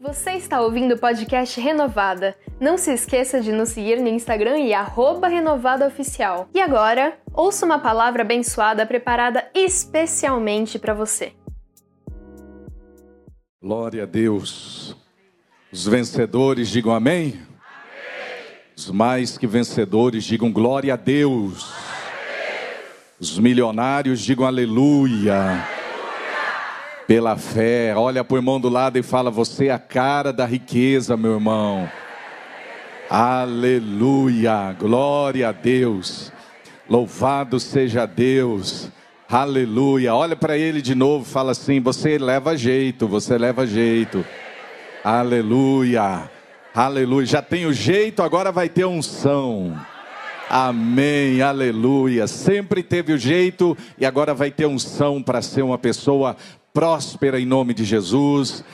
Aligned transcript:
Você 0.00 0.30
está 0.34 0.60
ouvindo 0.60 0.94
o 0.94 0.98
podcast 0.98 1.60
Renovada. 1.60 2.36
Não 2.60 2.78
se 2.78 2.92
esqueça 2.92 3.40
de 3.40 3.50
nos 3.50 3.70
seguir 3.70 4.00
no 4.00 4.06
Instagram 4.06 4.56
e 4.60 4.70
renovadaoficial. 5.28 6.48
E 6.54 6.60
agora, 6.60 7.18
ouça 7.34 7.66
uma 7.66 7.80
palavra 7.80 8.22
abençoada 8.22 8.86
preparada 8.86 9.50
especialmente 9.52 10.78
para 10.78 10.94
você. 10.94 11.32
Glória 13.60 14.04
a 14.04 14.06
Deus. 14.06 14.96
Os 15.72 15.84
vencedores 15.84 16.68
digam 16.68 16.94
amém. 16.94 17.30
amém. 17.30 17.40
Os 18.76 18.92
mais 18.92 19.36
que 19.36 19.48
vencedores 19.48 20.22
digam 20.22 20.52
glória 20.52 20.94
a 20.94 20.96
Deus. 20.96 21.64
Amém. 21.64 22.84
Os 23.18 23.36
milionários 23.36 24.20
digam 24.20 24.46
aleluia 24.46 25.76
pela 27.08 27.38
fé. 27.38 27.94
Olha 27.96 28.22
para 28.22 28.34
o 28.34 28.38
irmão 28.38 28.60
do 28.60 28.68
lado 28.68 28.98
e 28.98 29.02
fala: 29.02 29.30
Você 29.30 29.68
é 29.68 29.72
a 29.72 29.78
cara 29.78 30.30
da 30.30 30.44
riqueza, 30.44 31.16
meu 31.16 31.32
irmão. 31.32 31.90
Aleluia, 33.08 34.76
glória 34.78 35.48
a 35.48 35.52
Deus. 35.52 36.30
Louvado 36.86 37.58
seja 37.58 38.04
Deus. 38.04 38.90
Aleluia. 39.26 40.14
Olha 40.14 40.36
para 40.36 40.58
ele 40.58 40.82
de 40.82 40.94
novo, 40.94 41.24
fala 41.24 41.52
assim: 41.52 41.80
Você 41.80 42.18
leva 42.18 42.54
jeito, 42.56 43.08
você 43.08 43.38
leva 43.38 43.66
jeito. 43.66 44.22
Aleluia. 45.02 46.30
Aleluia. 46.74 47.26
Já 47.26 47.40
tem 47.40 47.64
o 47.64 47.72
jeito, 47.72 48.22
agora 48.22 48.52
vai 48.52 48.68
ter 48.68 48.84
unção. 48.84 49.74
Amém, 50.50 51.42
aleluia. 51.42 52.26
Sempre 52.26 52.82
teve 52.82 53.12
o 53.12 53.18
jeito 53.18 53.76
e 53.98 54.06
agora 54.06 54.32
vai 54.32 54.50
ter 54.50 54.64
unção 54.64 55.22
para 55.22 55.42
ser 55.42 55.60
uma 55.60 55.76
pessoa 55.76 56.36
próspera 56.72 57.40
em 57.40 57.46
nome 57.46 57.74
de 57.74 57.84
Jesus. 57.84 58.64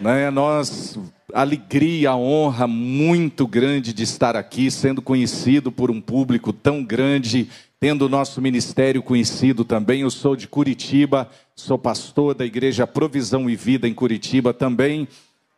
Né? 0.00 0.30
Nós, 0.30 0.98
alegria, 1.32 2.14
honra 2.14 2.66
muito 2.66 3.46
grande 3.46 3.92
de 3.92 4.02
estar 4.02 4.36
aqui, 4.36 4.70
sendo 4.70 5.02
conhecido 5.02 5.70
por 5.70 5.90
um 5.90 6.00
público 6.00 6.52
tão 6.52 6.82
grande, 6.82 7.48
tendo 7.78 8.06
o 8.06 8.08
nosso 8.08 8.40
ministério 8.40 9.02
conhecido 9.02 9.64
também. 9.64 10.02
Eu 10.02 10.10
sou 10.10 10.34
de 10.34 10.48
Curitiba, 10.48 11.28
sou 11.54 11.78
pastor 11.78 12.34
da 12.34 12.44
Igreja 12.44 12.86
Provisão 12.86 13.48
e 13.48 13.56
Vida 13.56 13.86
em 13.86 13.94
Curitiba 13.94 14.54
também 14.54 15.06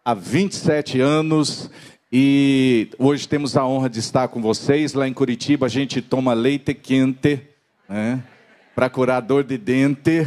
há 0.04 0.14
27 0.14 1.00
anos. 1.00 1.70
E 2.12 2.88
hoje 2.98 3.26
temos 3.26 3.56
a 3.56 3.66
honra 3.66 3.88
de 3.88 4.00
estar 4.00 4.28
com 4.28 4.42
vocês. 4.42 4.92
Lá 4.92 5.08
em 5.08 5.14
Curitiba 5.14 5.66
a 5.66 5.68
gente 5.68 6.02
toma 6.02 6.34
leite 6.34 6.74
quente, 6.74 7.40
né? 7.88 8.22
Para 8.74 8.90
curar 8.90 9.20
dor 9.20 9.44
de 9.44 9.56
dente. 9.56 10.26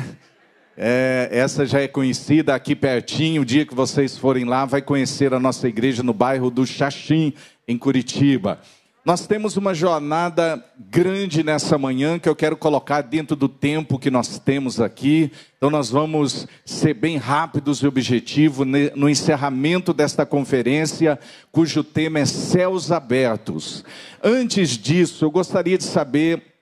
É, 0.77 1.29
essa 1.31 1.65
já 1.65 1.79
é 1.79 1.87
conhecida 1.87 2.53
aqui 2.53 2.75
pertinho. 2.75 3.43
O 3.43 3.45
dia 3.45 3.65
que 3.65 3.73
vocês 3.73 4.17
forem 4.17 4.43
lá, 4.43 4.65
vai 4.65 4.81
conhecer 4.81 5.33
a 5.33 5.39
nossa 5.39 5.67
igreja 5.67 6.03
no 6.03 6.13
bairro 6.13 6.49
do 6.49 6.65
Xaxim, 6.65 7.33
em 7.67 7.77
Curitiba. 7.77 8.59
Nós 9.05 9.27
temos 9.27 9.55
uma 9.55 9.73
jornada 9.73 10.65
grande 10.89 11.43
nessa 11.43 11.77
manhã 11.77 12.17
que 12.17 12.27
eu 12.27 12.35
quero 12.35 12.57
colocar 12.57 13.03
dentro 13.03 13.35
do 13.35 13.47
tempo 13.47 13.99
que 13.99 14.09
nós 14.09 14.39
temos 14.39 14.81
aqui. 14.81 15.31
Então, 15.55 15.69
nós 15.69 15.91
vamos 15.91 16.47
ser 16.65 16.95
bem 16.95 17.15
rápidos 17.15 17.79
e 17.79 17.87
objetivos 17.87 18.67
no 18.95 19.07
encerramento 19.07 19.93
desta 19.93 20.25
conferência, 20.25 21.19
cujo 21.51 21.83
tema 21.83 22.19
é 22.19 22.25
Céus 22.25 22.91
Abertos. 22.91 23.85
Antes 24.23 24.71
disso, 24.71 25.23
eu 25.23 25.29
gostaria 25.29 25.77
de 25.77 25.83
saber 25.83 26.55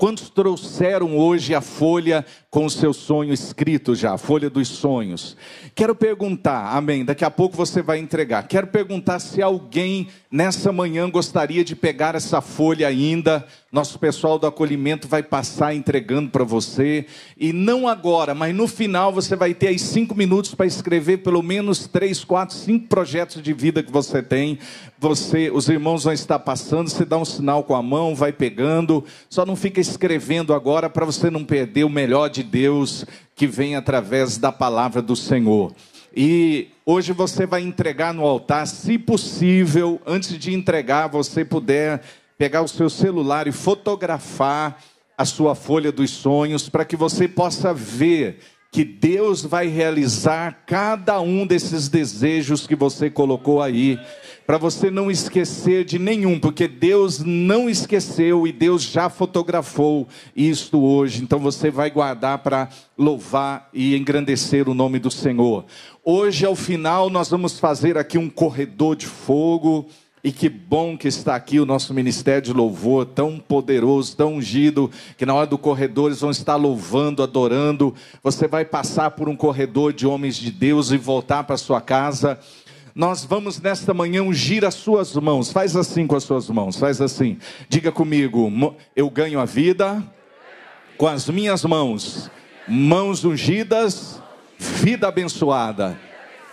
Quantos 0.00 0.30
trouxeram 0.30 1.18
hoje 1.18 1.54
a 1.54 1.60
folha 1.60 2.24
com 2.50 2.64
o 2.64 2.70
seu 2.70 2.92
sonho 2.92 3.32
escrito 3.32 3.94
já, 3.94 4.18
folha 4.18 4.50
dos 4.50 4.66
sonhos? 4.66 5.36
Quero 5.72 5.94
perguntar, 5.94 6.76
amém, 6.76 7.04
daqui 7.04 7.24
a 7.24 7.30
pouco 7.30 7.56
você 7.56 7.80
vai 7.80 7.98
entregar. 7.98 8.42
Quero 8.48 8.66
perguntar 8.66 9.20
se 9.20 9.40
alguém 9.40 10.08
nessa 10.30 10.72
manhã 10.72 11.08
gostaria 11.08 11.64
de 11.64 11.76
pegar 11.76 12.16
essa 12.16 12.40
folha 12.40 12.88
ainda. 12.88 13.46
Nosso 13.70 14.00
pessoal 14.00 14.36
do 14.36 14.48
acolhimento 14.48 15.06
vai 15.06 15.22
passar 15.22 15.74
entregando 15.74 16.30
para 16.30 16.42
você. 16.42 17.06
E 17.38 17.52
não 17.52 17.86
agora, 17.86 18.34
mas 18.34 18.52
no 18.52 18.66
final 18.66 19.12
você 19.12 19.36
vai 19.36 19.54
ter 19.54 19.68
aí 19.68 19.78
cinco 19.78 20.12
minutos 20.12 20.52
para 20.52 20.66
escrever 20.66 21.18
pelo 21.18 21.42
menos 21.42 21.86
três, 21.86 22.24
quatro, 22.24 22.56
cinco 22.56 22.88
projetos 22.88 23.40
de 23.40 23.52
vida 23.52 23.80
que 23.80 23.92
você 23.92 24.20
tem. 24.20 24.58
Você, 24.98 25.50
os 25.52 25.68
irmãos 25.68 26.02
vão 26.02 26.12
estar 26.12 26.40
passando, 26.40 26.90
você 26.90 27.04
dá 27.04 27.16
um 27.16 27.24
sinal 27.24 27.62
com 27.62 27.76
a 27.76 27.82
mão, 27.82 28.14
vai 28.14 28.32
pegando. 28.32 29.04
Só 29.28 29.46
não 29.46 29.54
fica 29.54 29.80
escrevendo 29.80 30.52
agora 30.52 30.90
para 30.90 31.06
você 31.06 31.30
não 31.30 31.44
perder 31.44 31.84
o 31.84 31.88
melhor 31.88 32.28
de 32.28 32.39
Deus 32.42 33.04
que 33.34 33.46
vem 33.46 33.76
através 33.76 34.36
da 34.36 34.52
palavra 34.52 35.00
do 35.00 35.16
Senhor. 35.16 35.72
E 36.14 36.68
hoje 36.84 37.12
você 37.12 37.46
vai 37.46 37.62
entregar 37.62 38.12
no 38.12 38.24
altar, 38.24 38.66
se 38.66 38.98
possível, 38.98 40.00
antes 40.06 40.36
de 40.38 40.52
entregar, 40.52 41.06
você 41.06 41.44
puder 41.44 42.02
pegar 42.36 42.62
o 42.62 42.68
seu 42.68 42.90
celular 42.90 43.46
e 43.46 43.52
fotografar 43.52 44.82
a 45.16 45.24
sua 45.24 45.54
folha 45.54 45.92
dos 45.92 46.10
sonhos, 46.10 46.68
para 46.68 46.84
que 46.84 46.96
você 46.96 47.28
possa 47.28 47.74
ver 47.74 48.38
que 48.72 48.84
Deus 48.84 49.44
vai 49.44 49.66
realizar 49.66 50.62
cada 50.66 51.20
um 51.20 51.46
desses 51.46 51.88
desejos 51.88 52.66
que 52.66 52.76
você 52.76 53.10
colocou 53.10 53.60
aí, 53.60 53.98
para 54.50 54.58
você 54.58 54.90
não 54.90 55.08
esquecer 55.08 55.84
de 55.84 55.96
nenhum, 55.96 56.36
porque 56.36 56.66
Deus 56.66 57.20
não 57.20 57.70
esqueceu 57.70 58.48
e 58.48 58.50
Deus 58.50 58.82
já 58.82 59.08
fotografou 59.08 60.08
isto 60.34 60.82
hoje. 60.82 61.22
Então 61.22 61.38
você 61.38 61.70
vai 61.70 61.88
guardar 61.88 62.38
para 62.38 62.68
louvar 62.98 63.68
e 63.72 63.94
engrandecer 63.94 64.68
o 64.68 64.74
nome 64.74 64.98
do 64.98 65.08
Senhor. 65.08 65.66
Hoje, 66.04 66.44
ao 66.44 66.56
final, 66.56 67.08
nós 67.08 67.30
vamos 67.30 67.60
fazer 67.60 67.96
aqui 67.96 68.18
um 68.18 68.28
corredor 68.28 68.96
de 68.96 69.06
fogo. 69.06 69.86
E 70.22 70.30
que 70.30 70.50
bom 70.50 70.98
que 70.98 71.08
está 71.08 71.34
aqui 71.34 71.58
o 71.58 71.64
nosso 71.64 71.94
ministério 71.94 72.42
de 72.42 72.52
louvor, 72.52 73.06
tão 73.06 73.38
poderoso, 73.38 74.14
tão 74.14 74.34
ungido, 74.34 74.90
que 75.16 75.24
na 75.24 75.32
hora 75.32 75.46
do 75.46 75.56
corredor 75.56 76.08
eles 76.08 76.20
vão 76.20 76.30
estar 76.30 76.56
louvando, 76.56 77.22
adorando. 77.22 77.94
Você 78.22 78.46
vai 78.46 78.66
passar 78.66 79.12
por 79.12 79.30
um 79.30 79.36
corredor 79.36 79.94
de 79.94 80.06
homens 80.06 80.36
de 80.36 80.50
Deus 80.50 80.90
e 80.90 80.98
voltar 80.98 81.44
para 81.44 81.56
sua 81.56 81.80
casa. 81.80 82.38
Nós 82.94 83.24
vamos 83.24 83.60
nesta 83.60 83.94
manhã 83.94 84.22
ungir 84.22 84.64
as 84.64 84.74
suas 84.74 85.14
mãos. 85.14 85.52
Faz 85.52 85.76
assim 85.76 86.06
com 86.06 86.16
as 86.16 86.24
suas 86.24 86.48
mãos, 86.48 86.76
faz 86.76 87.00
assim. 87.00 87.38
Diga 87.68 87.92
comigo: 87.92 88.50
eu 88.94 89.08
ganho 89.10 89.40
a 89.40 89.44
vida 89.44 90.02
com 90.96 91.06
as 91.06 91.28
minhas 91.28 91.64
mãos, 91.64 92.30
mãos 92.68 93.24
ungidas, 93.24 94.20
vida 94.58 95.08
abençoada. 95.08 95.98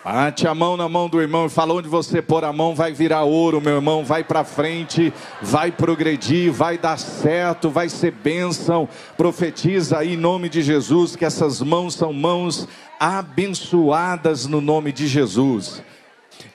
Bate 0.06 0.48
a 0.48 0.56
mão 0.56 0.78
na 0.78 0.88
mão 0.88 1.10
do 1.10 1.20
irmão 1.20 1.48
e 1.48 1.50
fala 1.50 1.74
onde 1.74 1.90
você 1.90 2.22
pôr 2.22 2.46
a 2.46 2.54
mão 2.54 2.74
vai 2.74 2.94
virar 2.94 3.24
ouro, 3.24 3.60
meu 3.60 3.76
irmão, 3.76 4.06
vai 4.06 4.24
para 4.24 4.46
frente, 4.46 5.12
vai 5.42 5.70
progredir, 5.70 6.50
vai 6.50 6.78
dar 6.78 6.98
certo, 6.98 7.70
vai 7.70 7.90
ser 7.90 8.12
bênção. 8.12 8.88
Profetiza 9.18 9.98
aí 9.98 10.14
em 10.14 10.18
nome 10.18 10.48
de 10.48 10.62
Jesus 10.62 11.18
que 11.18 11.26
essas 11.26 11.62
mãos 11.62 11.94
são 11.94 12.14
mãos 12.14 12.70
abençoadas 12.98 14.46
no 14.46 14.62
nome 14.62 14.94
de 14.94 15.08
Jesus. 15.08 15.84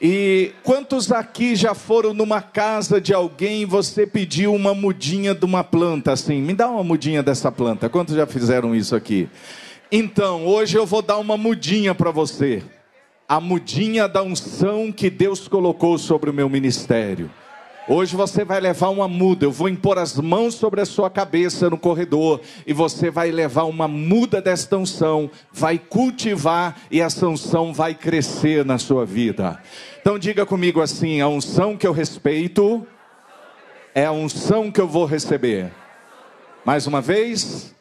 E 0.04 0.50
quantos 0.64 1.12
aqui 1.12 1.54
já 1.54 1.74
foram 1.74 2.12
numa 2.12 2.42
casa 2.42 3.00
de 3.00 3.14
alguém 3.14 3.62
e 3.62 3.64
você 3.64 4.04
pediu 4.04 4.52
uma 4.52 4.74
mudinha 4.74 5.32
de 5.32 5.44
uma 5.44 5.62
planta 5.62 6.10
assim? 6.10 6.42
Me 6.42 6.54
dá 6.54 6.68
uma 6.68 6.82
mudinha 6.82 7.22
dessa 7.22 7.52
planta. 7.52 7.88
Quantos 7.88 8.16
já 8.16 8.26
fizeram 8.26 8.74
isso 8.74 8.96
aqui? 8.96 9.28
Então, 9.92 10.44
hoje 10.44 10.76
eu 10.76 10.84
vou 10.84 11.02
dar 11.02 11.18
uma 11.18 11.36
mudinha 11.36 11.94
para 11.94 12.10
você 12.10 12.64
a 13.32 13.40
mudinha 13.40 14.06
da 14.06 14.22
unção 14.22 14.92
que 14.92 15.08
Deus 15.08 15.48
colocou 15.48 15.96
sobre 15.96 16.28
o 16.28 16.34
meu 16.34 16.50
ministério. 16.50 17.30
Hoje 17.88 18.14
você 18.14 18.44
vai 18.44 18.60
levar 18.60 18.90
uma 18.90 19.08
muda, 19.08 19.44
eu 19.44 19.50
vou 19.50 19.68
impor 19.68 19.98
as 19.98 20.16
mãos 20.16 20.54
sobre 20.54 20.80
a 20.80 20.86
sua 20.86 21.10
cabeça 21.10 21.68
no 21.68 21.76
corredor 21.76 22.40
e 22.64 22.72
você 22.72 23.10
vai 23.10 23.32
levar 23.32 23.64
uma 23.64 23.88
muda 23.88 24.40
desta 24.40 24.76
unção, 24.76 25.28
vai 25.52 25.78
cultivar 25.78 26.76
e 26.92 27.00
essa 27.00 27.26
unção 27.26 27.74
vai 27.74 27.92
crescer 27.92 28.64
na 28.64 28.78
sua 28.78 29.04
vida. 29.04 29.60
Então 30.00 30.16
diga 30.16 30.46
comigo 30.46 30.80
assim: 30.80 31.20
a 31.20 31.26
unção 31.26 31.76
que 31.76 31.84
eu 31.86 31.92
respeito 31.92 32.86
é 33.92 34.06
a 34.06 34.12
unção 34.12 34.70
que 34.70 34.80
eu 34.80 34.86
vou 34.86 35.04
receber. 35.04 35.72
Mais 36.64 36.86
uma 36.86 37.00
vez, 37.00 37.74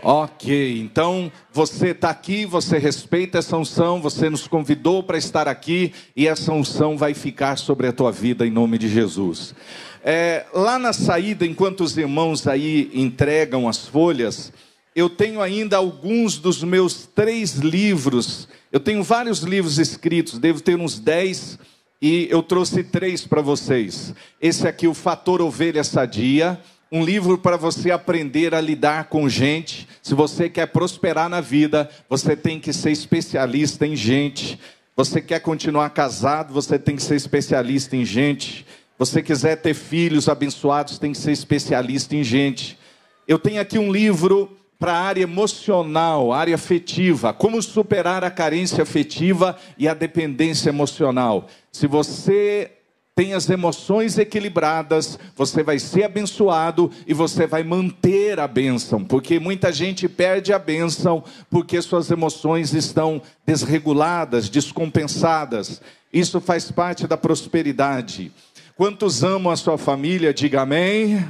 Ok, 0.00 0.80
então 0.80 1.30
você 1.52 1.88
está 1.88 2.10
aqui, 2.10 2.46
você 2.46 2.78
respeita 2.78 3.38
essa 3.38 3.56
unção, 3.56 4.00
você 4.00 4.30
nos 4.30 4.46
convidou 4.46 5.02
para 5.02 5.18
estar 5.18 5.48
aqui 5.48 5.92
e 6.14 6.28
essa 6.28 6.52
unção 6.52 6.96
vai 6.96 7.14
ficar 7.14 7.58
sobre 7.58 7.88
a 7.88 7.92
tua 7.92 8.12
vida 8.12 8.46
em 8.46 8.50
nome 8.50 8.78
de 8.78 8.88
Jesus. 8.88 9.56
É, 10.04 10.46
lá 10.54 10.78
na 10.78 10.92
saída, 10.92 11.44
enquanto 11.44 11.80
os 11.80 11.98
irmãos 11.98 12.46
aí 12.46 12.90
entregam 12.94 13.68
as 13.68 13.88
folhas, 13.88 14.52
eu 14.94 15.10
tenho 15.10 15.42
ainda 15.42 15.76
alguns 15.76 16.38
dos 16.38 16.62
meus 16.62 17.06
três 17.06 17.56
livros. 17.56 18.48
Eu 18.70 18.78
tenho 18.78 19.02
vários 19.02 19.40
livros 19.40 19.78
escritos, 19.78 20.38
devo 20.38 20.60
ter 20.60 20.78
uns 20.78 21.00
dez, 21.00 21.58
e 22.00 22.28
eu 22.30 22.42
trouxe 22.42 22.84
três 22.84 23.26
para 23.26 23.42
vocês. 23.42 24.14
Esse 24.40 24.68
aqui, 24.68 24.86
o 24.86 24.94
Fator 24.94 25.40
Ovelha 25.40 25.82
Sadia 25.82 26.60
um 26.90 27.04
livro 27.04 27.36
para 27.36 27.56
você 27.56 27.90
aprender 27.90 28.54
a 28.54 28.60
lidar 28.60 29.04
com 29.04 29.28
gente. 29.28 29.86
Se 30.02 30.14
você 30.14 30.48
quer 30.48 30.66
prosperar 30.66 31.28
na 31.28 31.40
vida, 31.40 31.88
você 32.08 32.34
tem 32.34 32.58
que 32.58 32.72
ser 32.72 32.90
especialista 32.90 33.86
em 33.86 33.94
gente. 33.94 34.58
Você 34.96 35.20
quer 35.20 35.40
continuar 35.40 35.90
casado, 35.90 36.52
você 36.52 36.78
tem 36.78 36.96
que 36.96 37.02
ser 37.02 37.14
especialista 37.14 37.94
em 37.94 38.04
gente. 38.04 38.66
Você 38.98 39.22
quiser 39.22 39.56
ter 39.56 39.74
filhos 39.74 40.28
abençoados, 40.28 40.98
tem 40.98 41.12
que 41.12 41.18
ser 41.18 41.32
especialista 41.32 42.16
em 42.16 42.24
gente. 42.24 42.78
Eu 43.26 43.38
tenho 43.38 43.60
aqui 43.60 43.78
um 43.78 43.92
livro 43.92 44.56
para 44.78 44.92
a 44.92 45.00
área 45.00 45.22
emocional, 45.22 46.32
área 46.32 46.54
afetiva, 46.54 47.32
como 47.32 47.60
superar 47.60 48.24
a 48.24 48.30
carência 48.30 48.82
afetiva 48.82 49.56
e 49.76 49.86
a 49.86 49.94
dependência 49.94 50.70
emocional. 50.70 51.48
Se 51.70 51.86
você 51.86 52.77
tem 53.18 53.34
as 53.34 53.50
emoções 53.50 54.16
equilibradas, 54.16 55.18
você 55.34 55.60
vai 55.60 55.80
ser 55.80 56.04
abençoado 56.04 56.88
e 57.04 57.12
você 57.12 57.48
vai 57.48 57.64
manter 57.64 58.38
a 58.38 58.46
bênção, 58.46 59.02
porque 59.04 59.40
muita 59.40 59.72
gente 59.72 60.08
perde 60.08 60.52
a 60.52 60.58
bênção 60.58 61.24
porque 61.50 61.82
suas 61.82 62.12
emoções 62.12 62.72
estão 62.74 63.20
desreguladas, 63.44 64.48
descompensadas. 64.48 65.82
Isso 66.12 66.40
faz 66.40 66.70
parte 66.70 67.08
da 67.08 67.16
prosperidade. 67.16 68.30
Quantos 68.76 69.24
amam 69.24 69.52
a 69.52 69.56
sua 69.56 69.76
família? 69.76 70.32
Diga 70.32 70.60
amém. 70.60 71.28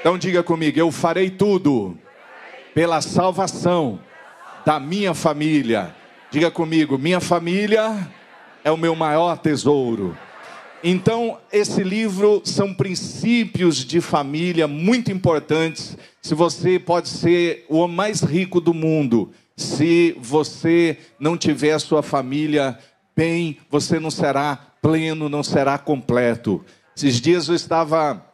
Então 0.00 0.18
diga 0.18 0.42
comigo, 0.42 0.80
eu 0.80 0.90
farei 0.90 1.30
tudo 1.30 1.96
pela 2.74 3.00
salvação 3.00 4.00
da 4.66 4.80
minha 4.80 5.14
família. 5.14 5.94
Diga 6.28 6.50
comigo, 6.50 6.98
minha 6.98 7.20
família 7.20 8.08
é 8.64 8.72
o 8.72 8.76
meu 8.76 8.96
maior 8.96 9.38
tesouro. 9.38 10.18
Então, 10.82 11.38
esse 11.52 11.82
livro 11.82 12.40
são 12.42 12.72
princípios 12.72 13.84
de 13.84 14.00
família 14.00 14.66
muito 14.66 15.12
importantes. 15.12 15.96
Se 16.22 16.34
você 16.34 16.78
pode 16.78 17.08
ser 17.08 17.66
o 17.68 17.76
homem 17.76 17.96
mais 17.96 18.22
rico 18.22 18.62
do 18.62 18.72
mundo, 18.72 19.30
se 19.54 20.16
você 20.18 20.96
não 21.18 21.36
tiver 21.36 21.72
a 21.72 21.78
sua 21.78 22.02
família 22.02 22.78
bem, 23.14 23.58
você 23.68 24.00
não 24.00 24.10
será 24.10 24.56
pleno, 24.80 25.28
não 25.28 25.42
será 25.42 25.76
completo. 25.76 26.64
Esses 26.96 27.20
dias 27.20 27.48
eu 27.48 27.54
estava 27.54 28.24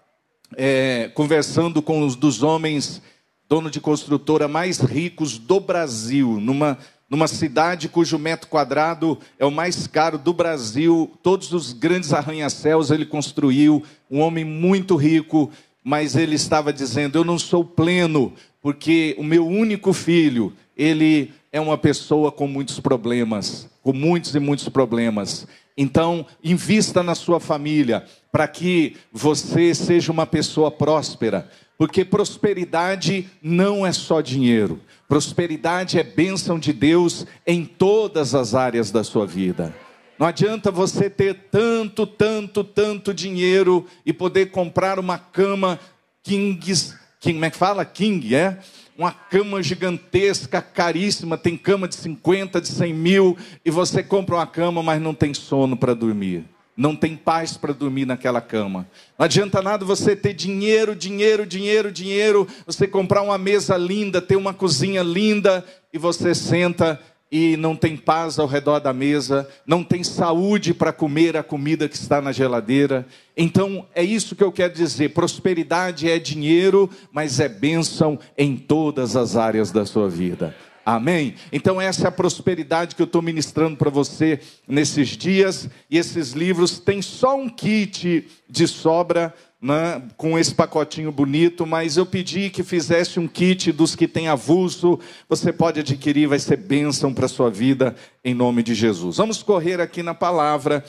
é, 0.57 1.11
conversando 1.15 1.83
com 1.83 2.07
os 2.07 2.15
dos 2.15 2.45
homens, 2.45 3.03
dono 3.49 3.69
de 3.69 3.81
construtora 3.81 4.47
mais 4.47 4.79
ricos 4.79 5.37
do 5.37 5.59
Brasil, 5.59 6.39
numa 6.41 6.79
numa 7.09 7.29
cidade 7.29 7.89
cujo 7.89 8.19
metro 8.19 8.49
quadrado 8.49 9.19
é 9.39 9.45
o 9.47 9.51
mais 9.51 9.87
caro 9.87 10.19
do 10.19 10.33
Brasil, 10.33 11.11
todos 11.23 11.53
os 11.53 11.73
grandes 11.73 12.13
arranha-céus 12.13 12.91
ele 12.91 13.07
construiu, 13.07 13.83
um 14.11 14.21
homem 14.21 14.45
muito 14.45 14.97
rico, 14.97 15.51
mas 15.85 16.17
ele 16.17 16.35
estava 16.35 16.73
dizendo: 16.73 17.17
Eu 17.17 17.25
não 17.25 17.39
sou 17.39 17.65
pleno, 17.65 18.33
porque 18.61 19.15
o 19.19 19.23
meu 19.23 19.47
único 19.47 19.93
filho, 19.93 20.53
ele 20.77 21.33
é 21.53 21.61
uma 21.61 21.79
pessoa 21.79 22.33
com 22.33 22.47
muitos 22.49 22.81
problemas, 22.81 23.69
com 23.83 23.93
muitos 23.93 24.35
e 24.35 24.41
muitos 24.41 24.69
problemas. 24.69 25.47
Então, 25.77 26.27
invista 26.43 27.03
na 27.03 27.15
sua 27.15 27.39
família, 27.39 28.05
para 28.33 28.49
que 28.49 28.97
você 29.13 29.75
seja 29.75 30.11
uma 30.11 30.27
pessoa 30.27 30.71
próspera, 30.71 31.51
porque 31.77 32.05
prosperidade 32.05 33.29
não 33.43 33.87
é 33.87 33.93
só 33.93 34.21
dinheiro. 34.21 34.81
Prosperidade 35.07 35.99
é 35.99 36.03
bênção 36.03 36.59
de 36.59 36.73
Deus 36.73 37.27
em 37.47 37.65
todas 37.65 38.35
as 38.35 38.55
áreas 38.55 38.91
da 38.91 39.05
sua 39.05 39.27
vida. 39.27 39.75
Não 40.19 40.27
adianta 40.27 40.71
você 40.71 41.11
ter 41.11 41.35
tanto, 41.51 42.07
tanto, 42.07 42.65
tanto 42.65 43.13
dinheiro 43.13 43.87
e 44.05 44.13
poder 44.13 44.47
comprar 44.47 44.99
uma 44.99 45.19
cama 45.19 45.79
Kings, 46.23 46.97
King, 47.27 47.35
como 47.35 47.45
é 47.45 47.51
que 47.51 47.57
fala? 47.57 47.85
King, 47.85 48.37
é? 48.37 48.59
Uma 48.97 49.11
cama 49.11 49.61
gigantesca, 49.61 50.63
caríssima, 50.63 51.37
tem 51.37 51.57
cama 51.57 51.89
de 51.89 51.97
50, 51.97 52.61
de 52.61 52.69
100 52.69 52.95
mil, 52.95 53.37
e 53.65 53.71
você 53.71 54.01
compra 54.01 54.37
uma 54.37 54.47
cama, 54.47 54.81
mas 54.81 55.03
não 55.03 55.13
tem 55.13 55.35
sono 55.35 55.77
para 55.77 55.93
dormir 55.93 56.45
não 56.77 56.95
tem 56.95 57.17
paz 57.17 57.57
para 57.57 57.73
dormir 57.73 58.05
naquela 58.05 58.39
cama. 58.39 58.87
Não 59.19 59.25
adianta 59.25 59.63
nada 59.63 59.83
você 59.83 60.15
ter 60.15 60.35
dinheiro, 60.35 60.95
dinheiro, 60.95 61.47
dinheiro, 61.47 61.91
dinheiro, 61.91 62.47
você 62.67 62.87
comprar 62.87 63.23
uma 63.23 63.39
mesa 63.39 63.79
linda, 63.79 64.21
ter 64.21 64.37
uma 64.37 64.53
cozinha 64.53 65.03
linda 65.03 65.65
e 65.91 65.97
você 65.97 66.35
senta 66.35 67.01
e 67.31 67.57
não 67.57 67.75
tem 67.75 67.97
paz 67.97 68.39
ao 68.39 68.47
redor 68.47 68.79
da 68.79 68.93
mesa, 68.93 69.49
não 69.67 69.83
tem 69.83 70.05
saúde 70.05 70.73
para 70.73 70.93
comer 70.93 71.37
a 71.37 71.43
comida 71.43 71.89
que 71.89 71.97
está 71.97 72.21
na 72.21 72.31
geladeira. 72.31 73.07
Então, 73.37 73.87
é 73.95 74.03
isso 74.03 74.37
que 74.37 74.45
eu 74.45 74.53
quero 74.53 74.73
dizer: 74.73 75.11
prosperidade 75.11 76.09
é 76.09 76.19
dinheiro, 76.19 76.89
mas 77.13 77.41
é 77.41 77.49
bênção 77.49 78.19
em 78.39 78.57
todas 78.57 79.17
as 79.17 79.37
áreas 79.37 79.71
da 79.71 79.85
sua 79.85 80.09
vida. 80.09 80.55
Amém? 80.87 81.35
Então, 81.51 81.81
essa 81.81 82.05
é 82.05 82.09
a 82.09 82.13
prosperidade 82.13 82.95
que 82.95 83.03
eu 83.03 83.07
estou 83.07 83.21
ministrando 83.21 83.77
para 83.77 83.91
você 83.91 84.39
nesses 84.69 85.09
dias. 85.09 85.69
E 85.91 85.99
esses 85.99 86.31
livros 86.31 86.79
têm 86.79 87.03
só 87.03 87.37
um 87.37 87.49
kit 87.49 88.29
de 88.49 88.69
sobra, 88.69 89.35
né, 89.61 90.03
com 90.17 90.39
esse 90.39 90.55
pacotinho 90.55 91.11
bonito, 91.11 91.67
mas 91.67 91.97
eu 91.97 92.05
pedi 92.05 92.51
que 92.51 92.63
fizesse 92.63 93.19
um 93.19 93.27
kit 93.27 93.73
dos 93.73 93.97
que 93.97 94.07
tem 94.07 94.29
avulso. 94.29 94.99
Você 95.29 95.53
pode 95.53 95.81
adquirir, 95.81 96.29
vai 96.29 96.39
ser 96.39 96.57
bênção 96.57 97.13
para 97.13 97.27
a 97.27 97.29
sua 97.29 97.51
vida, 97.51 97.95
em 98.25 98.35
nome 98.35 98.63
de 98.63 98.75
Jesus. 98.75 99.17
Vamos 99.17 99.43
correr 99.43 99.81
aqui 99.81 100.03
na 100.03 100.15
palavra. 100.15 100.85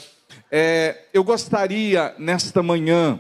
É, 0.52 1.06
eu 1.14 1.24
gostaria, 1.24 2.14
nesta 2.18 2.62
manhã, 2.62 3.20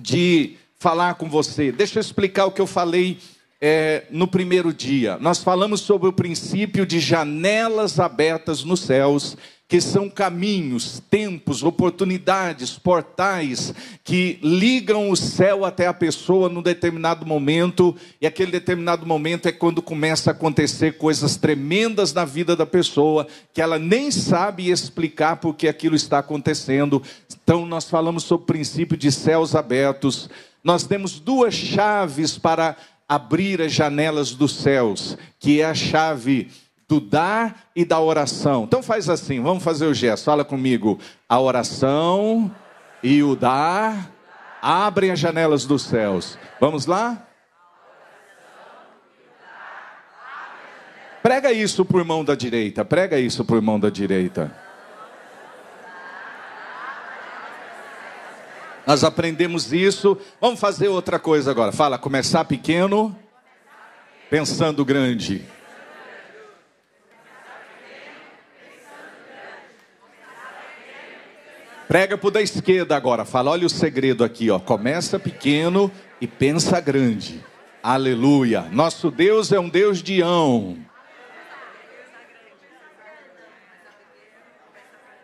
de 0.00 0.56
falar 0.78 1.14
com 1.14 1.28
você. 1.28 1.70
Deixa 1.70 1.98
eu 1.98 2.00
explicar 2.00 2.46
o 2.46 2.50
que 2.50 2.60
eu 2.60 2.66
falei 2.66 3.18
é, 3.60 4.06
no 4.10 4.26
primeiro 4.26 4.72
dia. 4.72 5.16
Nós 5.20 5.38
falamos 5.38 5.80
sobre 5.80 6.08
o 6.08 6.12
princípio 6.12 6.84
de 6.84 6.98
janelas 6.98 8.00
abertas 8.00 8.64
nos 8.64 8.80
céus, 8.80 9.36
que 9.72 9.80
são 9.80 10.06
caminhos, 10.10 11.02
tempos, 11.08 11.62
oportunidades, 11.62 12.78
portais 12.78 13.72
que 14.04 14.38
ligam 14.42 15.08
o 15.08 15.16
céu 15.16 15.64
até 15.64 15.86
a 15.86 15.94
pessoa 15.94 16.50
num 16.50 16.60
determinado 16.60 17.24
momento, 17.24 17.96
e 18.20 18.26
aquele 18.26 18.52
determinado 18.52 19.06
momento 19.06 19.46
é 19.46 19.52
quando 19.52 19.80
começa 19.80 20.28
a 20.28 20.32
acontecer 20.32 20.98
coisas 20.98 21.36
tremendas 21.36 22.12
na 22.12 22.26
vida 22.26 22.54
da 22.54 22.66
pessoa, 22.66 23.26
que 23.54 23.62
ela 23.62 23.78
nem 23.78 24.10
sabe 24.10 24.70
explicar 24.70 25.36
porque 25.36 25.66
aquilo 25.66 25.96
está 25.96 26.18
acontecendo. 26.18 27.02
Então, 27.42 27.64
nós 27.64 27.88
falamos 27.88 28.24
sobre 28.24 28.42
o 28.42 28.46
princípio 28.48 28.94
de 28.94 29.10
céus 29.10 29.54
abertos. 29.54 30.28
Nós 30.62 30.86
temos 30.86 31.18
duas 31.18 31.54
chaves 31.54 32.36
para 32.36 32.76
abrir 33.08 33.62
as 33.62 33.72
janelas 33.72 34.34
dos 34.34 34.54
céus, 34.54 35.16
que 35.40 35.62
é 35.62 35.64
a 35.64 35.74
chave 35.74 36.50
do 36.92 37.00
dar 37.00 37.70
e 37.74 37.86
da 37.86 37.98
oração. 37.98 38.64
Então 38.64 38.82
faz 38.82 39.08
assim, 39.08 39.40
vamos 39.40 39.64
fazer 39.64 39.86
o 39.86 39.94
gesto. 39.94 40.24
Fala 40.24 40.44
comigo. 40.44 40.98
A 41.26 41.40
oração 41.40 42.54
e 43.02 43.22
o 43.22 43.34
dar 43.34 44.10
abrem 44.60 45.10
as 45.10 45.18
janelas 45.18 45.64
dos 45.64 45.84
céus. 45.84 46.38
Vamos 46.60 46.84
lá? 46.84 47.26
Prega 51.22 51.50
isso 51.50 51.82
para 51.82 51.96
o 51.96 52.00
irmão 52.00 52.22
da 52.22 52.34
direita. 52.34 52.84
Prega 52.84 53.18
isso 53.18 53.42
para 53.42 53.54
o 53.54 53.56
irmão 53.56 53.80
da 53.80 53.88
direita. 53.88 54.54
Nós 58.86 59.02
aprendemos 59.02 59.72
isso. 59.72 60.18
Vamos 60.38 60.60
fazer 60.60 60.88
outra 60.88 61.18
coisa 61.18 61.50
agora. 61.50 61.72
Fala, 61.72 61.96
começar 61.96 62.44
pequeno, 62.44 63.16
pensando 64.28 64.84
grande. 64.84 65.42
Prega 71.92 72.16
para 72.16 72.28
o 72.28 72.30
da 72.30 72.40
esquerda 72.40 72.96
agora. 72.96 73.22
Fala, 73.22 73.50
olha 73.50 73.66
o 73.66 73.68
segredo 73.68 74.24
aqui, 74.24 74.48
ó. 74.50 74.58
Começa 74.58 75.18
pequeno 75.18 75.92
e 76.22 76.26
pensa 76.26 76.80
grande. 76.80 77.44
Aleluia. 77.82 78.62
Nosso 78.72 79.10
Deus 79.10 79.52
é 79.52 79.60
um 79.60 79.68
Deus 79.68 80.02
de 80.02 80.22
ão. 80.22 80.78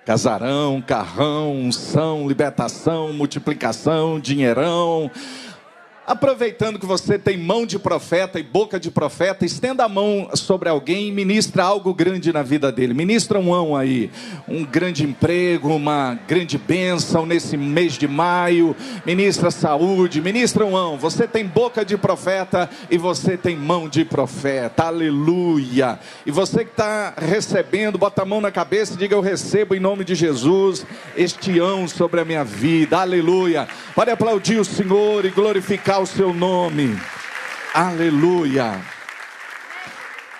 Casarão, 0.04 0.82
carrão, 0.82 1.56
unção, 1.56 2.28
libertação, 2.28 3.14
multiplicação, 3.14 4.20
dinheirão. 4.20 5.10
Aproveitando 6.08 6.78
que 6.78 6.86
você 6.86 7.18
tem 7.18 7.36
mão 7.36 7.66
de 7.66 7.78
profeta 7.78 8.40
e 8.40 8.42
boca 8.42 8.80
de 8.80 8.90
profeta, 8.90 9.44
estenda 9.44 9.84
a 9.84 9.88
mão 9.90 10.30
sobre 10.32 10.66
alguém 10.66 11.08
e 11.08 11.12
ministra 11.12 11.64
algo 11.64 11.92
grande 11.92 12.32
na 12.32 12.42
vida 12.42 12.72
dele. 12.72 12.94
Ministra 12.94 13.38
um 13.38 13.52
ão 13.52 13.76
aí, 13.76 14.10
um 14.48 14.64
grande 14.64 15.04
emprego, 15.04 15.68
uma 15.68 16.18
grande 16.26 16.56
bênção 16.56 17.26
nesse 17.26 17.58
mês 17.58 17.92
de 17.98 18.08
maio. 18.08 18.74
Ministra 19.04 19.50
saúde, 19.50 20.22
ministra 20.22 20.64
um 20.64 20.74
ão. 20.74 20.96
Você 20.96 21.28
tem 21.28 21.44
boca 21.44 21.84
de 21.84 21.98
profeta 21.98 22.70
e 22.90 22.96
você 22.96 23.36
tem 23.36 23.54
mão 23.54 23.86
de 23.86 24.02
profeta. 24.02 24.84
Aleluia. 24.84 25.98
E 26.24 26.30
você 26.30 26.64
que 26.64 26.70
está 26.70 27.12
recebendo, 27.18 27.98
bota 27.98 28.22
a 28.22 28.24
mão 28.24 28.40
na 28.40 28.50
cabeça 28.50 28.94
e 28.94 28.96
diga: 28.96 29.14
Eu 29.14 29.20
recebo 29.20 29.74
em 29.74 29.80
nome 29.80 30.04
de 30.04 30.14
Jesus 30.14 30.86
este 31.14 31.58
ão 31.58 31.86
sobre 31.86 32.18
a 32.18 32.24
minha 32.24 32.44
vida. 32.44 32.98
Aleluia. 32.98 33.68
Pode 33.94 34.10
aplaudir 34.10 34.58
o 34.58 34.64
Senhor 34.64 35.26
e 35.26 35.30
glorificar 35.30 35.97
o 35.98 36.06
seu 36.06 36.32
nome. 36.32 36.96
Aleluia. 37.74 38.80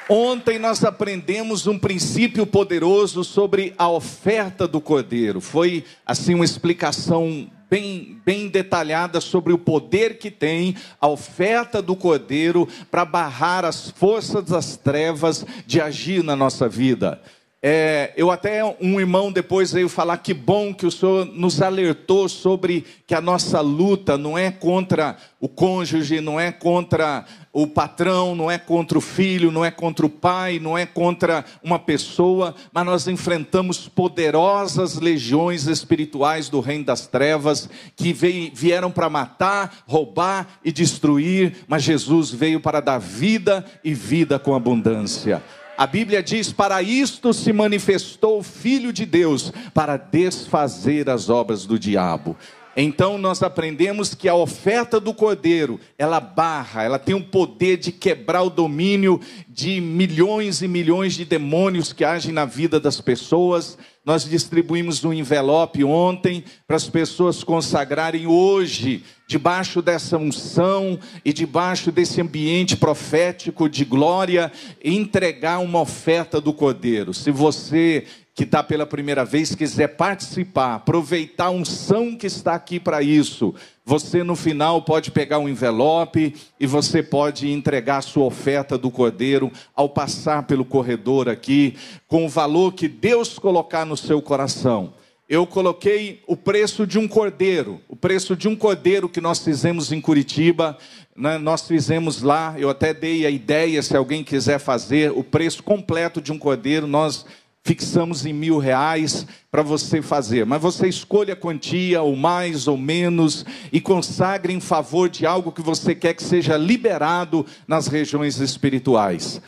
Ontem 0.08 0.58
nós 0.58 0.84
aprendemos 0.84 1.66
um 1.66 1.78
princípio 1.78 2.46
poderoso 2.46 3.22
sobre 3.24 3.74
a 3.76 3.88
oferta 3.88 4.66
do 4.66 4.80
cordeiro. 4.80 5.40
Foi 5.40 5.84
assim 6.06 6.34
uma 6.34 6.44
explicação 6.44 7.50
bem, 7.68 8.20
bem 8.24 8.48
detalhada 8.48 9.20
sobre 9.20 9.52
o 9.52 9.58
poder 9.58 10.18
que 10.18 10.30
tem 10.30 10.76
a 11.00 11.08
oferta 11.08 11.82
do 11.82 11.94
cordeiro 11.94 12.66
para 12.90 13.04
barrar 13.04 13.64
as 13.64 13.90
forças 13.90 14.44
das 14.44 14.76
trevas 14.76 15.44
de 15.66 15.80
agir 15.80 16.22
na 16.22 16.34
nossa 16.34 16.68
vida. 16.68 17.20
É, 17.60 18.12
eu 18.16 18.30
até 18.30 18.62
um 18.80 19.00
irmão 19.00 19.32
depois 19.32 19.72
veio 19.72 19.88
falar 19.88 20.18
que 20.18 20.32
bom 20.32 20.72
que 20.72 20.86
o 20.86 20.92
Senhor 20.92 21.24
nos 21.24 21.60
alertou 21.60 22.28
sobre 22.28 22.84
que 23.04 23.16
a 23.16 23.20
nossa 23.20 23.60
luta 23.60 24.16
não 24.16 24.38
é 24.38 24.48
contra 24.48 25.16
o 25.40 25.48
cônjuge, 25.48 26.20
não 26.20 26.38
é 26.38 26.52
contra 26.52 27.24
o 27.52 27.66
patrão, 27.66 28.36
não 28.36 28.48
é 28.48 28.58
contra 28.58 28.96
o 28.96 29.00
filho, 29.00 29.50
não 29.50 29.64
é 29.64 29.72
contra 29.72 30.06
o 30.06 30.08
pai, 30.08 30.60
não 30.60 30.78
é 30.78 30.86
contra 30.86 31.44
uma 31.60 31.80
pessoa, 31.80 32.54
mas 32.72 32.86
nós 32.86 33.08
enfrentamos 33.08 33.88
poderosas 33.88 34.94
legiões 34.94 35.66
espirituais 35.66 36.48
do 36.48 36.60
reino 36.60 36.84
das 36.84 37.08
trevas 37.08 37.68
que 37.96 38.12
vieram 38.54 38.92
para 38.92 39.10
matar, 39.10 39.82
roubar 39.84 40.60
e 40.64 40.70
destruir, 40.70 41.56
mas 41.66 41.82
Jesus 41.82 42.30
veio 42.30 42.60
para 42.60 42.78
dar 42.78 42.98
vida 42.98 43.64
e 43.82 43.92
vida 43.92 44.38
com 44.38 44.54
abundância. 44.54 45.42
A 45.78 45.87
Bíblia 45.87 46.20
diz: 46.20 46.52
Para 46.52 46.82
isto 46.82 47.32
se 47.32 47.52
manifestou 47.52 48.40
o 48.40 48.42
Filho 48.42 48.92
de 48.92 49.06
Deus, 49.06 49.52
para 49.73 49.97
desfazer 49.97 51.08
as 51.08 51.30
obras 51.30 51.64
do 51.64 51.78
diabo. 51.78 52.37
Então 52.80 53.18
nós 53.18 53.42
aprendemos 53.42 54.14
que 54.14 54.28
a 54.28 54.37
oferta 54.37 55.00
do 55.00 55.12
cordeiro, 55.12 55.80
ela 55.99 56.20
barra, 56.20 56.85
ela 56.85 56.97
tem 56.97 57.12
o 57.12 57.25
poder 57.25 57.76
de 57.76 57.90
quebrar 57.90 58.42
o 58.42 58.50
domínio 58.50 59.20
de 59.49 59.80
milhões 59.80 60.62
e 60.62 60.68
milhões 60.68 61.14
de 61.14 61.25
demônios 61.25 61.92
que 61.92 62.04
agem 62.04 62.32
na 62.32 62.44
vida 62.44 62.78
das 62.78 63.00
pessoas. 63.00 63.76
Nós 64.04 64.25
distribuímos 64.25 65.04
um 65.04 65.12
envelope 65.12 65.82
ontem 65.82 66.44
para 66.68 66.76
as 66.76 66.88
pessoas 66.88 67.42
consagrarem 67.42 68.28
hoje, 68.28 69.02
debaixo 69.26 69.82
dessa 69.82 70.16
unção 70.16 71.00
e 71.25 71.32
debaixo 71.32 71.90
desse 71.90 72.20
ambiente 72.20 72.76
profético 72.76 73.68
de 73.68 73.85
glória, 73.85 74.52
entregar 74.85 75.58
uma 75.58 75.80
oferta 75.80 76.40
do 76.40 76.52
Cordeiro. 76.52 77.12
Se 77.12 77.32
você 77.32 78.06
que 78.38 78.45
está 78.45 78.62
pela 78.62 78.87
primeira 78.87 79.25
vez 79.25 79.52
quiser 79.52 79.88
participar, 79.97 80.76
aproveitar 80.76 81.47
a 81.47 81.50
unção 81.50 82.14
que 82.14 82.28
está 82.28 82.54
aqui 82.54 82.78
para 82.78 83.02
isso, 83.02 83.52
você 83.85 84.23
no 84.23 84.37
final 84.37 84.80
pode 84.83 85.11
pegar 85.11 85.40
um 85.40 85.49
envelope 85.49 86.37
e 86.61 86.64
você 86.64 87.02
pode 87.02 87.50
entregar 87.50 87.97
a 87.97 88.02
sua 88.02 88.26
oferta 88.26 88.78
do 88.78 88.92
cordeiro 88.92 89.50
ao 89.75 89.88
passar 89.88 90.45
pelo 90.45 90.64
corredor 90.64 91.28
aqui, 91.28 91.75
com 92.07 92.26
o 92.26 92.28
valor 92.28 92.75
que 92.75 92.87
Deus 92.87 93.40
colocar 93.40 93.85
no 93.85 93.97
seu 93.97 94.23
coração. 94.23 94.95
Eu 95.28 95.45
coloquei 95.45 96.23
o 96.25 96.37
preço 96.37 96.87
de 96.87 96.97
um 96.97 97.09
cordeiro, 97.09 97.80
o 97.88 97.97
preço 97.97 98.37
de 98.37 98.47
um 98.47 98.54
cordeiro 98.54 99.09
que 99.09 99.21
nós 99.21 99.40
fizemos 99.40 99.90
em 99.90 100.00
Curitiba, 100.00 100.78
né? 101.16 101.38
nós 101.38 101.66
fizemos 101.66 102.23
lá, 102.23 102.54
eu 102.57 102.71
até 102.71 102.95
dei 102.95 103.26
a 103.26 103.30
ideia, 103.30 103.83
se 103.83 103.97
alguém 103.97 104.23
quiser 104.23 104.61
fazer, 104.61 105.11
o 105.11 105.25
preço 105.25 105.61
completo 105.64 106.23
de 106.23 106.30
um 106.30 106.38
cordeiro, 106.38 106.87
nós 106.87 107.26
fixamos 107.68 108.25
em 108.25 108.32
mil 108.32 108.56
reais 108.56 109.26
para 109.50 109.60
você 109.60 110.00
fazer, 110.00 110.46
mas 110.46 110.62
você 110.62 110.88
escolha 110.88 111.34
a 111.34 111.37
quantia, 111.37 112.00
ou 112.00 112.16
mais 112.16 112.66
ou 112.66 112.78
menos, 112.78 113.44
e 113.70 113.78
consagre 113.78 114.54
em 114.54 114.60
favor 114.60 115.10
de 115.10 115.26
algo 115.26 115.52
que 115.52 115.60
você 115.60 115.94
quer 115.94 116.14
que 116.14 116.25
seja 116.25 116.56
liberado 116.56 117.44
nas 117.66 117.87
regiões 117.87 118.40
espirituais. 118.40 119.42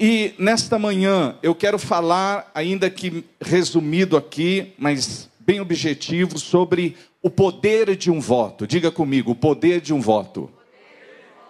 E 0.00 0.34
nesta 0.36 0.80
manhã 0.80 1.36
eu 1.44 1.54
quero 1.54 1.78
falar, 1.78 2.50
ainda 2.52 2.90
que 2.90 3.24
resumido 3.40 4.16
aqui, 4.16 4.72
mas 4.76 5.30
bem 5.38 5.60
objetivo, 5.60 6.40
sobre 6.40 6.96
o 7.22 7.30
poder 7.30 7.94
de 7.94 8.10
um 8.10 8.18
voto. 8.18 8.66
Diga 8.66 8.90
comigo, 8.90 9.30
o 9.30 9.36
poder 9.36 9.80
de 9.80 9.94
um 9.94 10.00
voto. 10.00 10.50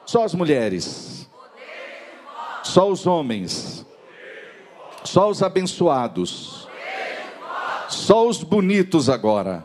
Só 0.04 0.22
as 0.22 0.34
mulheres. 0.34 1.26
Só 2.62 2.90
os 2.90 3.06
homens. 3.06 3.86
Só 5.04 5.30
os 5.30 5.42
abençoados. 5.42 6.69
Só 7.88 8.28
os 8.28 8.42
bonitos 8.42 9.09
agora. 9.09 9.64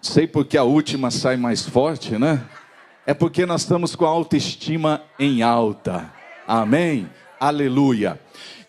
Sei 0.00 0.26
porque 0.26 0.56
a 0.56 0.64
última 0.64 1.10
sai 1.10 1.36
mais 1.36 1.68
forte, 1.68 2.18
né? 2.18 2.44
É 3.06 3.14
porque 3.14 3.46
nós 3.46 3.62
estamos 3.62 3.94
com 3.94 4.04
a 4.04 4.08
autoestima 4.08 5.02
em 5.18 5.42
alta. 5.42 6.12
Amém? 6.46 7.08
Aleluia. 7.38 8.20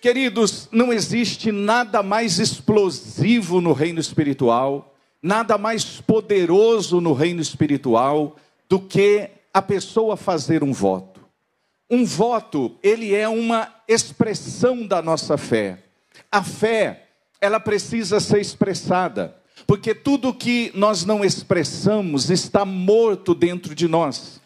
Queridos, 0.01 0.69
não 0.71 0.93
existe 0.93 1.51
nada 1.51 2.01
mais 2.01 2.39
explosivo 2.39 3.59
no 3.59 3.73
reino 3.73 3.99
espiritual, 3.99 4.95
nada 5.21 5.57
mais 5.57 5.99
poderoso 5.99 7.01
no 7.01 7.13
reino 7.13 7.41
espiritual 7.41 8.37
do 8.69 8.79
que 8.79 9.29
a 9.53 9.61
pessoa 9.61 10.15
fazer 10.15 10.63
um 10.63 10.71
voto. 10.71 11.18
Um 11.89 12.05
voto, 12.05 12.77
ele 12.83 13.15
é 13.15 13.27
uma 13.27 13.73
expressão 13.87 14.85
da 14.85 15.01
nossa 15.01 15.37
fé. 15.37 15.79
A 16.31 16.43
fé, 16.43 17.07
ela 17.41 17.59
precisa 17.59 18.19
ser 18.19 18.39
expressada, 18.39 19.35
porque 19.65 19.95
tudo 19.95 20.33
que 20.33 20.71
nós 20.75 21.03
não 21.03 21.25
expressamos 21.25 22.29
está 22.29 22.63
morto 22.63 23.33
dentro 23.33 23.73
de 23.73 23.87
nós. 23.87 24.39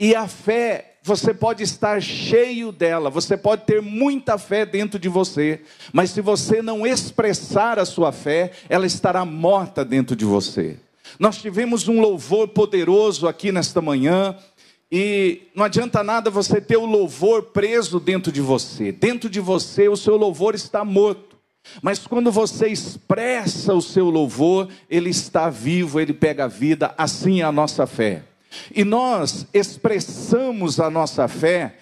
E 0.00 0.14
a 0.16 0.26
fé, 0.26 0.96
você 1.04 1.32
pode 1.32 1.62
estar 1.62 2.02
cheio 2.02 2.72
dela, 2.72 3.08
você 3.08 3.36
pode 3.36 3.64
ter 3.64 3.80
muita 3.80 4.36
fé 4.36 4.66
dentro 4.66 4.98
de 4.98 5.08
você, 5.08 5.60
mas 5.92 6.10
se 6.10 6.20
você 6.20 6.60
não 6.60 6.84
expressar 6.84 7.78
a 7.78 7.84
sua 7.84 8.10
fé, 8.10 8.50
ela 8.68 8.86
estará 8.86 9.24
morta 9.24 9.84
dentro 9.84 10.16
de 10.16 10.24
você. 10.24 10.76
Nós 11.18 11.40
tivemos 11.40 11.86
um 11.86 12.00
louvor 12.00 12.48
poderoso 12.48 13.28
aqui 13.28 13.52
nesta 13.52 13.80
manhã, 13.80 14.36
e 14.96 15.48
não 15.56 15.64
adianta 15.64 16.04
nada 16.04 16.30
você 16.30 16.60
ter 16.60 16.76
o 16.76 16.86
louvor 16.86 17.46
preso 17.46 17.98
dentro 17.98 18.30
de 18.30 18.40
você. 18.40 18.92
Dentro 18.92 19.28
de 19.28 19.40
você, 19.40 19.88
o 19.88 19.96
seu 19.96 20.16
louvor 20.16 20.54
está 20.54 20.84
morto. 20.84 21.36
Mas 21.82 22.06
quando 22.06 22.30
você 22.30 22.68
expressa 22.68 23.74
o 23.74 23.82
seu 23.82 24.08
louvor, 24.08 24.68
ele 24.88 25.10
está 25.10 25.50
vivo, 25.50 25.98
ele 25.98 26.14
pega 26.14 26.46
vida, 26.46 26.94
assim 26.96 27.40
é 27.40 27.42
a 27.42 27.50
nossa 27.50 27.88
fé. 27.88 28.22
E 28.72 28.84
nós 28.84 29.48
expressamos 29.52 30.78
a 30.78 30.88
nossa 30.88 31.26
fé 31.26 31.76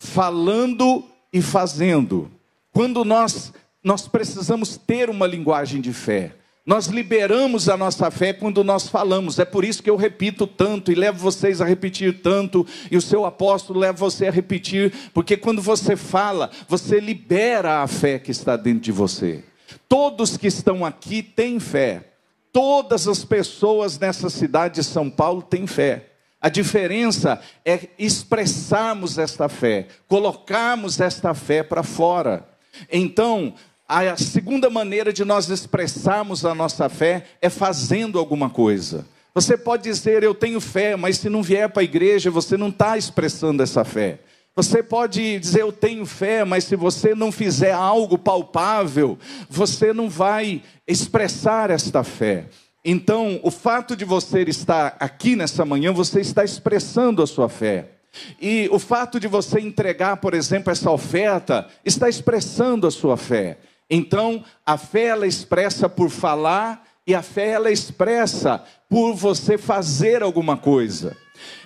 falando 0.00 1.04
e 1.32 1.40
fazendo. 1.40 2.28
Quando 2.72 3.04
nós 3.04 3.52
nós 3.80 4.08
precisamos 4.08 4.76
ter 4.76 5.08
uma 5.08 5.24
linguagem 5.24 5.80
de 5.80 5.92
fé. 5.92 6.34
Nós 6.66 6.86
liberamos 6.86 7.68
a 7.68 7.76
nossa 7.76 8.10
fé 8.10 8.32
quando 8.32 8.64
nós 8.64 8.88
falamos. 8.88 9.38
É 9.38 9.44
por 9.44 9.64
isso 9.64 9.80
que 9.80 9.88
eu 9.88 9.94
repito 9.94 10.48
tanto 10.48 10.90
e 10.90 10.96
levo 10.96 11.16
vocês 11.16 11.60
a 11.60 11.64
repetir 11.64 12.20
tanto, 12.20 12.66
e 12.90 12.96
o 12.96 13.00
seu 13.00 13.24
apóstolo 13.24 13.78
leva 13.78 13.96
você 13.96 14.26
a 14.26 14.32
repetir, 14.32 14.92
porque 15.14 15.36
quando 15.36 15.62
você 15.62 15.94
fala, 15.94 16.50
você 16.66 16.98
libera 16.98 17.82
a 17.82 17.86
fé 17.86 18.18
que 18.18 18.32
está 18.32 18.56
dentro 18.56 18.80
de 18.80 18.90
você. 18.90 19.44
Todos 19.88 20.36
que 20.36 20.48
estão 20.48 20.84
aqui 20.84 21.22
têm 21.22 21.60
fé. 21.60 22.12
Todas 22.52 23.06
as 23.06 23.24
pessoas 23.24 23.96
nessa 23.96 24.28
cidade 24.28 24.76
de 24.76 24.84
São 24.84 25.08
Paulo 25.08 25.42
têm 25.42 25.68
fé. 25.68 26.10
A 26.40 26.48
diferença 26.48 27.40
é 27.64 27.88
expressarmos 27.96 29.18
esta 29.18 29.48
fé, 29.48 29.86
colocarmos 30.08 31.00
esta 31.00 31.32
fé 31.32 31.62
para 31.62 31.84
fora. 31.84 32.48
Então, 32.90 33.54
a 33.88 34.16
segunda 34.16 34.68
maneira 34.68 35.12
de 35.12 35.24
nós 35.24 35.48
expressarmos 35.48 36.44
a 36.44 36.54
nossa 36.54 36.88
fé 36.88 37.24
é 37.40 37.48
fazendo 37.48 38.18
alguma 38.18 38.50
coisa. 38.50 39.06
Você 39.34 39.56
pode 39.56 39.82
dizer, 39.82 40.22
eu 40.22 40.34
tenho 40.34 40.60
fé, 40.60 40.96
mas 40.96 41.18
se 41.18 41.28
não 41.28 41.42
vier 41.42 41.68
para 41.68 41.82
a 41.82 41.84
igreja, 41.84 42.30
você 42.30 42.56
não 42.56 42.68
está 42.68 42.96
expressando 42.96 43.62
essa 43.62 43.84
fé. 43.84 44.18
Você 44.56 44.82
pode 44.82 45.38
dizer, 45.38 45.60
eu 45.60 45.70
tenho 45.70 46.06
fé, 46.06 46.42
mas 46.42 46.64
se 46.64 46.74
você 46.74 47.14
não 47.14 47.30
fizer 47.30 47.72
algo 47.72 48.16
palpável, 48.16 49.18
você 49.50 49.92
não 49.92 50.08
vai 50.08 50.62
expressar 50.88 51.70
esta 51.70 52.02
fé. 52.02 52.46
Então, 52.82 53.38
o 53.42 53.50
fato 53.50 53.94
de 53.94 54.06
você 54.06 54.42
estar 54.44 54.96
aqui 54.98 55.36
nessa 55.36 55.64
manhã, 55.64 55.92
você 55.92 56.20
está 56.20 56.42
expressando 56.42 57.22
a 57.22 57.26
sua 57.26 57.50
fé. 57.50 57.90
E 58.40 58.68
o 58.72 58.78
fato 58.78 59.20
de 59.20 59.28
você 59.28 59.60
entregar, 59.60 60.16
por 60.16 60.32
exemplo, 60.32 60.72
essa 60.72 60.90
oferta, 60.90 61.68
está 61.84 62.08
expressando 62.08 62.86
a 62.86 62.90
sua 62.90 63.18
fé. 63.18 63.58
Então, 63.88 64.44
a 64.64 64.76
fé 64.76 65.06
ela 65.06 65.26
expressa 65.26 65.88
por 65.88 66.10
falar 66.10 66.84
e 67.06 67.14
a 67.14 67.22
fé 67.22 67.50
ela 67.50 67.70
expressa 67.70 68.64
por 68.88 69.14
você 69.14 69.56
fazer 69.56 70.22
alguma 70.22 70.56
coisa. 70.56 71.16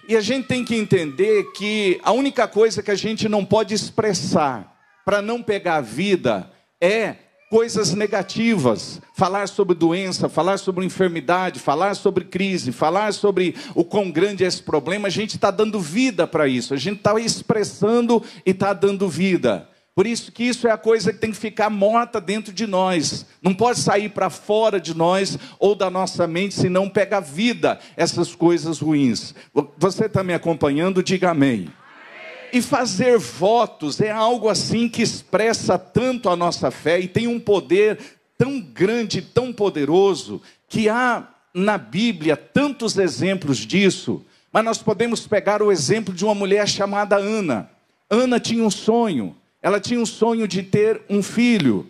E 0.09 0.17
a 0.17 0.21
gente 0.21 0.49
tem 0.49 0.65
que 0.65 0.75
entender 0.75 1.53
que 1.53 2.01
a 2.03 2.13
única 2.13 2.47
coisa 2.47 2.83
que 2.83 2.91
a 2.91 2.97
gente 2.97 3.29
não 3.29 3.45
pode 3.45 3.75
expressar 3.75 4.77
para 5.05 5.23
não 5.23 5.43
pegar 5.43 5.77
a 5.77 5.81
vida 5.81 6.51
é 6.81 7.17
coisas 7.51 7.95
negativas, 7.95 9.01
falar 9.17 9.49
sobre 9.49 9.75
doença, 9.75 10.29
falar 10.29 10.57
sobre 10.59 10.85
enfermidade, 10.85 11.59
falar 11.59 11.95
sobre 11.95 12.25
crise, 12.25 12.71
falar 12.71 13.13
sobre 13.13 13.57
o 13.75 13.85
quão 13.85 14.09
grande 14.09 14.45
é 14.45 14.47
esse 14.47 14.63
problema, 14.63 15.09
a 15.09 15.11
gente 15.11 15.35
está 15.35 15.51
dando 15.51 15.81
vida 15.81 16.29
para 16.29 16.47
isso, 16.47 16.73
a 16.73 16.77
gente 16.77 16.99
está 16.99 17.19
expressando 17.19 18.23
e 18.47 18.53
está 18.53 18.73
dando 18.73 19.09
vida. 19.09 19.69
Por 20.01 20.07
isso 20.07 20.33
que 20.33 20.45
isso 20.45 20.67
é 20.67 20.71
a 20.71 20.79
coisa 20.79 21.13
que 21.13 21.19
tem 21.19 21.31
que 21.31 21.37
ficar 21.37 21.69
morta 21.69 22.23
dentro 22.23 22.55
de 22.55 22.67
nós. 22.67 23.27
Não 23.43 23.53
pode 23.53 23.81
sair 23.81 24.09
para 24.09 24.31
fora 24.31 24.81
de 24.81 24.97
nós 24.97 25.37
ou 25.59 25.75
da 25.75 25.91
nossa 25.91 26.27
mente, 26.27 26.55
senão 26.55 26.89
pega 26.89 27.21
vida 27.21 27.79
essas 27.99 28.35
coisas 28.35 28.79
ruins. 28.81 29.35
Você 29.77 30.07
está 30.07 30.25
me 30.25 30.33
acompanhando? 30.33 31.03
Diga 31.03 31.33
amém. 31.33 31.71
E 32.51 32.63
fazer 32.63 33.19
votos 33.19 34.01
é 34.01 34.11
algo 34.11 34.49
assim 34.49 34.89
que 34.89 35.03
expressa 35.03 35.79
tanto 35.79 36.31
a 36.31 36.35
nossa 36.35 36.71
fé 36.71 36.99
e 36.99 37.07
tem 37.07 37.29
um 37.29 37.39
poder 37.39 37.99
tão 38.39 38.59
grande, 38.59 39.21
tão 39.21 39.53
poderoso, 39.53 40.41
que 40.67 40.89
há 40.89 41.29
na 41.53 41.77
Bíblia 41.77 42.39
tantos 42.39 42.97
exemplos 42.97 43.59
disso. 43.59 44.25
Mas 44.51 44.65
nós 44.65 44.79
podemos 44.79 45.27
pegar 45.27 45.61
o 45.61 45.71
exemplo 45.71 46.15
de 46.15 46.25
uma 46.25 46.35
mulher 46.35 46.67
chamada 46.67 47.17
Ana. 47.17 47.69
Ana 48.09 48.41
tinha 48.41 48.65
um 48.65 48.71
sonho, 48.71 49.37
ela 49.63 49.81
tinha 49.81 50.01
um 50.01 50.07
sonho 50.07 50.49
de 50.49 50.63
ter 50.63 51.03
um 51.09 51.23
filho 51.23 51.87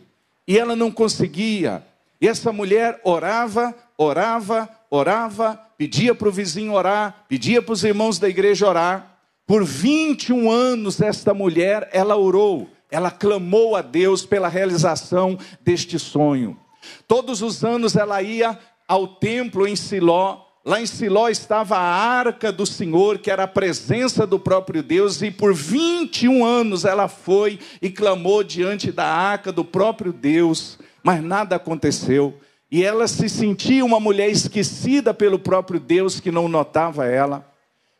e 0.46 0.58
ela 0.58 0.74
não 0.74 0.90
conseguia. 0.90 1.84
E 2.20 2.28
essa 2.28 2.52
mulher 2.52 3.00
orava, 3.04 3.74
orava, 3.96 4.68
orava, 4.90 5.58
pedia 5.78 6.14
para 6.14 6.28
o 6.28 6.32
vizinho 6.32 6.72
orar, 6.72 7.24
pedia 7.28 7.62
para 7.62 7.72
os 7.72 7.84
irmãos 7.84 8.18
da 8.18 8.28
igreja 8.28 8.68
orar. 8.68 9.18
Por 9.46 9.64
21 9.64 10.50
anos, 10.50 11.00
esta 11.00 11.32
mulher, 11.32 11.88
ela 11.92 12.16
orou, 12.16 12.68
ela 12.90 13.10
clamou 13.10 13.74
a 13.74 13.82
Deus 13.82 14.26
pela 14.26 14.48
realização 14.48 15.38
deste 15.62 15.98
sonho. 15.98 16.58
Todos 17.06 17.42
os 17.42 17.64
anos 17.64 17.96
ela 17.96 18.20
ia 18.22 18.58
ao 18.86 19.06
templo 19.06 19.66
em 19.66 19.76
Siló. 19.76 20.46
Lá 20.62 20.78
em 20.78 20.84
Siló 20.84 21.28
estava 21.30 21.76
a 21.76 21.80
arca 21.80 22.52
do 22.52 22.66
Senhor, 22.66 23.18
que 23.18 23.30
era 23.30 23.44
a 23.44 23.48
presença 23.48 24.26
do 24.26 24.38
próprio 24.38 24.82
Deus, 24.82 25.22
e 25.22 25.30
por 25.30 25.54
21 25.54 26.44
anos 26.44 26.84
ela 26.84 27.08
foi 27.08 27.58
e 27.80 27.88
clamou 27.88 28.44
diante 28.44 28.92
da 28.92 29.06
arca 29.06 29.50
do 29.50 29.64
próprio 29.64 30.12
Deus, 30.12 30.78
mas 31.02 31.22
nada 31.22 31.56
aconteceu. 31.56 32.38
E 32.70 32.84
ela 32.84 33.08
se 33.08 33.26
sentia 33.28 33.84
uma 33.84 33.98
mulher 33.98 34.30
esquecida 34.30 35.14
pelo 35.14 35.38
próprio 35.38 35.80
Deus 35.80 36.20
que 36.20 36.30
não 36.30 36.46
notava 36.46 37.06
ela. 37.06 37.50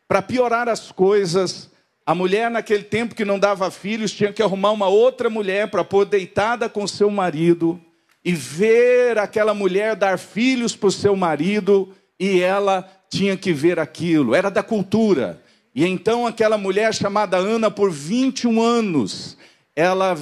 Para 0.07 0.21
piorar 0.21 0.69
as 0.69 0.91
coisas, 0.91 1.71
a 2.05 2.13
mulher 2.13 2.51
naquele 2.51 2.83
tempo 2.83 3.15
que 3.15 3.25
não 3.25 3.39
dava 3.39 3.71
filhos 3.71 4.11
tinha 4.11 4.31
que 4.31 4.43
arrumar 4.43 4.71
uma 4.71 4.87
outra 4.87 5.31
mulher 5.31 5.71
para 5.71 5.83
pôr 5.83 6.05
deitada 6.05 6.69
com 6.69 6.85
seu 6.85 7.09
marido 7.09 7.81
e 8.23 8.33
ver 8.33 9.17
aquela 9.17 9.53
mulher 9.53 9.95
dar 9.95 10.19
filhos 10.19 10.75
para 10.75 10.89
o 10.89 10.91
seu 10.91 11.15
marido 11.15 11.91
e 12.21 12.39
ela 12.39 12.87
tinha 13.09 13.35
que 13.35 13.51
ver 13.51 13.79
aquilo, 13.79 14.35
era 14.35 14.51
da 14.51 14.61
cultura. 14.61 15.41
E 15.73 15.83
então 15.83 16.27
aquela 16.27 16.55
mulher 16.55 16.93
chamada 16.93 17.35
Ana, 17.35 17.71
por 17.71 17.89
21 17.89 18.61
anos, 18.61 19.35
ela 19.75 20.15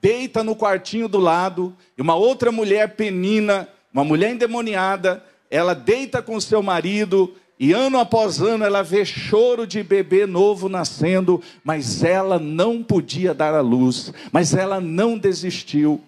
deita 0.00 0.44
no 0.44 0.54
quartinho 0.54 1.08
do 1.08 1.18
lado, 1.18 1.76
e 1.98 2.00
uma 2.00 2.14
outra 2.14 2.52
mulher 2.52 2.94
penina, 2.94 3.68
uma 3.92 4.04
mulher 4.04 4.30
endemoniada, 4.30 5.24
ela 5.50 5.74
deita 5.74 6.22
com 6.22 6.40
seu 6.40 6.62
marido, 6.62 7.34
e 7.58 7.72
ano 7.72 7.98
após 7.98 8.40
ano 8.40 8.64
ela 8.64 8.84
vê 8.84 9.04
choro 9.04 9.66
de 9.66 9.82
bebê 9.82 10.26
novo 10.26 10.68
nascendo, 10.68 11.42
mas 11.64 12.04
ela 12.04 12.38
não 12.38 12.80
podia 12.80 13.34
dar 13.34 13.54
a 13.54 13.60
luz, 13.60 14.14
mas 14.30 14.54
ela 14.54 14.80
não 14.80 15.18
desistiu. 15.18 16.00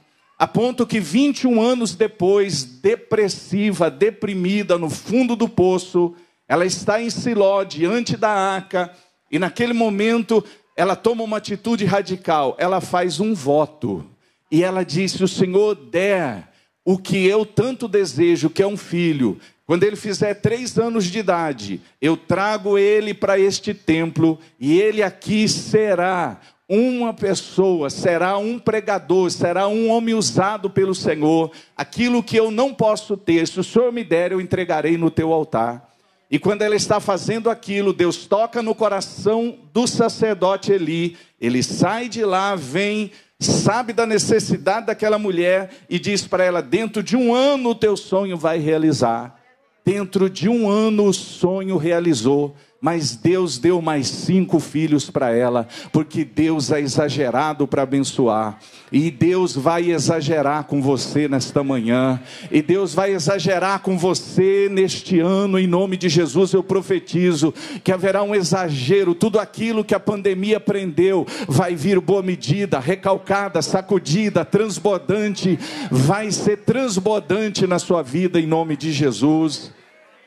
A 0.42 0.46
ponto 0.48 0.84
que 0.84 0.98
21 0.98 1.62
anos 1.62 1.94
depois, 1.94 2.64
depressiva, 2.64 3.88
deprimida, 3.88 4.76
no 4.76 4.90
fundo 4.90 5.36
do 5.36 5.48
poço, 5.48 6.16
ela 6.48 6.66
está 6.66 7.00
em 7.00 7.10
Siló, 7.10 7.62
diante 7.62 8.16
da 8.16 8.30
arca, 8.30 8.90
e 9.30 9.38
naquele 9.38 9.72
momento 9.72 10.44
ela 10.76 10.96
toma 10.96 11.22
uma 11.22 11.36
atitude 11.36 11.84
radical, 11.84 12.56
ela 12.58 12.80
faz 12.80 13.20
um 13.20 13.34
voto. 13.34 14.04
E 14.50 14.64
ela 14.64 14.84
disse: 14.84 15.22
O 15.22 15.28
Senhor 15.28 15.76
der 15.76 16.48
o 16.84 16.98
que 16.98 17.24
eu 17.24 17.46
tanto 17.46 17.86
desejo, 17.86 18.50
que 18.50 18.64
é 18.64 18.66
um 18.66 18.76
filho, 18.76 19.38
quando 19.64 19.84
ele 19.84 19.94
fizer 19.94 20.34
três 20.34 20.76
anos 20.76 21.04
de 21.04 21.20
idade, 21.20 21.80
eu 22.00 22.16
trago 22.16 22.76
ele 22.76 23.14
para 23.14 23.38
este 23.38 23.72
templo 23.72 24.40
e 24.58 24.80
ele 24.80 25.04
aqui 25.04 25.48
será 25.48 26.40
uma 26.74 27.12
pessoa, 27.12 27.90
será 27.90 28.38
um 28.38 28.58
pregador, 28.58 29.30
será 29.30 29.68
um 29.68 29.90
homem 29.90 30.14
usado 30.14 30.70
pelo 30.70 30.94
Senhor. 30.94 31.50
Aquilo 31.76 32.22
que 32.22 32.34
eu 32.34 32.50
não 32.50 32.72
posso 32.72 33.14
ter, 33.14 33.46
se 33.46 33.60
o 33.60 33.64
Senhor 33.64 33.92
me 33.92 34.02
der, 34.02 34.32
eu 34.32 34.40
entregarei 34.40 34.96
no 34.96 35.10
teu 35.10 35.34
altar. 35.34 35.86
E 36.30 36.38
quando 36.38 36.62
ela 36.62 36.74
está 36.74 36.98
fazendo 36.98 37.50
aquilo, 37.50 37.92
Deus 37.92 38.24
toca 38.24 38.62
no 38.62 38.74
coração 38.74 39.58
do 39.70 39.86
sacerdote 39.86 40.72
Eli. 40.72 41.18
Ele 41.38 41.62
sai 41.62 42.08
de 42.08 42.24
lá, 42.24 42.56
vem, 42.56 43.10
sabe 43.38 43.92
da 43.92 44.06
necessidade 44.06 44.86
daquela 44.86 45.18
mulher 45.18 45.68
e 45.90 45.98
diz 45.98 46.26
para 46.26 46.42
ela: 46.42 46.62
Dentro 46.62 47.02
de 47.02 47.18
um 47.18 47.34
ano 47.34 47.68
o 47.68 47.74
teu 47.74 47.98
sonho 47.98 48.38
vai 48.38 48.58
realizar. 48.58 49.38
Dentro 49.84 50.30
de 50.30 50.48
um 50.48 50.70
ano 50.70 51.04
o 51.04 51.12
sonho 51.12 51.76
realizou, 51.76 52.56
mas 52.82 53.14
Deus 53.14 53.58
deu 53.58 53.80
mais 53.80 54.08
cinco 54.08 54.58
filhos 54.58 55.08
para 55.08 55.30
ela, 55.30 55.68
porque 55.92 56.24
Deus 56.24 56.72
é 56.72 56.80
exagerado 56.80 57.64
para 57.68 57.82
abençoar, 57.82 58.58
e 58.90 59.08
Deus 59.08 59.54
vai 59.54 59.92
exagerar 59.92 60.64
com 60.64 60.82
você 60.82 61.28
nesta 61.28 61.62
manhã, 61.62 62.20
e 62.50 62.60
Deus 62.60 62.92
vai 62.92 63.12
exagerar 63.12 63.80
com 63.82 63.96
você 63.96 64.68
neste 64.68 65.20
ano, 65.20 65.60
em 65.60 65.66
nome 65.68 65.96
de 65.96 66.08
Jesus 66.08 66.52
eu 66.52 66.62
profetizo 66.62 67.54
que 67.84 67.92
haverá 67.92 68.24
um 68.24 68.34
exagero, 68.34 69.14
tudo 69.14 69.38
aquilo 69.38 69.84
que 69.84 69.94
a 69.94 70.00
pandemia 70.00 70.58
prendeu 70.58 71.24
vai 71.46 71.76
vir 71.76 72.00
boa 72.00 72.22
medida, 72.22 72.80
recalcada, 72.80 73.62
sacudida, 73.62 74.44
transbordante, 74.44 75.56
vai 75.88 76.32
ser 76.32 76.58
transbordante 76.58 77.64
na 77.64 77.78
sua 77.78 78.02
vida 78.02 78.40
em 78.40 78.46
nome 78.46 78.76
de 78.76 78.92
Jesus. 78.92 79.70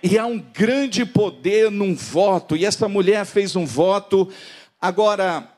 E 0.07 0.19
há 0.19 0.25
um 0.27 0.37
grande 0.37 1.03
poder 1.03 1.71
num 1.71 1.95
voto, 1.95 2.55
e 2.55 2.63
essa 2.63 2.87
mulher 2.87 3.25
fez 3.25 3.55
um 3.55 3.65
voto. 3.65 4.29
Agora, 4.79 5.51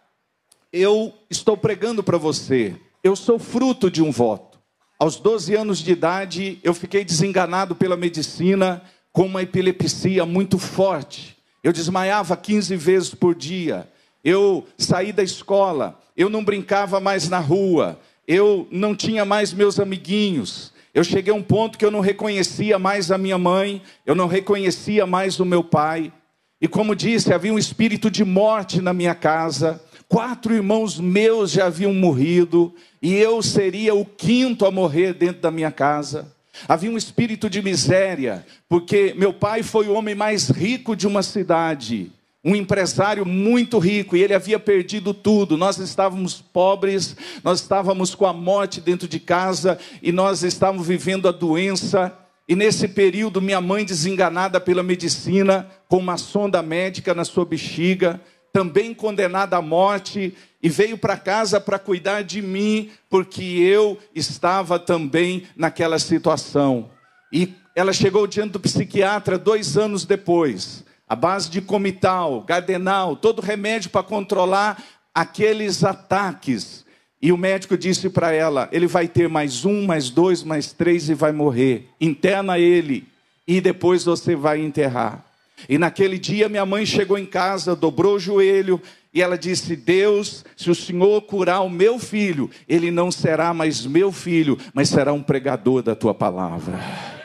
eu 0.72 1.14
estou 1.30 1.58
pregando 1.58 2.02
para 2.02 2.18
você, 2.18 2.74
eu 3.04 3.14
sou 3.14 3.38
fruto 3.38 3.92
de 3.92 4.02
um 4.02 4.10
voto. 4.10 4.58
Aos 4.98 5.18
12 5.18 5.54
anos 5.54 5.80
de 5.80 5.92
idade, 5.92 6.60
eu 6.64 6.74
fiquei 6.74 7.04
desenganado 7.04 7.76
pela 7.76 7.98
medicina 7.98 8.82
com 9.12 9.26
uma 9.26 9.42
epilepsia 9.42 10.26
muito 10.26 10.58
forte. 10.58 11.38
Eu 11.62 11.74
desmaiava 11.74 12.38
15 12.38 12.74
vezes 12.78 13.14
por 13.14 13.36
dia. 13.36 13.86
Eu 14.24 14.66
saí 14.78 15.12
da 15.12 15.24
escola, 15.24 16.02
eu 16.16 16.30
não 16.30 16.42
brincava 16.42 17.02
mais 17.02 17.28
na 17.28 17.40
rua, 17.40 18.00
eu 18.26 18.66
não 18.72 18.96
tinha 18.96 19.26
mais 19.26 19.52
meus 19.52 19.78
amiguinhos. 19.78 20.72
Eu 20.98 21.04
cheguei 21.04 21.32
a 21.32 21.36
um 21.36 21.44
ponto 21.44 21.78
que 21.78 21.86
eu 21.86 21.92
não 21.92 22.00
reconhecia 22.00 22.80
mais 22.80 23.12
a 23.12 23.20
minha 23.20 23.38
mãe, 23.38 23.84
eu 24.04 24.16
não 24.16 24.26
reconhecia 24.26 25.06
mais 25.06 25.40
o 25.40 25.46
meu 25.46 25.64
pai. 25.64 26.12
E 26.60 26.68
como 26.68 26.96
disse, 26.96 27.32
havia 27.32 27.54
um 27.54 27.60
espírito 27.60 28.10
de 28.10 28.26
morte 28.26 28.82
na 28.82 28.94
minha 28.94 29.14
casa. 29.14 29.80
Quatro 30.10 30.56
irmãos 30.56 31.00
meus 31.00 31.52
já 31.52 31.68
haviam 31.68 31.94
morrido, 31.94 32.74
e 33.00 33.14
eu 33.14 33.44
seria 33.44 33.94
o 33.94 34.04
quinto 34.04 34.66
a 34.66 34.72
morrer 34.72 35.14
dentro 35.14 35.40
da 35.40 35.52
minha 35.52 35.70
casa. 35.70 36.34
Havia 36.68 36.90
um 36.90 36.98
espírito 36.98 37.48
de 37.48 37.62
miséria, 37.62 38.44
porque 38.68 39.14
meu 39.16 39.32
pai 39.32 39.62
foi 39.62 39.88
o 39.88 39.94
homem 39.94 40.16
mais 40.16 40.50
rico 40.50 40.96
de 40.96 41.06
uma 41.06 41.22
cidade 41.22 42.12
um 42.48 42.56
empresário 42.56 43.26
muito 43.26 43.78
rico 43.78 44.16
e 44.16 44.24
ele 44.24 44.34
havia 44.34 44.58
perdido 44.58 45.14
tudo. 45.14 45.58
Nós 45.58 45.78
estávamos 45.80 46.36
pobres, 46.36 47.14
nós 47.44 47.60
estávamos 47.60 48.16
com 48.16 48.26
a 48.26 48.32
morte 48.32 48.80
dentro 48.80 49.06
de 49.06 49.20
casa 49.20 49.78
e 50.02 50.14
nós 50.14 50.44
estávamos 50.44 50.88
vivendo 50.88 51.28
a 51.28 51.34
doença. 51.34 52.18
E 52.48 52.56
nesse 52.56 52.88
período, 52.88 53.42
minha 53.42 53.60
mãe, 53.60 53.84
desenganada 53.84 54.62
pela 54.62 54.82
medicina, 54.82 55.70
com 55.90 55.98
uma 55.98 56.16
sonda 56.16 56.62
médica 56.62 57.14
na 57.14 57.26
sua 57.26 57.44
bexiga, 57.44 58.22
também 58.54 58.94
condenada 58.94 59.58
à 59.58 59.62
morte, 59.62 60.34
e 60.64 60.70
veio 60.70 60.98
para 60.98 61.18
casa 61.18 61.60
para 61.60 61.78
cuidar 61.78 62.22
de 62.22 62.42
mim, 62.42 62.92
porque 63.10 63.44
eu 63.44 63.98
estava 64.16 64.80
também 64.80 65.44
naquela 65.54 66.00
situação. 66.00 66.90
E 67.30 67.54
ela 67.76 67.92
chegou 67.92 68.26
diante 68.26 68.54
do 68.54 68.60
psiquiatra 68.62 69.38
dois 69.38 69.78
anos 69.78 70.06
depois 70.06 70.87
a 71.08 71.16
base 71.16 71.50
de 71.50 71.62
comital, 71.62 72.42
gardenal, 72.42 73.16
todo 73.16 73.42
remédio 73.42 73.90
para 73.90 74.04
controlar 74.04 74.84
aqueles 75.14 75.84
ataques. 75.84 76.86
E 77.22 77.32
o 77.32 77.38
médico 77.38 77.78
disse 77.78 78.10
para 78.10 78.32
ela: 78.32 78.68
ele 78.72 78.88
vai 78.88 79.08
ter 79.08 79.28
mais 79.28 79.66
um, 79.66 79.86
mais 79.86 80.10
dois, 80.10 80.44
mais 80.44 80.74
três 80.74 81.10
e 81.10 81.14
vai 81.14 81.32
morrer. 81.32 81.90
Interna 82.00 82.60
ele 82.60 83.08
e 83.48 83.62
depois 83.62 84.04
você 84.04 84.36
vai 84.36 84.60
enterrar. 84.60 85.26
E 85.68 85.78
naquele 85.78 86.20
dia 86.20 86.50
minha 86.50 86.66
mãe 86.66 86.86
chegou 86.86 87.18
em 87.18 87.26
casa, 87.26 87.76
dobrou 87.76 88.16
o 88.16 88.20
joelho 88.20 88.80
E 89.12 89.22
ela 89.22 89.38
disse: 89.38 89.76
Deus, 89.76 90.46
se 90.56 90.70
o 90.70 90.76
Senhor 90.76 91.22
curar 91.22 91.62
o 91.62 91.70
meu 91.70 91.98
filho, 91.98 92.52
ele 92.68 92.92
não 92.92 93.10
será 93.10 93.54
mais 93.54 93.86
meu 93.86 94.12
filho, 94.12 94.58
mas 94.74 94.90
será 94.90 95.14
um 95.14 95.24
pregador 95.24 95.82
da 95.82 95.96
tua 95.96 96.14
palavra. 96.14 97.17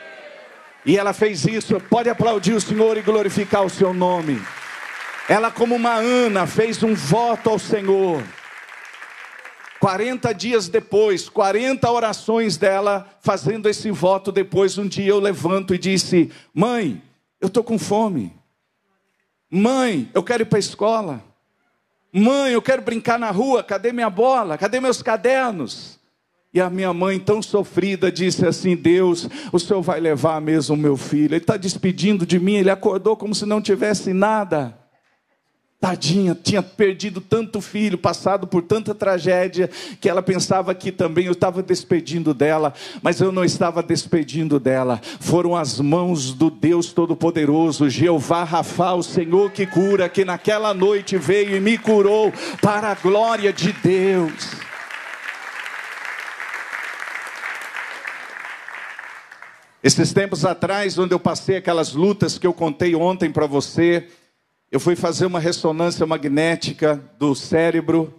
E 0.85 0.97
ela 0.97 1.13
fez 1.13 1.45
isso. 1.45 1.79
Pode 1.79 2.09
aplaudir 2.09 2.53
o 2.53 2.61
Senhor 2.61 2.97
e 2.97 3.01
glorificar 3.01 3.63
o 3.63 3.69
seu 3.69 3.93
nome. 3.93 4.41
Ela, 5.29 5.49
como 5.49 5.75
uma 5.75 5.93
Ana, 5.93 6.45
fez 6.45 6.83
um 6.83 6.93
voto 6.93 7.49
ao 7.49 7.57
Senhor. 7.57 8.21
40 9.79 10.33
dias 10.33 10.69
depois, 10.69 11.27
40 11.27 11.91
orações 11.91 12.55
dela, 12.55 13.05
fazendo 13.21 13.67
esse 13.67 13.91
voto 13.91 14.31
depois, 14.31 14.77
um 14.77 14.87
dia 14.87 15.09
eu 15.09 15.19
levanto 15.19 15.73
e 15.73 15.77
disse: 15.77 16.31
Mãe, 16.53 17.01
eu 17.39 17.47
estou 17.47 17.63
com 17.63 17.77
fome. 17.77 18.33
Mãe, 19.49 20.09
eu 20.13 20.23
quero 20.23 20.43
ir 20.43 20.45
para 20.45 20.57
a 20.57 20.59
escola. 20.59 21.23
Mãe, 22.11 22.53
eu 22.53 22.61
quero 22.61 22.81
brincar 22.81 23.19
na 23.19 23.29
rua. 23.29 23.63
Cadê 23.63 23.91
minha 23.91 24.09
bola? 24.09 24.57
Cadê 24.57 24.79
meus 24.79 25.01
cadernos? 25.01 25.99
E 26.53 26.61
a 26.61 26.69
minha 26.69 26.93
mãe, 26.93 27.19
tão 27.19 27.41
sofrida, 27.41 28.11
disse 28.11 28.45
assim: 28.45 28.75
Deus, 28.75 29.27
o 29.51 29.57
senhor 29.57 29.81
vai 29.81 29.99
levar 29.99 30.39
mesmo 30.39 30.75
o 30.75 30.77
meu 30.77 30.95
filho. 30.95 31.33
Ele 31.33 31.37
está 31.37 31.57
despedindo 31.57 32.25
de 32.25 32.39
mim. 32.39 32.55
Ele 32.55 32.69
acordou 32.69 33.17
como 33.17 33.33
se 33.33 33.45
não 33.45 33.59
tivesse 33.59 34.13
nada. 34.13 34.77
Tadinha, 35.83 36.33
tinha 36.41 36.63
perdido 36.63 37.19
tanto 37.19 37.59
filho, 37.59 37.97
passado 37.97 38.47
por 38.47 38.61
tanta 38.61 38.95
tragédia, 38.95 39.69
que 39.99 40.07
ela 40.07 40.23
pensava 40.23 40.73
que 40.73 40.93
também 40.93 41.25
eu 41.25 41.33
estava 41.33 41.61
despedindo 41.61 42.33
dela, 42.33 42.73
mas 43.01 43.19
eu 43.19 43.33
não 43.33 43.43
estava 43.43 43.83
despedindo 43.83 44.61
dela. 44.61 45.01
Foram 45.19 45.57
as 45.57 45.81
mãos 45.81 46.33
do 46.33 46.49
Deus 46.49 46.93
Todo-Poderoso, 46.93 47.89
Jeová 47.89 48.45
Rafa, 48.45 48.93
o 48.93 49.03
Senhor 49.03 49.51
que 49.51 49.65
cura, 49.65 50.07
que 50.07 50.23
naquela 50.23 50.73
noite 50.73 51.17
veio 51.17 51.57
e 51.57 51.59
me 51.59 51.77
curou 51.77 52.31
para 52.61 52.91
a 52.91 52.95
glória 52.95 53.51
de 53.51 53.73
Deus. 53.73 54.72
Esses 59.83 60.13
tempos 60.13 60.45
atrás, 60.45 60.97
onde 60.97 61.13
eu 61.13 61.19
passei 61.19 61.57
aquelas 61.57 61.91
lutas 61.91 62.37
que 62.37 62.47
eu 62.47 62.53
contei 62.53 62.95
ontem 62.95 63.29
para 63.29 63.45
você, 63.45 64.07
eu 64.71 64.79
fui 64.79 64.95
fazer 64.95 65.25
uma 65.25 65.41
ressonância 65.41 66.05
magnética 66.05 67.03
do 67.19 67.35
cérebro 67.35 68.13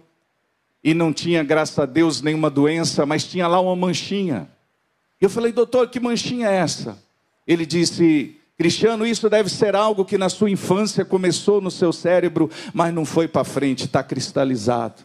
e 0.83 0.93
não 0.93 1.11
tinha, 1.11 1.43
graças 1.43 1.79
a 1.79 1.87
Deus, 1.87 2.21
nenhuma 2.21 2.51
doença, 2.51 3.03
mas 3.03 3.23
tinha 3.23 3.47
lá 3.47 3.59
uma 3.59 3.75
manchinha. 3.75 4.47
Eu 5.19 5.27
falei, 5.27 5.51
doutor, 5.51 5.89
que 5.89 5.99
manchinha 5.99 6.47
é 6.47 6.57
essa? 6.57 7.03
Ele 7.47 7.65
disse, 7.65 8.39
Cristiano, 8.55 9.03
isso 9.03 9.27
deve 9.27 9.49
ser 9.49 9.75
algo 9.75 10.05
que 10.05 10.19
na 10.19 10.29
sua 10.29 10.51
infância 10.51 11.03
começou 11.03 11.59
no 11.59 11.71
seu 11.71 11.91
cérebro, 11.91 12.47
mas 12.75 12.93
não 12.93 13.05
foi 13.05 13.27
para 13.27 13.43
frente, 13.43 13.85
está 13.85 14.03
cristalizado. 14.03 15.01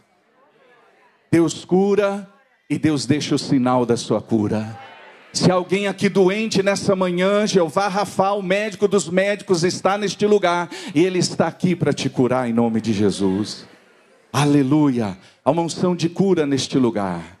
Deus 1.31 1.65
cura 1.65 2.29
e 2.69 2.77
Deus 2.77 3.07
deixa 3.07 3.33
o 3.33 3.39
sinal 3.39 3.83
da 3.83 3.97
sua 3.97 4.21
cura. 4.21 4.90
Se 5.33 5.49
alguém 5.49 5.87
aqui 5.87 6.09
doente 6.09 6.61
nessa 6.61 6.93
manhã, 6.93 7.47
Jeová 7.47 7.87
Rafa, 7.87 8.33
o 8.33 8.41
médico 8.41 8.85
dos 8.85 9.07
médicos, 9.07 9.63
está 9.63 9.97
neste 9.97 10.25
lugar 10.25 10.69
e 10.93 11.05
ele 11.05 11.19
está 11.19 11.47
aqui 11.47 11.73
para 11.73 11.93
te 11.93 12.09
curar 12.09 12.49
em 12.49 12.53
nome 12.53 12.81
de 12.81 12.91
Jesus. 12.91 13.65
Aleluia. 14.33 15.17
Há 15.43 15.51
uma 15.51 15.61
unção 15.61 15.95
de 15.95 16.09
cura 16.09 16.45
neste 16.45 16.77
lugar. 16.77 17.39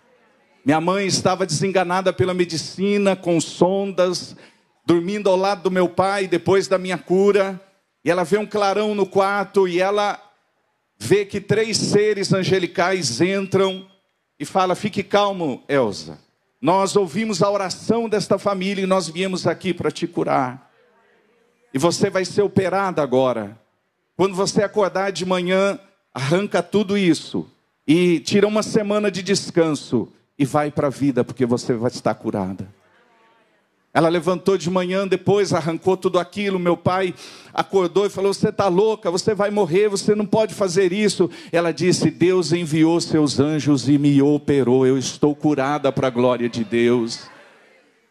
Minha 0.63 0.79
mãe 0.79 1.05
estava 1.05 1.45
desenganada 1.45 2.13
pela 2.13 2.33
medicina, 2.33 3.13
com 3.13 3.41
sondas, 3.41 4.37
dormindo 4.85 5.29
ao 5.29 5.35
lado 5.35 5.63
do 5.63 5.71
meu 5.71 5.89
pai 5.89 6.27
depois 6.27 6.69
da 6.69 6.77
minha 6.77 6.97
cura. 6.97 7.59
E 8.05 8.09
ela 8.09 8.23
vê 8.23 8.37
um 8.37 8.45
clarão 8.45 8.95
no 8.95 9.05
quarto 9.05 9.67
e 9.67 9.81
ela 9.81 10.17
vê 10.97 11.25
que 11.25 11.41
três 11.41 11.77
seres 11.77 12.31
angelicais 12.31 13.19
entram 13.19 13.85
e 14.39 14.45
fala: 14.45 14.75
Fique 14.75 15.03
calmo, 15.03 15.61
Elsa. 15.67 16.30
Nós 16.61 16.95
ouvimos 16.95 17.41
a 17.41 17.49
oração 17.49 18.07
desta 18.07 18.37
família 18.37 18.83
e 18.83 18.87
nós 18.87 19.09
viemos 19.09 19.47
aqui 19.47 19.73
para 19.73 19.89
te 19.89 20.05
curar. 20.05 20.71
E 21.73 21.79
você 21.79 22.09
vai 22.09 22.23
ser 22.23 22.43
operada 22.43 23.01
agora. 23.01 23.59
Quando 24.15 24.35
você 24.35 24.61
acordar 24.61 25.11
de 25.11 25.25
manhã, 25.25 25.79
arranca 26.13 26.61
tudo 26.61 26.95
isso 26.95 27.49
e 27.87 28.19
tira 28.19 28.47
uma 28.47 28.61
semana 28.61 29.09
de 29.09 29.23
descanso 29.23 30.07
e 30.37 30.45
vai 30.45 30.69
para 30.69 30.87
a 30.87 30.91
vida, 30.91 31.23
porque 31.23 31.45
você 31.45 31.73
vai 31.73 31.89
estar 31.89 32.13
curada. 32.13 32.67
Ela 33.93 34.07
levantou 34.07 34.57
de 34.57 34.69
manhã, 34.69 35.05
depois 35.05 35.53
arrancou 35.53 35.97
tudo 35.97 36.17
aquilo. 36.17 36.57
Meu 36.57 36.77
pai 36.77 37.13
acordou 37.53 38.05
e 38.05 38.09
falou: 38.09 38.33
Você 38.33 38.47
está 38.47 38.69
louca, 38.69 39.11
você 39.11 39.33
vai 39.33 39.51
morrer, 39.51 39.89
você 39.89 40.15
não 40.15 40.25
pode 40.25 40.53
fazer 40.53 40.93
isso. 40.93 41.29
Ela 41.51 41.73
disse: 41.73 42.09
Deus 42.09 42.53
enviou 42.53 43.01
seus 43.01 43.39
anjos 43.39 43.89
e 43.89 43.97
me 43.97 44.21
operou, 44.21 44.87
eu 44.87 44.97
estou 44.97 45.35
curada 45.35 45.91
para 45.91 46.07
a 46.07 46.11
glória 46.11 46.47
de 46.47 46.63
Deus. 46.63 47.29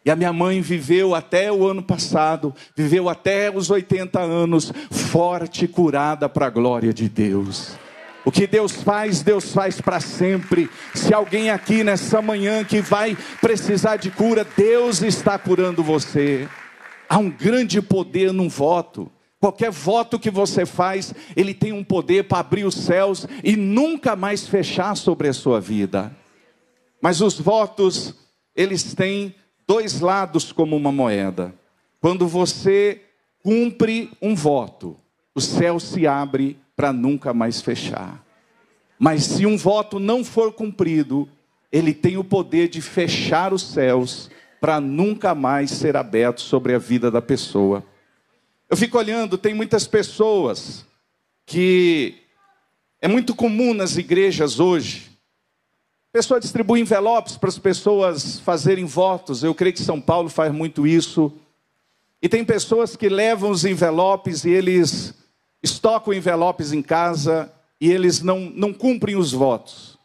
E 0.03 0.09
a 0.09 0.15
minha 0.15 0.33
mãe 0.33 0.61
viveu 0.61 1.13
até 1.13 1.51
o 1.51 1.65
ano 1.65 1.81
passado, 1.81 2.53
viveu 2.75 3.07
até 3.07 3.55
os 3.55 3.69
80 3.69 4.19
anos, 4.19 4.71
forte 4.89 5.65
e 5.65 5.67
curada 5.67 6.27
para 6.27 6.47
a 6.47 6.49
glória 6.49 6.91
de 6.91 7.07
Deus. 7.07 7.75
O 8.23 8.31
que 8.31 8.45
Deus 8.45 8.71
faz, 8.71 9.23
Deus 9.23 9.51
faz 9.51 9.81
para 9.81 9.99
sempre. 9.99 10.69
Se 10.93 11.13
alguém 11.13 11.49
aqui 11.49 11.83
nessa 11.83 12.21
manhã 12.21 12.63
que 12.63 12.79
vai 12.79 13.17
precisar 13.39 13.97
de 13.97 14.11
cura, 14.11 14.45
Deus 14.55 15.01
está 15.01 15.39
curando 15.39 15.83
você. 15.83 16.47
Há 17.09 17.17
um 17.17 17.29
grande 17.29 17.81
poder 17.81 18.31
num 18.31 18.47
voto. 18.47 19.11
Qualquer 19.39 19.71
voto 19.71 20.19
que 20.19 20.29
você 20.29 20.67
faz, 20.67 21.15
ele 21.35 21.51
tem 21.51 21.73
um 21.73 21.83
poder 21.83 22.25
para 22.25 22.37
abrir 22.37 22.63
os 22.63 22.75
céus 22.75 23.25
e 23.43 23.55
nunca 23.55 24.15
mais 24.15 24.47
fechar 24.47 24.95
sobre 24.95 25.27
a 25.27 25.33
sua 25.33 25.59
vida. 25.59 26.15
Mas 27.01 27.21
os 27.21 27.39
votos, 27.39 28.13
eles 28.55 28.93
têm 28.93 29.33
dois 29.67 29.99
lados 29.99 30.51
como 30.51 30.77
uma 30.77 30.91
moeda. 30.91 31.55
Quando 31.99 32.27
você 32.27 33.01
cumpre 33.43 34.11
um 34.21 34.35
voto, 34.35 34.95
o 35.33 35.41
céu 35.41 35.79
se 35.79 36.05
abre 36.05 36.60
para 36.81 36.91
nunca 36.91 37.31
mais 37.31 37.61
fechar. 37.61 38.25
Mas 38.97 39.23
se 39.23 39.45
um 39.45 39.55
voto 39.55 39.99
não 39.99 40.25
for 40.25 40.51
cumprido, 40.51 41.29
ele 41.71 41.93
tem 41.93 42.17
o 42.17 42.23
poder 42.23 42.69
de 42.69 42.81
fechar 42.81 43.53
os 43.53 43.61
céus 43.61 44.31
para 44.59 44.81
nunca 44.81 45.35
mais 45.35 45.69
ser 45.69 45.95
aberto 45.95 46.41
sobre 46.41 46.73
a 46.73 46.79
vida 46.79 47.11
da 47.11 47.21
pessoa. 47.21 47.85
Eu 48.67 48.75
fico 48.75 48.97
olhando, 48.97 49.37
tem 49.37 49.53
muitas 49.53 49.85
pessoas 49.85 50.83
que 51.45 52.15
é 52.99 53.07
muito 53.07 53.35
comum 53.35 53.75
nas 53.75 53.95
igrejas 53.95 54.59
hoje. 54.59 55.11
A 56.11 56.17
pessoa 56.17 56.39
distribui 56.39 56.79
envelopes 56.79 57.37
para 57.37 57.49
as 57.49 57.59
pessoas 57.59 58.39
fazerem 58.39 58.85
votos. 58.85 59.43
Eu 59.43 59.53
creio 59.53 59.73
que 59.75 59.83
São 59.83 60.01
Paulo 60.01 60.29
faz 60.29 60.51
muito 60.51 60.87
isso. 60.87 61.31
E 62.19 62.27
tem 62.27 62.43
pessoas 62.43 62.95
que 62.95 63.07
levam 63.07 63.51
os 63.51 63.65
envelopes 63.65 64.45
e 64.45 64.49
eles 64.49 65.20
estocam 65.63 66.13
envelopes 66.13 66.73
em 66.73 66.81
casa 66.81 67.51
e 67.79 67.91
eles 67.91 68.21
não, 68.21 68.39
não 68.39 68.73
cumprem 68.73 69.15
os 69.15 69.31
votos. 69.31 69.99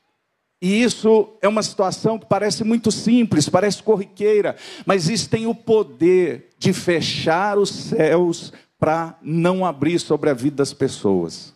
E 0.60 0.82
isso 0.82 1.28
é 1.42 1.48
uma 1.48 1.62
situação 1.62 2.18
que 2.18 2.26
parece 2.26 2.64
muito 2.64 2.90
simples, 2.90 3.48
parece 3.48 3.82
corriqueira, 3.82 4.56
mas 4.86 5.08
isso 5.08 5.28
tem 5.28 5.46
o 5.46 5.54
poder 5.54 6.50
de 6.58 6.72
fechar 6.72 7.58
os 7.58 7.70
céus 7.70 8.52
para 8.78 9.18
não 9.20 9.64
abrir 9.64 9.98
sobre 9.98 10.30
a 10.30 10.34
vida 10.34 10.56
das 10.56 10.72
pessoas. 10.72 11.54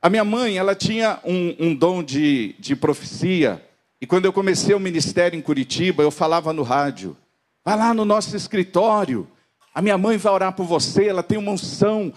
A 0.00 0.08
minha 0.08 0.24
mãe, 0.24 0.56
ela 0.56 0.74
tinha 0.74 1.18
um, 1.24 1.54
um 1.58 1.74
dom 1.74 2.02
de, 2.02 2.54
de 2.58 2.74
profecia, 2.74 3.62
e 4.00 4.06
quando 4.06 4.24
eu 4.24 4.32
comecei 4.32 4.74
o 4.74 4.80
ministério 4.80 5.38
em 5.38 5.42
Curitiba, 5.42 6.02
eu 6.02 6.10
falava 6.10 6.52
no 6.52 6.62
rádio: 6.62 7.16
vai 7.64 7.76
lá 7.76 7.94
no 7.94 8.04
nosso 8.04 8.36
escritório, 8.36 9.26
a 9.74 9.80
minha 9.80 9.96
mãe 9.98 10.16
vai 10.16 10.32
orar 10.32 10.52
por 10.54 10.66
você, 10.66 11.06
ela 11.06 11.22
tem 11.22 11.38
uma 11.38 11.52
unção 11.52 12.12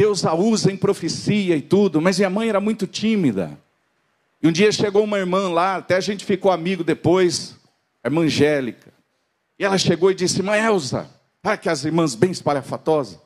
Deus 0.00 0.24
a 0.24 0.32
usa 0.32 0.72
em 0.72 0.78
profecia 0.78 1.54
e 1.54 1.60
tudo, 1.60 2.00
mas 2.00 2.16
minha 2.16 2.30
mãe 2.30 2.48
era 2.48 2.58
muito 2.58 2.86
tímida. 2.86 3.60
E 4.42 4.48
um 4.48 4.50
dia 4.50 4.72
chegou 4.72 5.04
uma 5.04 5.18
irmã 5.18 5.50
lá, 5.50 5.76
até 5.76 5.94
a 5.94 6.00
gente 6.00 6.24
ficou 6.24 6.50
amigo 6.50 6.82
depois, 6.82 7.54
a 8.02 8.08
irmã 8.08 8.22
Angélica. 8.22 8.94
E 9.58 9.64
ela 9.64 9.76
chegou 9.76 10.10
e 10.10 10.14
disse: 10.14 10.38
Irmã 10.38 10.56
Elza, 10.56 11.06
para 11.42 11.58
que 11.58 11.68
as 11.68 11.84
irmãs 11.84 12.14
bem 12.14 12.30
espalhafatosas. 12.30 13.20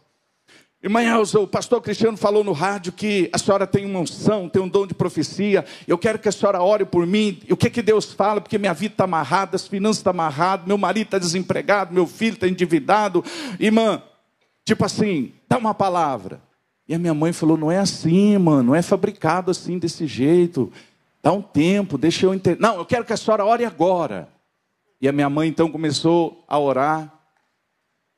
Irmã 0.82 1.00
Elza, 1.00 1.38
o 1.38 1.46
pastor 1.46 1.80
Cristiano 1.80 2.16
falou 2.16 2.42
no 2.42 2.50
rádio 2.50 2.90
que 2.92 3.30
a 3.32 3.38
senhora 3.38 3.68
tem 3.68 3.86
uma 3.86 4.00
unção, 4.00 4.48
tem 4.48 4.60
um 4.60 4.68
dom 4.68 4.84
de 4.84 4.94
profecia. 4.94 5.64
Eu 5.86 5.96
quero 5.96 6.18
que 6.18 6.28
a 6.28 6.32
senhora 6.32 6.60
ore 6.60 6.84
por 6.84 7.06
mim. 7.06 7.40
E 7.48 7.52
o 7.52 7.56
que, 7.56 7.70
que 7.70 7.82
Deus 7.82 8.12
fala? 8.12 8.40
Porque 8.40 8.58
minha 8.58 8.74
vida 8.74 8.94
está 8.94 9.04
amarrada, 9.04 9.54
as 9.54 9.68
finanças 9.68 9.98
estão 9.98 10.10
amarradas, 10.10 10.66
meu 10.66 10.76
marido 10.76 11.06
está 11.06 11.20
desempregado, 11.20 11.94
meu 11.94 12.08
filho 12.08 12.34
está 12.34 12.48
endividado. 12.48 13.24
Irmã, 13.60 14.02
tipo 14.64 14.84
assim, 14.84 15.32
dá 15.48 15.56
uma 15.56 15.72
palavra. 15.72 16.42
E 16.88 16.94
a 16.94 16.98
minha 16.98 17.14
mãe 17.14 17.32
falou: 17.32 17.56
não 17.56 17.70
é 17.70 17.78
assim, 17.78 18.36
mano, 18.38 18.62
não 18.64 18.74
é 18.74 18.82
fabricado 18.82 19.50
assim 19.50 19.78
desse 19.78 20.06
jeito. 20.06 20.72
Dá 21.22 21.32
um 21.32 21.40
tempo, 21.40 21.96
deixa 21.96 22.26
eu 22.26 22.34
entender. 22.34 22.60
Não, 22.60 22.76
eu 22.76 22.84
quero 22.84 23.04
que 23.04 23.12
a 23.12 23.16
senhora 23.16 23.44
ore 23.44 23.64
agora. 23.64 24.28
E 25.00 25.08
a 25.08 25.12
minha 25.12 25.28
mãe 25.28 25.48
então 25.48 25.70
começou 25.70 26.44
a 26.46 26.58
orar. 26.58 27.12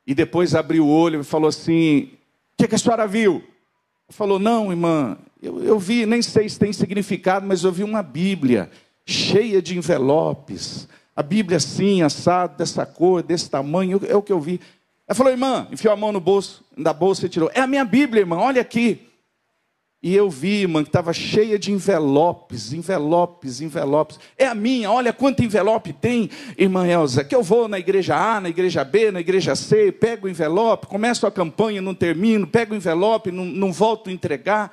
E 0.05 0.13
depois 0.13 0.55
abriu 0.55 0.85
o 0.85 0.89
olho 0.89 1.21
e 1.21 1.23
falou 1.23 1.47
assim: 1.47 2.11
O 2.53 2.57
que, 2.57 2.67
que 2.67 2.75
a 2.75 2.77
senhora 2.77 3.07
viu? 3.07 3.43
Falou: 4.09 4.39
Não, 4.39 4.71
irmã, 4.71 5.17
eu, 5.41 5.63
eu 5.63 5.79
vi, 5.79 6.05
nem 6.05 6.21
sei 6.21 6.49
se 6.49 6.59
tem 6.59 6.73
significado, 6.73 7.45
mas 7.45 7.63
eu 7.63 7.71
vi 7.71 7.83
uma 7.83 8.03
Bíblia 8.03 8.69
cheia 9.05 9.61
de 9.61 9.77
envelopes. 9.77 10.87
A 11.15 11.23
Bíblia 11.23 11.57
assim, 11.57 12.01
assado, 12.01 12.57
dessa 12.57 12.85
cor, 12.85 13.23
desse 13.23 13.49
tamanho, 13.49 13.99
é 14.07 14.15
o 14.15 14.21
que 14.21 14.31
eu 14.31 14.39
vi. 14.39 14.59
Ela 15.07 15.15
falou, 15.15 15.31
irmã, 15.31 15.67
enfiou 15.71 15.93
a 15.93 15.97
mão 15.97 16.11
no 16.11 16.19
bolso, 16.19 16.63
na 16.77 16.93
bolsa 16.93 17.25
e 17.25 17.29
tirou. 17.29 17.49
É 17.53 17.61
a 17.61 17.67
minha 17.67 17.83
Bíblia, 17.83 18.21
irmã, 18.21 18.37
olha 18.37 18.61
aqui. 18.61 19.07
E 20.01 20.15
eu 20.15 20.29
vi, 20.29 20.61
irmã, 20.61 20.83
que 20.83 20.89
estava 20.89 21.11
cheia 21.11 21.57
de 21.57 21.71
envelopes, 21.71 22.71
envelopes, 22.71 23.61
envelopes. 23.61 24.19
É 24.37 24.45
a 24.45 24.53
minha, 24.53 24.91
olha 24.91 25.11
quanto 25.11 25.43
envelope 25.43 25.91
tem, 25.91 26.29
irmã 26.55 26.87
Elza, 26.87 27.23
que 27.23 27.35
eu 27.35 27.41
vou 27.41 27.67
na 27.67 27.79
igreja 27.79 28.15
A, 28.15 28.39
na 28.39 28.47
igreja 28.47 28.83
B, 28.83 29.11
na 29.11 29.19
igreja 29.19 29.55
C, 29.55 29.91
pego 29.91 30.27
o 30.27 30.29
envelope, 30.29 30.85
começo 30.85 31.25
a 31.25 31.31
campanha, 31.31 31.81
não 31.81 31.95
termino, 31.95 32.45
pego 32.45 32.73
o 32.73 32.77
envelope, 32.77 33.31
não, 33.31 33.43
não 33.43 33.73
volto 33.73 34.09
a 34.09 34.13
entregar. 34.13 34.71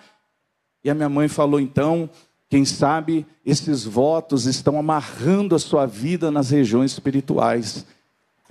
E 0.85 0.90
a 0.90 0.95
minha 0.95 1.09
mãe 1.09 1.27
falou 1.27 1.59
então, 1.59 2.11
quem 2.51 2.67
sabe 2.67 3.27
esses 3.47 3.85
votos 3.85 4.45
estão 4.45 4.79
amarrando 4.79 5.55
a 5.55 5.59
sua 5.59 5.87
vida 5.87 6.31
nas 6.31 6.51
regiões 6.51 6.93
espirituais. 6.93 7.87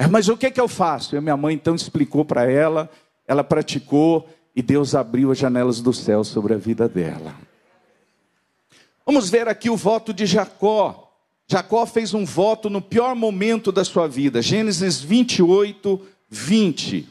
Mas 0.09 0.27
o 0.27 0.35
que, 0.35 0.47
é 0.47 0.51
que 0.51 0.59
eu 0.59 0.67
faço? 0.67 1.15
E 1.15 1.21
minha 1.21 1.37
mãe 1.37 1.53
então 1.53 1.75
explicou 1.75 2.25
para 2.25 2.49
ela, 2.49 2.89
ela 3.27 3.43
praticou, 3.43 4.27
e 4.55 4.61
Deus 4.61 4.93
abriu 4.93 5.31
as 5.31 5.37
janelas 5.37 5.81
do 5.81 5.93
céu 5.93 6.23
sobre 6.23 6.53
a 6.53 6.57
vida 6.57 6.87
dela. 6.87 7.35
Vamos 9.05 9.29
ver 9.29 9.47
aqui 9.47 9.69
o 9.69 9.75
voto 9.75 10.13
de 10.13 10.25
Jacó. 10.25 11.11
Jacó 11.47 11.85
fez 11.85 12.13
um 12.13 12.23
voto 12.23 12.69
no 12.69 12.81
pior 12.81 13.15
momento 13.15 13.71
da 13.71 13.83
sua 13.83 14.07
vida, 14.07 14.41
Gênesis 14.41 15.01
28, 15.01 16.01
20. 16.29 17.09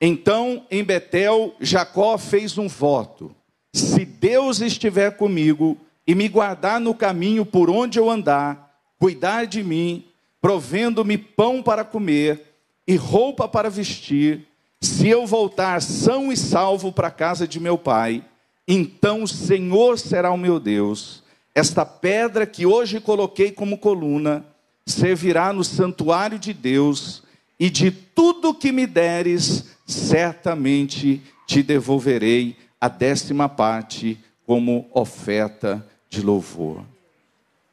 Então, 0.00 0.66
em 0.70 0.82
Betel, 0.82 1.54
Jacó 1.60 2.18
fez 2.18 2.58
um 2.58 2.66
voto: 2.66 3.34
se 3.72 4.04
Deus 4.04 4.60
estiver 4.60 5.16
comigo 5.16 5.76
e 6.06 6.14
me 6.14 6.28
guardar 6.28 6.80
no 6.80 6.94
caminho 6.94 7.44
por 7.44 7.70
onde 7.70 7.98
eu 7.98 8.10
andar, 8.10 8.80
cuidar 8.98 9.46
de 9.46 9.62
mim, 9.62 10.04
provendo-me 10.40 11.16
pão 11.16 11.62
para 11.62 11.84
comer 11.84 12.54
e 12.86 12.96
roupa 12.96 13.46
para 13.46 13.68
vestir, 13.68 14.47
se 14.80 15.08
eu 15.08 15.26
voltar 15.26 15.82
são 15.82 16.32
e 16.32 16.36
salvo 16.36 16.92
para 16.92 17.08
a 17.08 17.12
casa 17.12 17.46
de 17.46 17.58
meu 17.58 17.76
pai, 17.76 18.24
então 18.66 19.22
o 19.22 19.28
Senhor 19.28 19.98
será 19.98 20.30
o 20.30 20.36
meu 20.36 20.60
Deus. 20.60 21.22
Esta 21.54 21.84
pedra 21.84 22.46
que 22.46 22.66
hoje 22.66 23.00
coloquei 23.00 23.50
como 23.50 23.78
coluna 23.78 24.44
servirá 24.86 25.52
no 25.52 25.64
santuário 25.64 26.38
de 26.38 26.52
Deus, 26.52 27.22
e 27.60 27.68
de 27.68 27.90
tudo 27.90 28.54
que 28.54 28.70
me 28.70 28.86
deres, 28.86 29.76
certamente 29.84 31.20
te 31.46 31.62
devolverei 31.62 32.56
a 32.80 32.88
décima 32.88 33.48
parte 33.48 34.18
como 34.46 34.88
oferta 34.92 35.84
de 36.08 36.22
louvor. 36.22 36.84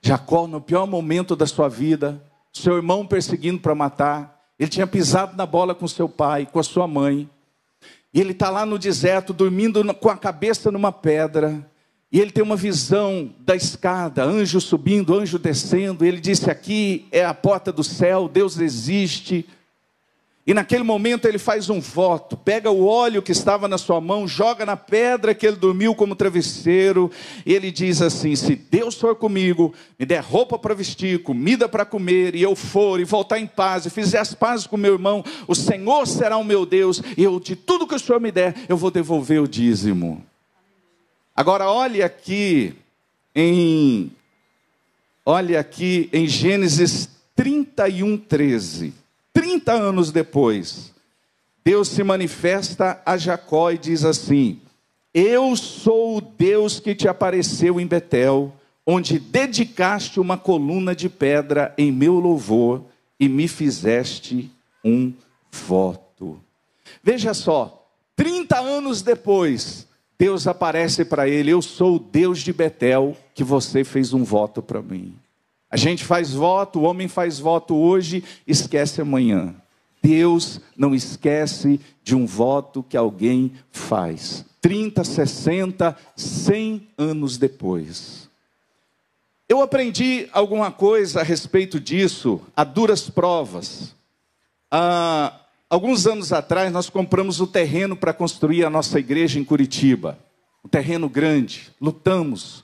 Jacó, 0.02 0.48
no 0.48 0.60
pior 0.60 0.88
momento 0.88 1.36
da 1.36 1.46
sua 1.46 1.70
vida, 1.70 2.22
seu 2.52 2.76
irmão 2.76 3.06
perseguindo 3.06 3.60
para 3.60 3.76
matar, 3.76 4.35
ele 4.58 4.70
tinha 4.70 4.88
pisado 4.88 5.36
na 5.36 5.46
bola 5.46 5.76
com 5.76 5.88
seu 5.88 6.08
pai, 6.08 6.46
com 6.46 6.60
a 6.60 6.64
sua 6.64 6.88
mãe. 6.88 7.30
E 8.14 8.22
ele 8.22 8.32
está 8.32 8.50
lá 8.50 8.66
no 8.66 8.80
deserto, 8.80 9.34
dormindo 9.34 9.84
com 9.96 10.10
a 10.10 10.18
cabeça 10.18 10.72
numa 10.72 10.92
pedra. 10.92 11.70
E 12.12 12.20
ele 12.20 12.32
tem 12.32 12.44
uma 12.44 12.56
visão 12.56 13.30
da 13.40 13.56
escada, 13.56 14.24
anjo 14.24 14.62
subindo, 14.62 15.14
anjo 15.14 15.38
descendo. 15.38 16.06
Ele 16.06 16.22
disse: 16.22 16.50
Aqui 16.50 17.08
é 17.12 17.26
a 17.26 17.34
porta 17.34 17.74
do 17.74 17.84
céu, 17.84 18.30
Deus 18.30 18.58
existe. 18.58 19.46
E 20.48 20.54
naquele 20.54 20.84
momento 20.84 21.28
ele 21.28 21.40
faz 21.40 21.72
um 21.72 21.80
voto, 21.80 22.38
pega 22.38 22.70
o 22.70 22.86
óleo 22.86 23.24
que 23.24 23.32
estava 23.32 23.68
na 23.68 23.80
sua 23.80 24.00
mão, 24.00 24.28
joga 24.28 24.64
na 24.64 24.78
pedra 24.78 25.34
que 25.34 25.48
ele 25.48 25.56
dormiu 25.56 25.96
como 25.96 26.16
travesseiro, 26.16 27.10
e 27.44 27.52
ele 27.52 27.72
diz 27.72 28.00
assim: 28.00 28.36
Se 28.36 28.56
Deus 28.56 28.94
for 28.94 29.16
comigo, 29.16 29.74
me 29.98 30.06
der 30.06 30.22
roupa 30.22 30.60
para 30.60 30.76
vestir, 30.76 31.24
comida 31.24 31.68
para 31.68 31.84
comer, 31.84 32.36
e 32.36 32.44
eu 32.44 32.56
for 32.56 33.00
e 33.00 33.04
voltar 33.04 33.40
em 33.40 33.48
paz, 33.48 33.88
e 33.88 33.90
fizer 33.90 34.20
as 34.20 34.36
pazes 34.36 34.68
com 34.68 34.78
meu 34.78 34.94
irmão, 34.94 35.26
o 35.48 35.56
Senhor 35.56 36.06
será 36.06 36.38
o 36.38 36.44
meu 36.44 36.64
Deus, 36.64 37.02
e 37.18 37.24
eu 37.24 37.40
de 37.40 37.56
tudo 37.56 37.88
que 37.88 37.96
o 37.96 38.00
Senhor 38.00 38.22
me 38.22 38.32
der, 38.32 38.54
eu 38.70 38.78
vou 38.78 38.92
devolver 38.92 39.42
o 39.42 39.48
dízimo. 39.48 40.24
Agora 41.36 41.72
olhe 41.72 42.04
aqui 42.04 42.76
em 43.34 44.12
olhe 45.26 45.58
aqui 45.58 46.08
em 46.14 46.28
Gênesis 46.28 47.10
31, 47.36 48.16
13. 48.16 49.05
30 49.36 49.74
anos 49.74 50.12
depois, 50.14 50.94
Deus 51.64 51.90
se 51.90 52.02
manifesta 52.06 53.02
a 53.06 53.18
Jacó 53.18 53.70
e 53.70 53.78
diz 53.78 54.06
assim: 54.06 54.62
Eu 55.14 55.58
sou 55.58 56.18
o 56.18 56.22
Deus 56.22 56.80
que 56.80 56.96
te 56.96 57.10
apareceu 57.10 57.78
em 57.78 57.86
Betel, 57.86 58.54
onde 58.88 59.20
dedicaste 59.20 60.22
uma 60.22 60.38
coluna 60.38 60.96
de 60.96 61.10
pedra 61.10 61.74
em 61.78 61.92
meu 61.92 62.14
louvor 62.14 62.86
e 63.20 63.28
me 63.28 63.50
fizeste 63.50 64.50
um 64.84 65.12
voto. 65.52 66.40
Veja 67.04 67.34
só, 67.34 67.86
30 68.16 68.58
anos 68.58 69.02
depois, 69.02 69.86
Deus 70.18 70.48
aparece 70.48 71.04
para 71.04 71.28
ele: 71.28 71.52
Eu 71.52 71.62
sou 71.62 71.98
o 71.98 72.00
Deus 72.00 72.40
de 72.40 72.54
Betel 72.54 73.18
que 73.34 73.44
você 73.44 73.84
fez 73.84 74.14
um 74.14 74.24
voto 74.24 74.62
para 74.62 74.82
mim. 74.82 75.14
A 75.70 75.78
gente 75.78 76.04
faz 76.04 76.34
voto, 76.34 76.80
o 76.80 76.84
homem 76.84 77.08
faz 77.08 77.40
voto 77.40 77.76
hoje, 77.76 78.24
esquece 78.46 79.02
amanhã. 79.02 79.56
Deus 80.02 80.62
não 80.78 80.94
esquece 80.94 81.80
de 82.04 82.16
um 82.16 82.26
voto 82.26 82.84
que 82.84 82.96
alguém 82.96 83.54
faz. 83.72 84.46
30, 84.62 85.04
60, 85.04 85.98
100 86.16 86.88
anos 86.98 87.38
depois. 87.38 88.30
Eu 89.48 89.62
aprendi 89.62 90.28
alguma 90.32 90.72
coisa 90.72 91.22
a 91.22 91.24
respeito 91.24 91.80
disso 91.80 92.42
a 92.56 92.64
duras 92.64 93.10
provas. 93.10 93.96
Ah, 94.72 95.40
alguns 95.70 96.08
anos 96.08 96.34
atrás, 96.34 96.72
nós 96.72 96.90
compramos 96.90 97.40
o 97.40 97.48
terreno 97.48 97.96
para 97.96 98.14
construir 98.14 98.66
a 98.66 98.70
nossa 98.70 99.00
igreja 99.00 99.40
em 99.40 99.44
Curitiba. 99.44 100.18
Um 100.64 100.68
terreno 100.68 101.08
grande. 101.08 101.72
Lutamos, 101.80 102.64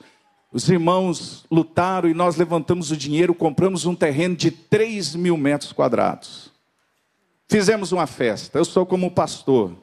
os 0.52 0.68
irmãos 0.70 1.46
lutaram 1.50 2.10
e 2.10 2.14
nós 2.14 2.36
levantamos 2.36 2.92
o 2.92 2.98
dinheiro, 2.98 3.34
compramos 3.34 3.86
um 3.86 3.96
terreno 3.96 4.36
de 4.36 4.52
3 4.52 5.16
mil 5.16 5.38
metros 5.38 5.72
quadrados. 5.72 6.52
Fizemos 7.48 7.92
uma 7.92 8.06
festa. 8.06 8.58
Eu 8.58 8.66
sou 8.66 8.86
como 8.86 9.12
pastor. 9.12 9.74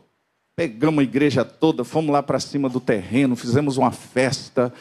Pegamos 0.55 1.01
a 1.01 1.05
igreja 1.05 1.45
toda, 1.45 1.85
fomos 1.85 2.13
lá 2.13 2.23
para 2.23 2.41
cima 2.41 2.69
do 2.69 2.81
terreno, 2.81 3.37
fizemos 3.37 3.77
uma 3.77 3.93
festa, 3.93 4.73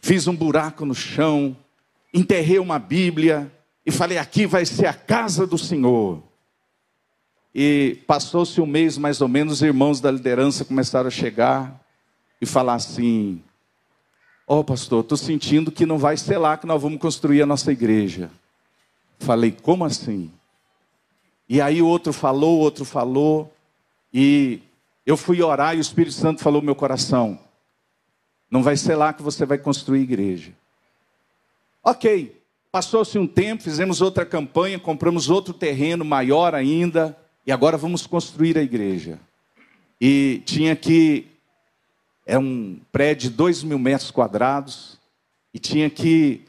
fiz 0.00 0.26
um 0.26 0.34
buraco 0.34 0.86
no 0.86 0.94
chão, 0.94 1.54
enterrei 2.14 2.58
uma 2.58 2.78
Bíblia 2.78 3.52
e 3.84 3.90
falei: 3.90 4.18
aqui 4.18 4.46
vai 4.46 4.64
ser 4.64 4.86
a 4.86 4.94
casa 4.94 5.46
do 5.46 5.58
Senhor. 5.58 6.22
E 7.54 7.98
passou-se 8.06 8.60
um 8.60 8.66
mês 8.66 8.96
mais 8.96 9.20
ou 9.20 9.28
menos, 9.28 9.54
os 9.54 9.62
irmãos 9.62 10.00
da 10.00 10.10
liderança 10.10 10.64
começaram 10.64 11.08
a 11.08 11.10
chegar 11.10 11.78
e 12.40 12.46
falar 12.46 12.74
assim: 12.74 13.42
Ó, 14.50 14.60
oh, 14.60 14.64
pastor, 14.64 15.02
estou 15.02 15.18
sentindo 15.18 15.70
que 15.70 15.84
não 15.84 15.98
vai 15.98 16.16
ser 16.16 16.38
lá 16.38 16.56
que 16.56 16.66
nós 16.66 16.80
vamos 16.80 16.98
construir 16.98 17.42
a 17.42 17.46
nossa 17.46 17.70
igreja. 17.70 18.30
Falei, 19.18 19.52
como 19.52 19.84
assim? 19.84 20.30
E 21.46 21.60
aí 21.60 21.82
o 21.82 21.86
outro 21.86 22.14
falou, 22.14 22.56
o 22.56 22.60
outro 22.60 22.82
falou, 22.86 23.52
e 24.12 24.60
eu 25.04 25.18
fui 25.18 25.42
orar 25.42 25.74
e 25.74 25.78
o 25.78 25.82
Espírito 25.82 26.14
Santo 26.14 26.40
falou 26.40 26.62
no 26.62 26.64
meu 26.64 26.74
coração: 26.74 27.38
não 28.50 28.62
vai 28.62 28.74
ser 28.74 28.94
lá 28.94 29.12
que 29.12 29.22
você 29.22 29.44
vai 29.44 29.58
construir 29.58 30.00
igreja. 30.00 30.52
Ok, 31.84 32.34
passou-se 32.72 33.18
um 33.18 33.26
tempo, 33.26 33.62
fizemos 33.62 34.00
outra 34.00 34.24
campanha, 34.24 34.78
compramos 34.78 35.28
outro 35.28 35.52
terreno 35.52 36.06
maior 36.06 36.54
ainda, 36.54 37.14
e 37.46 37.52
agora 37.52 37.76
vamos 37.76 38.06
construir 38.06 38.56
a 38.56 38.62
igreja. 38.62 39.20
E 40.00 40.42
tinha 40.46 40.74
que 40.74 41.26
é 42.28 42.38
um 42.38 42.78
prédio 42.92 43.30
de 43.30 43.36
dois 43.36 43.64
mil 43.64 43.78
metros 43.78 44.10
quadrados 44.10 44.98
e 45.52 45.58
tinha 45.58 45.88
que 45.88 46.42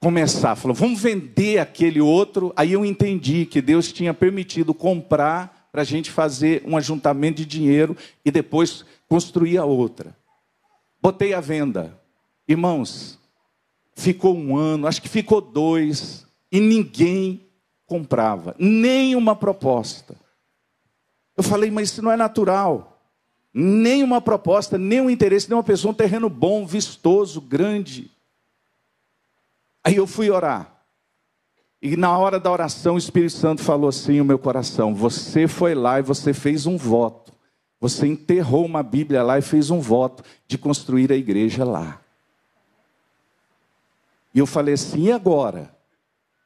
começar. 0.00 0.56
Falou, 0.56 0.74
vamos 0.74 1.00
vender 1.00 1.58
aquele 1.60 2.00
outro. 2.00 2.52
Aí 2.56 2.72
eu 2.72 2.84
entendi 2.84 3.46
que 3.46 3.62
Deus 3.62 3.92
tinha 3.92 4.12
permitido 4.12 4.74
comprar 4.74 5.68
para 5.70 5.82
a 5.82 5.84
gente 5.84 6.10
fazer 6.10 6.60
um 6.66 6.76
ajuntamento 6.76 7.36
de 7.36 7.46
dinheiro 7.46 7.96
e 8.24 8.32
depois 8.32 8.84
construir 9.08 9.58
a 9.58 9.64
outra. 9.64 10.16
Botei 11.00 11.32
a 11.32 11.40
venda. 11.40 11.96
Irmãos, 12.48 13.16
ficou 13.94 14.36
um 14.36 14.56
ano, 14.56 14.88
acho 14.88 15.00
que 15.00 15.08
ficou 15.08 15.40
dois, 15.40 16.26
e 16.50 16.58
ninguém 16.58 17.46
comprava, 17.86 18.56
nem 18.58 19.14
uma 19.14 19.36
proposta. 19.36 20.16
Eu 21.36 21.44
falei, 21.44 21.70
mas 21.70 21.90
isso 21.90 22.02
não 22.02 22.10
é 22.10 22.16
natural 22.16 22.99
nenhuma 23.52 24.20
proposta, 24.20 24.78
nenhum 24.78 25.10
interesse, 25.10 25.48
nenhuma 25.48 25.64
pessoa, 25.64 25.92
um 25.92 25.94
terreno 25.94 26.28
bom, 26.28 26.66
vistoso, 26.66 27.40
grande. 27.40 28.10
Aí 29.82 29.96
eu 29.96 30.06
fui 30.06 30.30
orar. 30.30 30.80
E 31.82 31.96
na 31.96 32.16
hora 32.16 32.38
da 32.38 32.50
oração, 32.50 32.94
o 32.94 32.98
Espírito 32.98 33.32
Santo 33.32 33.62
falou 33.62 33.88
assim 33.88 34.18
no 34.18 34.24
meu 34.24 34.38
coração: 34.38 34.94
Você 34.94 35.48
foi 35.48 35.74
lá 35.74 35.98
e 35.98 36.02
você 36.02 36.34
fez 36.34 36.66
um 36.66 36.76
voto. 36.76 37.32
Você 37.80 38.06
enterrou 38.06 38.66
uma 38.66 38.82
Bíblia 38.82 39.22
lá 39.22 39.38
e 39.38 39.42
fez 39.42 39.70
um 39.70 39.80
voto 39.80 40.22
de 40.46 40.58
construir 40.58 41.10
a 41.10 41.16
igreja 41.16 41.64
lá. 41.64 42.00
E 44.34 44.38
eu 44.38 44.46
falei 44.46 44.74
assim: 44.74 45.04
e 45.04 45.12
agora? 45.12 45.74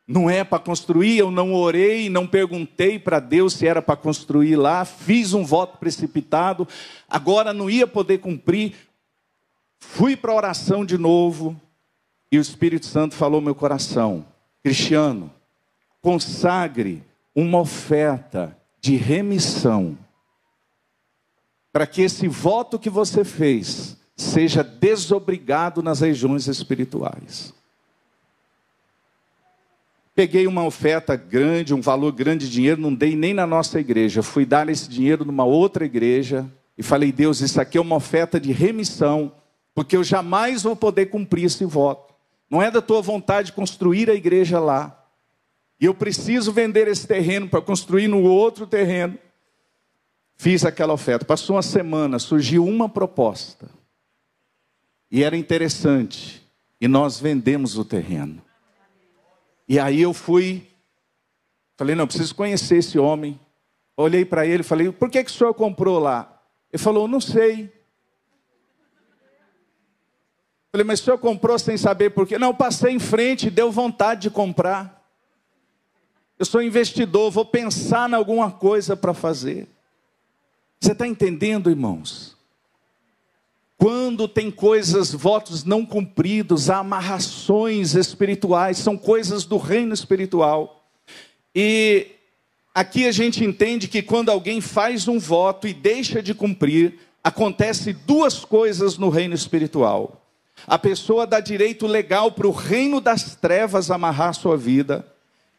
Não 0.07 0.29
é 0.29 0.45
para 0.45 0.59
construir, 0.59 1.17
eu 1.17 1.31
não 1.31 1.55
orei, 1.55 2.11
não 2.11 2.27
perguntei 2.27 2.99
para 2.99 3.19
Deus 3.19 3.55
se 3.55 3.67
era 3.67 3.81
para 3.81 3.97
construir 3.97 4.57
lá, 4.57 4.85
fiz 4.85 5.33
um 5.33 5.45
voto 5.45 5.79
precipitado, 5.79 6.69
agora 7.09 7.55
não 7.55 7.71
ia 7.71 7.87
poder 7.87 8.19
cumprir. 8.19 8.75
Fui 9.79 10.14
para 10.14 10.33
a 10.33 10.37
oração 10.37 10.85
de 10.85 10.99
novo 10.99 11.59
e 12.31 12.37
o 12.37 12.40
Espírito 12.40 12.85
Santo 12.85 13.14
falou 13.14 13.40
meu 13.40 13.55
coração: 13.55 14.27
Cristiano, 14.62 15.31
consagre 16.03 17.03
uma 17.35 17.61
oferta 17.61 18.57
de 18.81 18.97
remissão, 18.97 19.97
para 21.73 21.87
que 21.87 22.03
esse 22.03 22.29
voto 22.29 22.79
que 22.79 22.90
você 22.90 23.25
fez 23.25 23.97
seja 24.14 24.62
desobrigado 24.62 25.83
nas 25.83 26.01
regiões 26.01 26.47
espirituais. 26.47 27.55
Peguei 30.14 30.46
uma 30.46 30.64
oferta 30.64 31.16
grande, 31.16 31.74
um 31.74 31.81
valor 31.81 32.12
grande 32.12 32.46
de 32.46 32.53
dinheiro, 32.53 32.81
não 32.81 32.94
dei 32.94 33.16
nem 33.16 33.35
na 33.35 33.46
nossa 33.46 33.81
igreja. 33.81 34.22
Fui 34.22 34.46
dar 34.46 34.68
esse 34.68 34.88
dinheiro 34.88 35.24
numa 35.24 35.44
outra 35.44 35.85
igreja 35.85 36.48
e 36.79 36.83
falei: 36.85 37.11
Deus, 37.11 37.40
isso 37.40 37.61
aqui 37.61 37.79
é 37.79 37.81
uma 37.81 37.96
oferta 37.96 38.38
de 38.38 38.53
remissão, 38.53 39.33
porque 39.74 39.96
eu 39.96 40.05
jamais 40.05 40.62
vou 40.62 40.77
poder 40.77 41.07
cumprir 41.07 41.46
esse 41.46 41.64
voto. 41.64 42.14
Não 42.48 42.62
é 42.62 42.70
da 42.70 42.81
tua 42.81 43.03
vontade 43.03 43.53
construir 43.53 44.09
a 44.09 44.14
igreja 44.14 44.61
lá. 44.61 45.05
E 45.81 45.87
eu 45.87 45.94
preciso 45.94 46.53
vender 46.53 46.87
esse 46.87 47.07
terreno 47.07 47.48
para 47.48 47.61
construir 47.61 48.07
no 48.07 48.22
outro 48.22 48.66
terreno. 48.66 49.18
Fiz 50.37 50.64
aquela 50.64 50.92
oferta. 50.92 51.24
Passou 51.24 51.57
uma 51.57 51.62
semana, 51.62 52.20
surgiu 52.20 52.64
uma 52.64 52.88
proposta. 52.88 53.68
E 55.11 55.24
era 55.24 55.37
interessante. 55.37 56.48
E 56.81 56.87
nós 56.87 57.18
vendemos 57.18 57.77
o 57.77 57.85
terreno. 57.85 58.43
E 59.68 59.79
aí 59.79 60.00
eu 60.00 60.12
fui, 60.12 60.66
falei, 61.77 61.94
não, 61.94 62.07
preciso 62.07 62.35
conhecer 62.35 62.77
esse 62.77 62.98
homem. 62.98 63.40
Olhei 63.96 64.24
para 64.24 64.46
ele 64.46 64.61
e 64.61 64.64
falei, 64.64 64.90
por 64.92 65.11
que, 65.11 65.24
que 65.24 65.31
o 65.31 65.35
senhor 65.35 65.55
comprou 65.55 65.98
lá? 65.98 66.42
Ele 66.72 66.83
falou, 66.83 67.09
não 67.09 67.20
sei. 67.20 67.72
Falei, 70.72 70.85
mas 70.85 71.00
o 71.00 71.05
senhor 71.05 71.18
comprou 71.18 71.59
sem 71.59 71.77
saber 71.77 72.11
por 72.11 72.27
quê? 72.27 72.37
Não, 72.37 72.53
passei 72.53 72.92
em 72.92 72.98
frente, 72.98 73.48
deu 73.48 73.70
vontade 73.70 74.22
de 74.22 74.31
comprar. 74.31 75.05
Eu 76.37 76.44
sou 76.44 76.61
investidor, 76.61 77.31
vou 77.31 77.44
pensar 77.44 78.11
em 78.11 78.14
alguma 78.14 78.50
coisa 78.50 78.96
para 78.96 79.14
fazer. 79.14 79.68
Você 80.81 80.92
está 80.92 81.07
entendendo, 81.07 81.70
irmãos? 81.70 82.34
Quando 83.85 84.27
tem 84.27 84.51
coisas, 84.51 85.12
votos 85.12 85.62
não 85.62 85.85
cumpridos, 85.85 86.70
amarrações 86.70 87.94
espirituais, 87.94 88.79
são 88.79 88.97
coisas 88.97 89.44
do 89.44 89.59
reino 89.59 89.92
espiritual. 89.92 90.88
E 91.55 92.07
aqui 92.75 93.07
a 93.07 93.12
gente 93.12 93.44
entende 93.44 93.87
que 93.87 94.01
quando 94.01 94.31
alguém 94.31 94.62
faz 94.62 95.07
um 95.07 95.18
voto 95.18 95.68
e 95.68 95.75
deixa 95.75 96.23
de 96.23 96.33
cumprir, 96.33 96.99
acontece 97.23 97.92
duas 97.92 98.42
coisas 98.42 98.97
no 98.97 99.11
reino 99.11 99.35
espiritual. 99.35 100.25
A 100.66 100.79
pessoa 100.79 101.27
dá 101.27 101.38
direito 101.38 101.87
legal 101.87 102.33
para 102.33 102.49
o 102.49 102.53
reino 102.53 103.03
das 103.03 103.37
trevas 103.37 103.90
amarrar 103.90 104.33
sua 104.33 104.57
vida, 104.57 105.07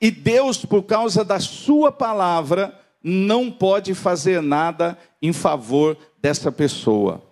e 0.01 0.09
Deus, 0.09 0.65
por 0.65 0.81
causa 0.81 1.23
da 1.23 1.39
sua 1.39 1.91
palavra, 1.91 2.73
não 3.03 3.51
pode 3.51 3.93
fazer 3.93 4.41
nada 4.41 4.97
em 5.21 5.31
favor 5.31 5.95
dessa 6.19 6.51
pessoa. 6.51 7.24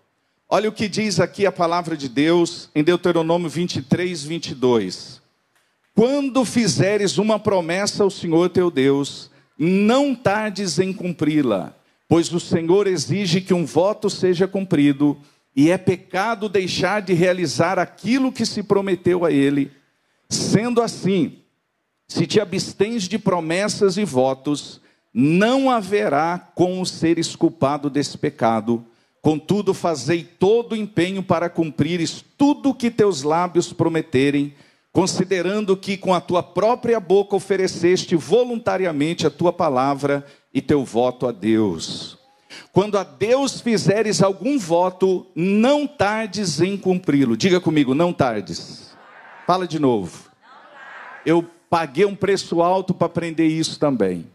Olha 0.56 0.70
o 0.70 0.72
que 0.72 0.88
diz 0.88 1.20
aqui 1.20 1.48
a 1.48 1.52
palavra 1.52 1.98
de 1.98 2.08
Deus 2.08 2.70
em 2.76 2.84
Deuteronômio 2.84 3.50
23, 3.50 4.24
22. 4.24 5.20
Quando 5.96 6.46
fizeres 6.46 7.18
uma 7.18 7.40
promessa 7.40 8.04
ao 8.04 8.12
Senhor 8.12 8.52
teu 8.52 8.70
Deus, 8.70 9.32
não 9.58 10.14
tardes 10.14 10.78
em 10.78 10.94
cumpri-la, 10.94 11.74
pois 12.08 12.32
o 12.32 12.40
Senhor 12.40 12.86
exige 12.86 13.42
que 13.42 13.52
um 13.52 13.66
voto 13.66 14.12
seja 14.12 14.48
cumprido, 14.48 15.18
e 15.56 15.72
é 15.72 15.78
pecado 15.80 16.48
deixar 16.48 17.02
de 17.02 17.14
realizar 17.14 17.80
aquilo 17.80 18.32
que 18.32 18.46
se 18.46 18.62
prometeu 18.62 19.26
a 19.26 19.32
ele. 19.32 19.72
Sendo 20.30 20.84
assim, 20.84 21.40
se 22.08 22.28
te 22.28 22.40
abstens 22.40 23.08
de 23.08 23.18
promessas 23.18 23.98
e 23.98 24.06
votos, 24.06 24.80
não 25.12 25.72
haverá 25.72 26.38
como 26.54 26.86
seres 26.86 27.36
culpado 27.36 27.90
desse 27.90 28.20
pecado 28.20 28.86
Contudo, 29.24 29.74
fazei 29.74 30.22
todo 30.22 30.74
o 30.74 30.76
empenho 30.76 31.24
para 31.24 31.50
cumprires 31.50 32.24
tudo 32.38 32.72
o 32.72 32.74
que 32.76 32.92
teus 32.92 33.24
lábios 33.24 33.72
prometerem, 33.72 34.54
considerando 34.92 35.78
que 35.78 35.96
com 35.96 36.14
a 36.14 36.20
tua 36.20 36.44
própria 36.44 37.00
boca 37.00 37.34
ofereceste 37.34 38.18
voluntariamente 38.18 39.26
a 39.26 39.30
tua 39.30 39.54
palavra 39.54 40.26
e 40.54 40.62
teu 40.62 40.84
voto 40.84 41.26
a 41.26 41.32
Deus. 41.32 42.18
Quando 42.74 42.98
a 42.98 43.04
Deus 43.06 43.62
fizeres 43.62 44.22
algum 44.22 44.60
voto, 44.60 45.26
não 45.34 45.88
tardes 45.88 46.60
em 46.60 46.76
cumpri-lo. 46.76 47.38
Diga 47.38 47.62
comigo, 47.62 47.96
não 47.96 48.12
tardes. 48.12 48.94
Fala 49.48 49.66
de 49.66 49.80
novo. 49.80 50.30
Eu 51.26 51.50
paguei 51.70 52.04
um 52.04 52.16
preço 52.16 52.62
alto 52.62 52.94
para 52.94 53.08
aprender 53.08 53.48
isso 53.48 53.80
também. 53.80 54.33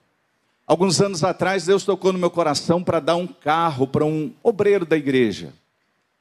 Alguns 0.68 1.00
anos 1.00 1.24
atrás, 1.24 1.64
Deus 1.64 1.83
tocou 1.83 2.12
no 2.12 2.18
meu 2.18 2.31
coração 2.31 2.85
para 2.85 3.00
dar 3.00 3.16
um 3.16 3.26
carro 3.26 3.87
para 3.87 4.04
um 4.04 4.31
obreiro 4.42 4.85
da 4.85 4.98
igreja. 4.98 5.54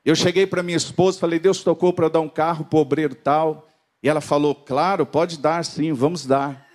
Eu 0.06 0.16
cheguei 0.16 0.48
para 0.48 0.64
minha 0.64 0.78
esposa, 0.78 1.20
falei: 1.20 1.38
Deus 1.38 1.62
tocou 1.62 1.92
para 1.92 2.08
dar 2.08 2.22
um 2.22 2.30
carro 2.30 2.64
para 2.64 2.78
o 2.78 2.82
obreiro 2.82 3.14
tal. 3.14 3.68
E 4.02 4.08
ela 4.08 4.22
falou: 4.22 4.56
Claro, 4.56 5.06
pode 5.06 5.38
dar 5.38 5.66
sim, 5.66 5.92
vamos 5.92 6.26
dar. 6.26 6.66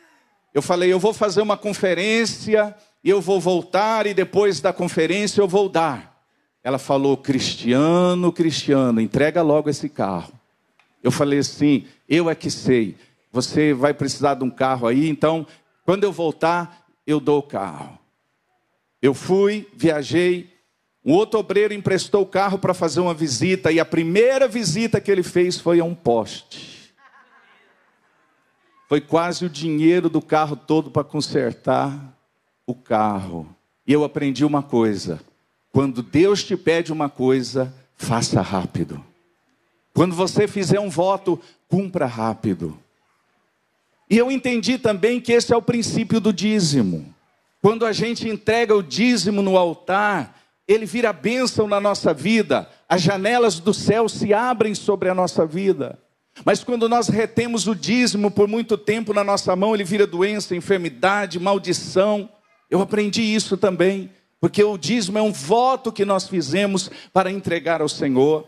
Eu 0.52 0.60
falei: 0.60 0.92
Eu 0.92 1.00
vou 1.00 1.14
fazer 1.14 1.40
uma 1.40 1.56
conferência 1.56 2.76
e 3.02 3.08
eu 3.08 3.22
vou 3.22 3.40
voltar, 3.40 4.06
e 4.06 4.12
depois 4.12 4.60
da 4.60 4.70
conferência 4.70 5.40
eu 5.40 5.48
vou 5.48 5.66
dar. 5.66 6.22
Ela 6.62 6.78
falou: 6.78 7.16
Cristiano, 7.16 8.30
Cristiano, 8.32 9.00
entrega 9.00 9.40
logo 9.40 9.70
esse 9.70 9.88
carro. 9.88 10.34
Eu 11.02 11.10
falei 11.10 11.38
assim: 11.38 11.86
Eu 12.06 12.28
é 12.28 12.34
que 12.34 12.50
sei. 12.50 12.98
Você 13.32 13.72
vai 13.72 13.94
precisar 13.94 14.34
de 14.34 14.44
um 14.44 14.50
carro 14.50 14.86
aí, 14.86 15.08
então, 15.08 15.46
quando 15.86 16.04
eu 16.04 16.12
voltar, 16.12 16.81
eu 17.06 17.20
dou 17.20 17.40
o 17.40 17.42
carro. 17.42 17.98
Eu 19.00 19.14
fui, 19.14 19.68
viajei, 19.74 20.52
um 21.04 21.12
outro 21.12 21.40
obreiro 21.40 21.74
emprestou 21.74 22.22
o 22.22 22.26
carro 22.26 22.58
para 22.58 22.72
fazer 22.72 23.00
uma 23.00 23.14
visita, 23.14 23.72
e 23.72 23.80
a 23.80 23.84
primeira 23.84 24.46
visita 24.46 25.00
que 25.00 25.10
ele 25.10 25.22
fez 25.22 25.58
foi 25.58 25.80
a 25.80 25.84
um 25.84 25.94
poste. 25.94 26.94
Foi 28.88 29.00
quase 29.00 29.44
o 29.44 29.50
dinheiro 29.50 30.08
do 30.08 30.20
carro 30.20 30.54
todo 30.54 30.90
para 30.90 31.02
consertar 31.02 32.16
o 32.66 32.74
carro. 32.74 33.48
E 33.86 33.92
eu 33.92 34.04
aprendi 34.04 34.44
uma 34.44 34.62
coisa: 34.62 35.20
quando 35.72 36.02
Deus 36.02 36.44
te 36.44 36.56
pede 36.56 36.92
uma 36.92 37.08
coisa, 37.08 37.74
faça 37.96 38.40
rápido. 38.40 39.02
Quando 39.94 40.14
você 40.14 40.46
fizer 40.46 40.78
um 40.78 40.90
voto, 40.90 41.40
cumpra 41.68 42.06
rápido. 42.06 42.78
E 44.12 44.18
eu 44.18 44.30
entendi 44.30 44.76
também 44.76 45.18
que 45.18 45.32
esse 45.32 45.54
é 45.54 45.56
o 45.56 45.62
princípio 45.62 46.20
do 46.20 46.34
dízimo. 46.34 47.14
Quando 47.62 47.86
a 47.86 47.92
gente 47.92 48.28
entrega 48.28 48.76
o 48.76 48.82
dízimo 48.82 49.40
no 49.40 49.56
altar, 49.56 50.38
ele 50.68 50.84
vira 50.84 51.14
bênção 51.14 51.66
na 51.66 51.80
nossa 51.80 52.12
vida, 52.12 52.68
as 52.86 53.00
janelas 53.00 53.58
do 53.58 53.72
céu 53.72 54.10
se 54.10 54.34
abrem 54.34 54.74
sobre 54.74 55.08
a 55.08 55.14
nossa 55.14 55.46
vida. 55.46 55.98
Mas 56.44 56.62
quando 56.62 56.90
nós 56.90 57.08
retemos 57.08 57.66
o 57.66 57.74
dízimo 57.74 58.30
por 58.30 58.46
muito 58.46 58.76
tempo 58.76 59.14
na 59.14 59.24
nossa 59.24 59.56
mão, 59.56 59.74
ele 59.74 59.82
vira 59.82 60.06
doença, 60.06 60.54
enfermidade, 60.54 61.40
maldição. 61.40 62.28
Eu 62.70 62.82
aprendi 62.82 63.22
isso 63.22 63.56
também, 63.56 64.10
porque 64.38 64.62
o 64.62 64.76
dízimo 64.76 65.16
é 65.16 65.22
um 65.22 65.32
voto 65.32 65.90
que 65.90 66.04
nós 66.04 66.28
fizemos 66.28 66.90
para 67.14 67.30
entregar 67.30 67.80
ao 67.80 67.88
Senhor. 67.88 68.46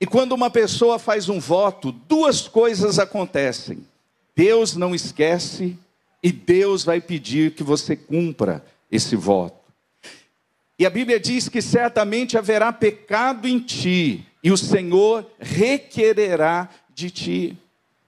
E 0.00 0.06
quando 0.06 0.30
uma 0.30 0.48
pessoa 0.48 0.96
faz 0.96 1.28
um 1.28 1.40
voto, 1.40 1.90
duas 1.90 2.46
coisas 2.46 3.00
acontecem. 3.00 3.84
Deus 4.34 4.76
não 4.76 4.94
esquece 4.94 5.76
e 6.22 6.32
Deus 6.32 6.84
vai 6.84 7.00
pedir 7.00 7.52
que 7.52 7.62
você 7.62 7.94
cumpra 7.94 8.64
esse 8.90 9.14
voto. 9.14 9.64
E 10.78 10.84
a 10.84 10.90
Bíblia 10.90 11.20
diz 11.20 11.48
que 11.48 11.62
certamente 11.62 12.36
haverá 12.36 12.72
pecado 12.72 13.46
em 13.46 13.60
ti, 13.60 14.26
e 14.42 14.50
o 14.50 14.56
Senhor 14.56 15.24
requererá 15.38 16.68
de 16.92 17.10
ti. 17.10 17.56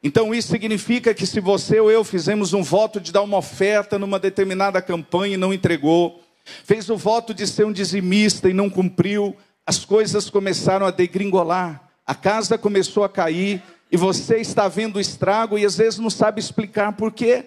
Então 0.03 0.35
isso 0.35 0.49
significa 0.49 1.15
que 1.15 1.27
se 1.27 1.41
você 1.41 1.79
ou 1.79 1.91
eu 1.91 2.03
fizemos 2.03 2.53
um 2.53 2.63
voto 2.63 3.01
de 3.01 3.13
dar 3.13 3.23
uma 3.23 3.39
oferta 3.39 3.99
numa 3.99 4.19
determinada 4.19 4.83
campanha 4.83 5.35
e 5.35 5.39
não 5.39 5.55
entregou, 5.55 6.23
fez 6.65 6.89
o 6.91 6.97
voto 6.97 7.33
de 7.33 7.47
ser 7.47 7.65
um 7.67 7.73
dizimista 7.73 8.49
e 8.49 8.55
não 8.55 8.69
cumpriu, 8.69 9.37
as 9.67 9.85
coisas 9.85 10.31
começaram 10.31 10.87
a 10.87 10.91
degringolar, 10.91 11.89
a 12.07 12.15
casa 12.15 12.57
começou 12.57 13.03
a 13.05 13.09
cair, 13.09 13.63
e 13.91 13.97
você 13.97 14.39
está 14.39 14.69
vendo 14.69 14.97
o 14.97 15.01
estrago 15.01 15.59
e 15.59 15.65
às 15.65 15.77
vezes 15.77 15.99
não 15.99 16.11
sabe 16.11 16.41
explicar 16.41 16.93
por 16.93 17.13
quê. 17.13 17.47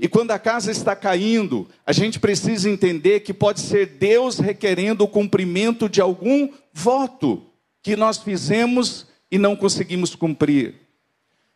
E 0.00 0.08
quando 0.08 0.32
a 0.32 0.38
casa 0.38 0.70
está 0.70 0.96
caindo, 0.96 1.68
a 1.86 1.92
gente 1.92 2.18
precisa 2.18 2.68
entender 2.68 3.20
que 3.20 3.32
pode 3.32 3.60
ser 3.60 3.86
Deus 3.86 4.38
requerendo 4.38 5.04
o 5.04 5.08
cumprimento 5.08 5.88
de 5.88 6.00
algum 6.00 6.50
voto 6.72 7.46
que 7.82 7.94
nós 7.94 8.18
fizemos 8.18 9.06
e 9.30 9.38
não 9.38 9.54
conseguimos 9.54 10.14
cumprir. 10.14 10.74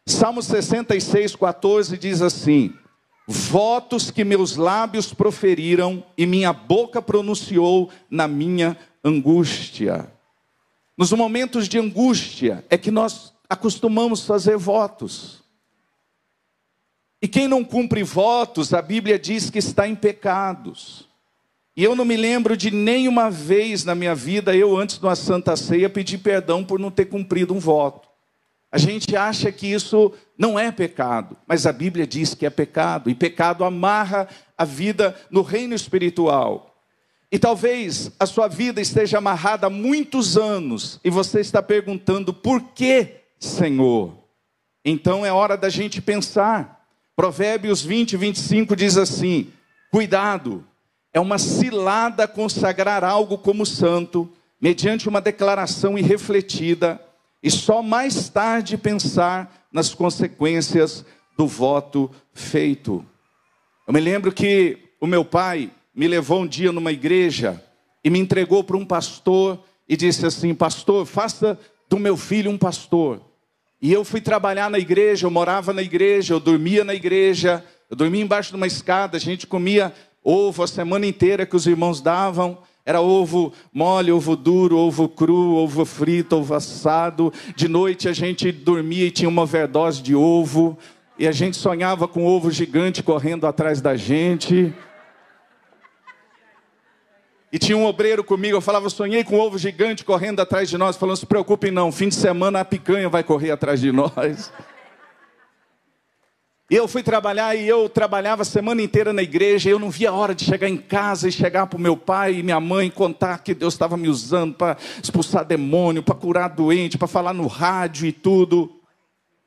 Salmo 0.07 0.43
66, 0.43 1.35
14 1.35 1.99
diz 1.99 2.22
assim: 2.22 2.72
Votos 3.26 4.11
que 4.11 4.24
meus 4.24 4.57
lábios 4.57 5.12
proferiram 5.12 6.05
e 6.16 6.26
minha 6.26 6.53
boca 6.53 7.03
pronunciou 7.03 7.91
na 8.09 8.28
minha 8.28 8.76
angústia. 9.05 10.11
Nos 10.97 11.12
momentos 11.12 11.68
de 11.68 11.78
angústia 11.78 12.64
é 12.68 12.76
que 12.76 12.91
nós 12.91 13.30
acostumamos 13.51 14.24
fazer 14.24 14.57
votos. 14.57 15.42
E 17.20 17.26
quem 17.26 17.48
não 17.48 17.64
cumpre 17.64 18.03
votos, 18.03 18.72
a 18.72 18.80
Bíblia 18.80 19.18
diz 19.18 19.51
que 19.51 19.59
está 19.59 19.86
em 19.86 19.96
pecados. 19.96 21.09
E 21.76 21.84
eu 21.84 21.94
não 21.94 22.05
me 22.05 22.16
lembro 22.16 22.57
de 22.57 22.70
nenhuma 22.70 23.30
vez 23.30 23.84
na 23.84 23.94
minha 23.94 24.14
vida, 24.14 24.55
eu 24.55 24.76
antes 24.76 24.98
de 24.98 25.05
uma 25.05 25.16
santa 25.16 25.57
ceia, 25.57 25.90
pedir 25.90 26.18
perdão 26.18 26.64
por 26.64 26.78
não 26.78 26.90
ter 26.90 27.07
cumprido 27.07 27.53
um 27.53 27.59
voto. 27.59 28.09
A 28.72 28.78
gente 28.78 29.16
acha 29.16 29.51
que 29.51 29.66
isso 29.66 30.12
não 30.38 30.59
é 30.59 30.70
pecado, 30.70 31.36
mas 31.46 31.66
a 31.66 31.72
Bíblia 31.72 32.07
diz 32.07 32.34
que 32.34 32.46
é 32.46 32.51
pecado, 32.51 33.11
e 33.11 33.14
pecado 33.14 33.64
amarra 33.64 34.28
a 34.57 34.64
vida 34.64 35.14
no 35.28 35.42
reino 35.42 35.74
espiritual. 35.74 36.80
E 37.32 37.38
talvez 37.38 38.12
a 38.18 38.26
sua 38.26 38.48
vida 38.48 38.80
esteja 38.80 39.18
amarrada 39.18 39.66
há 39.66 39.70
muitos 39.70 40.36
anos, 40.36 41.01
e 41.03 41.11
você 41.11 41.40
está 41.40 41.62
perguntando, 41.62 42.32
por 42.32 42.61
que, 42.74 43.20
Senhor? 43.41 44.14
Então 44.84 45.24
é 45.24 45.32
hora 45.32 45.57
da 45.57 45.68
gente 45.68 46.01
pensar. 46.01 46.86
Provérbios 47.16 47.82
20, 47.82 48.16
25 48.16 48.76
diz 48.76 48.97
assim: 48.97 49.51
Cuidado, 49.91 50.64
é 51.12 51.18
uma 51.18 51.38
cilada 51.38 52.28
consagrar 52.28 53.03
algo 53.03 53.36
como 53.38 53.66
santo, 53.66 54.30
mediante 54.61 55.09
uma 55.09 55.20
declaração 55.20 55.99
irrefletida, 55.99 57.01
e 57.43 57.51
só 57.51 57.82
mais 57.82 58.28
tarde 58.28 58.76
pensar 58.76 59.66
nas 59.72 59.95
consequências 59.95 61.05
do 61.36 61.47
voto 61.47 62.11
feito. 62.32 63.05
Eu 63.86 63.95
me 63.95 64.01
lembro 64.01 64.30
que 64.30 64.78
o 65.01 65.07
meu 65.07 65.24
pai 65.24 65.70
me 65.95 66.07
levou 66.07 66.43
um 66.43 66.47
dia 66.47 66.70
numa 66.70 66.93
igreja 66.93 67.62
e 68.05 68.11
me 68.11 68.18
entregou 68.18 68.62
para 68.62 68.76
um 68.76 68.84
pastor 68.84 69.59
e 69.88 69.97
disse 69.97 70.24
assim: 70.26 70.55
Pastor, 70.55 71.07
faça 71.07 71.59
do 71.88 71.99
meu 71.99 72.16
filho 72.16 72.51
um 72.51 72.59
pastor. 72.59 73.30
E 73.83 73.93
eu 73.93 74.05
fui 74.05 74.20
trabalhar 74.20 74.68
na 74.70 74.78
igreja, 74.78 75.26
eu 75.26 75.31
morava 75.31 75.72
na 75.72 75.81
igreja, 75.83 76.35
eu 76.35 76.41
dormia 76.41 76.85
na 76.85 76.95
igreja, 76.95 77.64
eu 77.89 77.97
dormia 77.97 78.22
embaixo 78.22 78.51
de 78.51 78.57
uma 78.57 78.66
escada, 78.66 79.16
a 79.16 79.20
gente 79.20 79.47
comia 79.47 79.93
ovo 80.22 80.62
a 80.62 80.66
semana 80.66 81.07
inteira 81.07 81.47
que 81.47 81.57
os 81.57 81.66
irmãos 81.66 82.01
davam. 82.01 82.59
Era 82.85 83.01
ovo 83.01 83.53
mole, 83.72 84.11
ovo 84.11 84.37
duro, 84.37 84.76
ovo 84.76 85.09
cru, 85.09 85.55
ovo 85.55 85.85
frito, 85.85 86.37
ovo 86.37 86.55
assado. 86.55 87.33
De 87.55 87.68
noite 87.68 88.09
a 88.09 88.12
gente 88.12 88.51
dormia 88.53 89.07
e 89.07 89.11
tinha 89.11 89.28
uma 89.28 89.43
overdose 89.43 90.03
de 90.03 90.14
ovo. 90.14 90.76
E 91.18 91.28
a 91.28 91.33
gente 91.33 91.57
sonhava 91.57 92.09
com 92.09 92.24
um 92.24 92.26
ovo 92.26 92.51
gigante 92.51 93.03
correndo 93.03 93.47
atrás 93.47 93.81
da 93.81 93.97
gente. 93.97 94.74
E 97.53 97.59
tinha 97.59 97.76
um 97.76 97.84
obreiro 97.84 98.22
comigo, 98.22 98.57
eu 98.57 98.61
falava, 98.61 98.88
sonhei 98.88 99.24
com 99.24 99.36
um 99.36 99.40
ovo 99.40 99.59
gigante 99.59 100.05
correndo 100.05 100.38
atrás 100.38 100.68
de 100.68 100.78
nós, 100.78 100.96
falando, 100.96 101.16
se 101.16 101.26
preocupem 101.26 101.72
não, 101.72 101.90
fim 101.90 102.09
de 102.09 102.14
semana 102.14 102.61
a 102.61 102.64
picanha 102.64 103.09
vai 103.09 103.24
correr 103.24 103.51
atrás 103.51 103.80
de 103.80 103.90
nós. 103.90 104.53
E 106.70 106.76
eu 106.76 106.86
fui 106.86 107.03
trabalhar 107.03 107.57
e 107.57 107.66
eu 107.66 107.88
trabalhava 107.88 108.42
a 108.42 108.44
semana 108.44 108.80
inteira 108.80 109.12
na 109.12 109.24
igreja, 109.24 109.68
e 109.68 109.72
eu 109.72 109.80
não 109.80 109.90
via 109.90 110.11
a 110.11 110.12
hora 110.12 110.32
de 110.32 110.44
chegar 110.44 110.68
em 110.68 110.76
casa 110.76 111.28
e 111.28 111.32
chegar 111.32 111.66
para 111.66 111.76
o 111.76 111.80
meu 111.80 111.96
pai 111.96 112.34
e 112.34 112.42
minha 112.44 112.61
mãe 112.61 112.88
contar 112.88 113.38
que 113.38 113.53
Deus 113.53 113.74
estava 113.74 113.96
me 113.96 114.09
usando 114.09 114.55
para 114.55 114.76
expulsar 115.03 115.44
demônio, 115.44 116.05
para 116.05 116.14
curar 116.14 116.51
doente, 116.51 116.96
para 116.96 117.09
falar 117.09 117.32
no 117.32 117.48
rádio 117.48 118.07
e 118.07 118.12
tudo. 118.12 118.70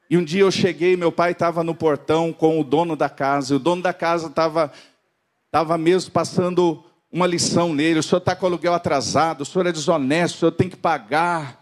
E 0.09 0.17
um 0.17 0.23
dia 0.25 0.41
eu 0.41 0.51
cheguei, 0.51 0.97
meu 0.97 1.13
pai 1.13 1.31
estava 1.31 1.63
no 1.63 1.73
portão 1.73 2.33
com 2.33 2.59
o 2.59 2.63
dono 2.65 2.97
da 2.97 3.07
casa, 3.07 3.53
e 3.53 3.55
o 3.55 3.59
dono 3.59 3.81
da 3.81 3.93
casa 3.93 4.27
estava 4.27 4.73
estava 5.45 5.77
mesmo 5.77 6.11
passando 6.11 6.83
uma 7.13 7.27
lição 7.27 7.73
nele: 7.73 7.99
o 7.99 8.03
senhor 8.03 8.17
está 8.17 8.35
com 8.35 8.45
o 8.45 8.49
aluguel 8.49 8.73
atrasado, 8.73 9.41
o 9.41 9.45
senhor 9.45 9.67
é 9.67 9.71
desonesto, 9.71 10.35
o 10.35 10.39
senhor 10.39 10.51
tem 10.51 10.67
que 10.67 10.75
pagar. 10.75 11.61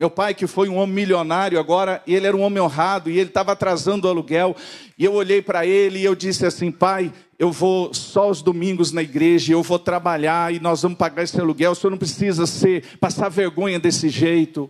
Meu 0.00 0.10
pai, 0.10 0.34
que 0.34 0.48
foi 0.48 0.68
um 0.68 0.78
homem 0.78 0.96
milionário, 0.96 1.60
agora 1.60 2.02
ele 2.08 2.26
era 2.26 2.36
um 2.36 2.40
homem 2.40 2.60
honrado 2.60 3.08
e 3.08 3.16
ele 3.16 3.28
estava 3.28 3.52
atrasando 3.52 4.08
o 4.08 4.10
aluguel. 4.10 4.56
E 4.98 5.04
eu 5.04 5.14
olhei 5.14 5.40
para 5.40 5.64
ele 5.64 6.00
e 6.00 6.04
eu 6.04 6.16
disse 6.16 6.44
assim: 6.44 6.72
Pai, 6.72 7.12
eu 7.38 7.52
vou 7.52 7.94
só 7.94 8.28
os 8.28 8.42
domingos 8.42 8.90
na 8.90 9.00
igreja, 9.00 9.52
eu 9.52 9.62
vou 9.62 9.78
trabalhar 9.78 10.52
e 10.52 10.58
nós 10.58 10.82
vamos 10.82 10.98
pagar 10.98 11.22
esse 11.22 11.40
aluguel. 11.40 11.70
O 11.70 11.74
senhor 11.76 11.92
não 11.92 11.98
precisa 11.98 12.46
ser, 12.48 12.98
passar 12.98 13.28
vergonha 13.28 13.78
desse 13.78 14.08
jeito. 14.08 14.68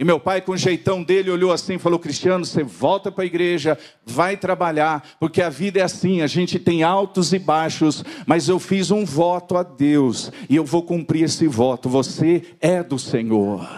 E 0.00 0.04
meu 0.04 0.18
pai, 0.18 0.40
com 0.40 0.52
o 0.52 0.56
jeitão 0.56 1.02
dele, 1.02 1.30
olhou 1.30 1.52
assim 1.52 1.74
e 1.74 1.78
falou: 1.78 1.98
Cristiano, 1.98 2.42
você 2.42 2.62
volta 2.62 3.12
para 3.12 3.22
a 3.22 3.26
igreja, 3.26 3.76
vai 4.02 4.34
trabalhar, 4.34 5.06
porque 5.20 5.42
a 5.42 5.50
vida 5.50 5.78
é 5.78 5.82
assim, 5.82 6.22
a 6.22 6.26
gente 6.26 6.58
tem 6.58 6.82
altos 6.82 7.34
e 7.34 7.38
baixos, 7.38 8.02
mas 8.26 8.48
eu 8.48 8.58
fiz 8.58 8.90
um 8.90 9.04
voto 9.04 9.58
a 9.58 9.62
Deus 9.62 10.32
e 10.48 10.56
eu 10.56 10.64
vou 10.64 10.82
cumprir 10.82 11.24
esse 11.24 11.46
voto. 11.46 11.90
Você 11.90 12.42
é 12.62 12.82
do 12.82 12.98
Senhor. 12.98 13.68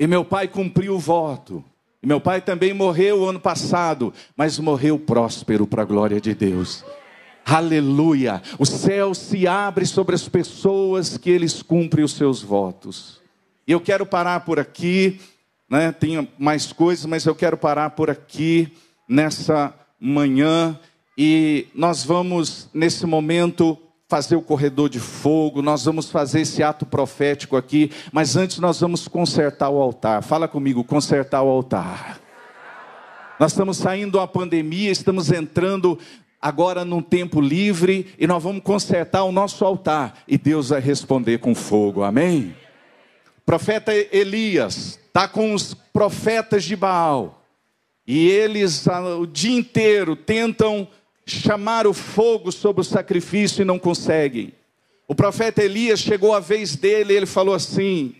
E 0.00 0.06
meu 0.06 0.24
pai 0.24 0.48
cumpriu 0.48 0.94
o 0.94 0.98
voto. 0.98 1.62
E 2.02 2.06
meu 2.06 2.20
pai 2.20 2.40
também 2.40 2.72
morreu 2.72 3.28
ano 3.28 3.38
passado, 3.38 4.14
mas 4.34 4.58
morreu 4.58 4.98
próspero 4.98 5.66
para 5.66 5.82
a 5.82 5.86
glória 5.86 6.22
de 6.22 6.34
Deus. 6.34 6.82
Aleluia! 7.44 8.40
O 8.58 8.64
céu 8.64 9.12
se 9.12 9.46
abre 9.46 9.84
sobre 9.84 10.14
as 10.14 10.26
pessoas 10.26 11.18
que 11.18 11.28
eles 11.28 11.62
cumprem 11.62 12.02
os 12.02 12.14
seus 12.14 12.42
votos. 12.42 13.25
E 13.66 13.72
eu 13.72 13.80
quero 13.80 14.06
parar 14.06 14.40
por 14.40 14.60
aqui, 14.60 15.20
né? 15.68 15.90
Tem 15.90 16.28
mais 16.38 16.72
coisas, 16.72 17.04
mas 17.04 17.26
eu 17.26 17.34
quero 17.34 17.56
parar 17.56 17.90
por 17.90 18.08
aqui 18.08 18.72
nessa 19.08 19.74
manhã 20.00 20.78
e 21.18 21.66
nós 21.74 22.04
vamos 22.04 22.68
nesse 22.72 23.06
momento 23.06 23.76
fazer 24.08 24.36
o 24.36 24.42
corredor 24.42 24.88
de 24.88 25.00
fogo, 25.00 25.60
nós 25.60 25.84
vamos 25.84 26.10
fazer 26.10 26.42
esse 26.42 26.62
ato 26.62 26.86
profético 26.86 27.56
aqui, 27.56 27.90
mas 28.12 28.36
antes 28.36 28.58
nós 28.60 28.78
vamos 28.78 29.08
consertar 29.08 29.68
o 29.68 29.80
altar. 29.82 30.22
Fala 30.22 30.46
comigo, 30.46 30.84
consertar 30.84 31.42
o 31.42 31.48
altar. 31.48 32.20
Nós 33.40 33.50
estamos 33.50 33.78
saindo 33.78 34.18
da 34.18 34.26
pandemia, 34.26 34.92
estamos 34.92 35.32
entrando 35.32 35.98
agora 36.40 36.84
num 36.84 37.02
tempo 37.02 37.40
livre 37.40 38.14
e 38.16 38.26
nós 38.26 38.40
vamos 38.42 38.62
consertar 38.62 39.24
o 39.24 39.32
nosso 39.32 39.64
altar 39.64 40.22
e 40.28 40.38
Deus 40.38 40.68
vai 40.68 40.80
responder 40.80 41.38
com 41.38 41.54
fogo. 41.54 42.04
Amém? 42.04 42.54
Profeta 43.46 43.94
Elias 43.94 44.98
está 45.06 45.28
com 45.28 45.54
os 45.54 45.72
profetas 45.72 46.64
de 46.64 46.74
Baal. 46.74 47.42
E 48.06 48.28
eles 48.28 48.84
o 49.18 49.26
dia 49.26 49.56
inteiro 49.56 50.14
tentam 50.14 50.86
chamar 51.24 51.86
o 51.86 51.94
fogo 51.94 52.52
sobre 52.52 52.82
o 52.82 52.84
sacrifício 52.84 53.62
e 53.62 53.64
não 53.64 53.78
conseguem. 53.78 54.52
O 55.08 55.14
profeta 55.14 55.62
Elias 55.62 56.00
chegou 56.00 56.34
a 56.34 56.40
vez 56.40 56.76
dele, 56.76 57.14
ele 57.14 57.26
falou 57.26 57.54
assim: 57.54 58.14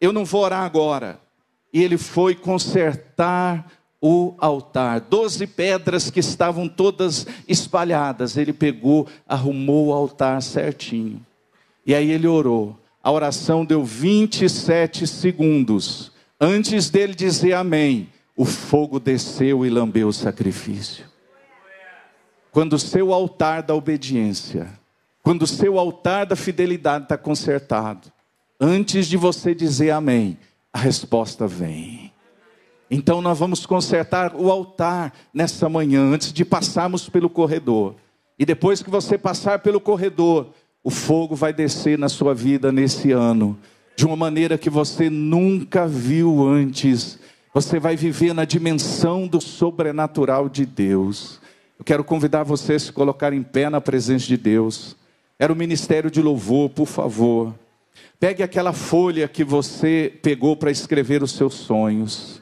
Eu 0.00 0.12
não 0.12 0.24
vou 0.24 0.42
orar 0.42 0.62
agora. 0.62 1.18
E 1.72 1.82
ele 1.82 1.98
foi 1.98 2.34
consertar 2.34 3.70
o 4.00 4.34
altar. 4.38 5.00
Doze 5.00 5.46
pedras 5.46 6.10
que 6.10 6.20
estavam 6.20 6.68
todas 6.68 7.26
espalhadas. 7.48 8.36
Ele 8.36 8.52
pegou, 8.52 9.06
arrumou 9.26 9.88
o 9.88 9.92
altar 9.92 10.40
certinho. 10.42 11.24
E 11.84 11.94
aí 11.94 12.10
ele 12.10 12.26
orou. 12.26 12.78
A 13.06 13.12
oração 13.12 13.64
deu 13.64 13.84
27 13.84 15.06
segundos. 15.06 16.10
Antes 16.40 16.90
dele 16.90 17.14
dizer 17.14 17.52
amém, 17.52 18.08
o 18.36 18.44
fogo 18.44 18.98
desceu 18.98 19.64
e 19.64 19.70
lambeu 19.70 20.08
o 20.08 20.12
sacrifício. 20.12 21.04
Quando 22.50 22.72
o 22.72 22.78
seu 22.80 23.12
altar 23.12 23.62
da 23.62 23.76
obediência, 23.76 24.68
quando 25.22 25.42
o 25.42 25.46
seu 25.46 25.78
altar 25.78 26.26
da 26.26 26.34
fidelidade 26.34 27.04
está 27.04 27.16
consertado, 27.16 28.10
antes 28.58 29.06
de 29.06 29.16
você 29.16 29.54
dizer 29.54 29.90
amém, 29.92 30.36
a 30.72 30.78
resposta 30.80 31.46
vem. 31.46 32.12
Então 32.90 33.22
nós 33.22 33.38
vamos 33.38 33.64
consertar 33.64 34.34
o 34.34 34.50
altar 34.50 35.12
nessa 35.32 35.68
manhã, 35.68 36.02
antes 36.12 36.32
de 36.32 36.44
passarmos 36.44 37.08
pelo 37.08 37.30
corredor. 37.30 37.94
E 38.36 38.44
depois 38.44 38.82
que 38.82 38.90
você 38.90 39.16
passar 39.16 39.60
pelo 39.60 39.80
corredor, 39.80 40.52
o 40.86 40.90
fogo 40.90 41.34
vai 41.34 41.52
descer 41.52 41.98
na 41.98 42.08
sua 42.08 42.32
vida 42.32 42.70
nesse 42.70 43.10
ano, 43.10 43.58
de 43.96 44.06
uma 44.06 44.14
maneira 44.14 44.56
que 44.56 44.70
você 44.70 45.10
nunca 45.10 45.84
viu 45.84 46.46
antes. 46.46 47.18
Você 47.52 47.80
vai 47.80 47.96
viver 47.96 48.32
na 48.32 48.44
dimensão 48.44 49.26
do 49.26 49.40
sobrenatural 49.40 50.48
de 50.48 50.64
Deus. 50.64 51.40
Eu 51.76 51.84
quero 51.84 52.04
convidar 52.04 52.44
você 52.44 52.74
a 52.74 52.78
se 52.78 52.92
colocar 52.92 53.32
em 53.32 53.42
pé 53.42 53.68
na 53.68 53.80
presença 53.80 54.28
de 54.28 54.36
Deus. 54.36 54.94
Era 55.40 55.52
o 55.52 55.56
ministério 55.56 56.08
de 56.08 56.22
louvor, 56.22 56.70
por 56.70 56.86
favor. 56.86 57.52
Pegue 58.20 58.44
aquela 58.44 58.72
folha 58.72 59.26
que 59.26 59.42
você 59.42 60.12
pegou 60.22 60.56
para 60.56 60.70
escrever 60.70 61.20
os 61.20 61.32
seus 61.32 61.54
sonhos. 61.54 62.40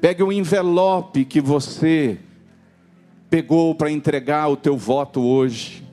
Pegue 0.00 0.24
o 0.24 0.32
envelope 0.32 1.24
que 1.24 1.40
você 1.40 2.18
pegou 3.30 3.72
para 3.72 3.88
entregar 3.88 4.48
o 4.48 4.56
teu 4.56 4.76
voto 4.76 5.20
hoje. 5.20 5.86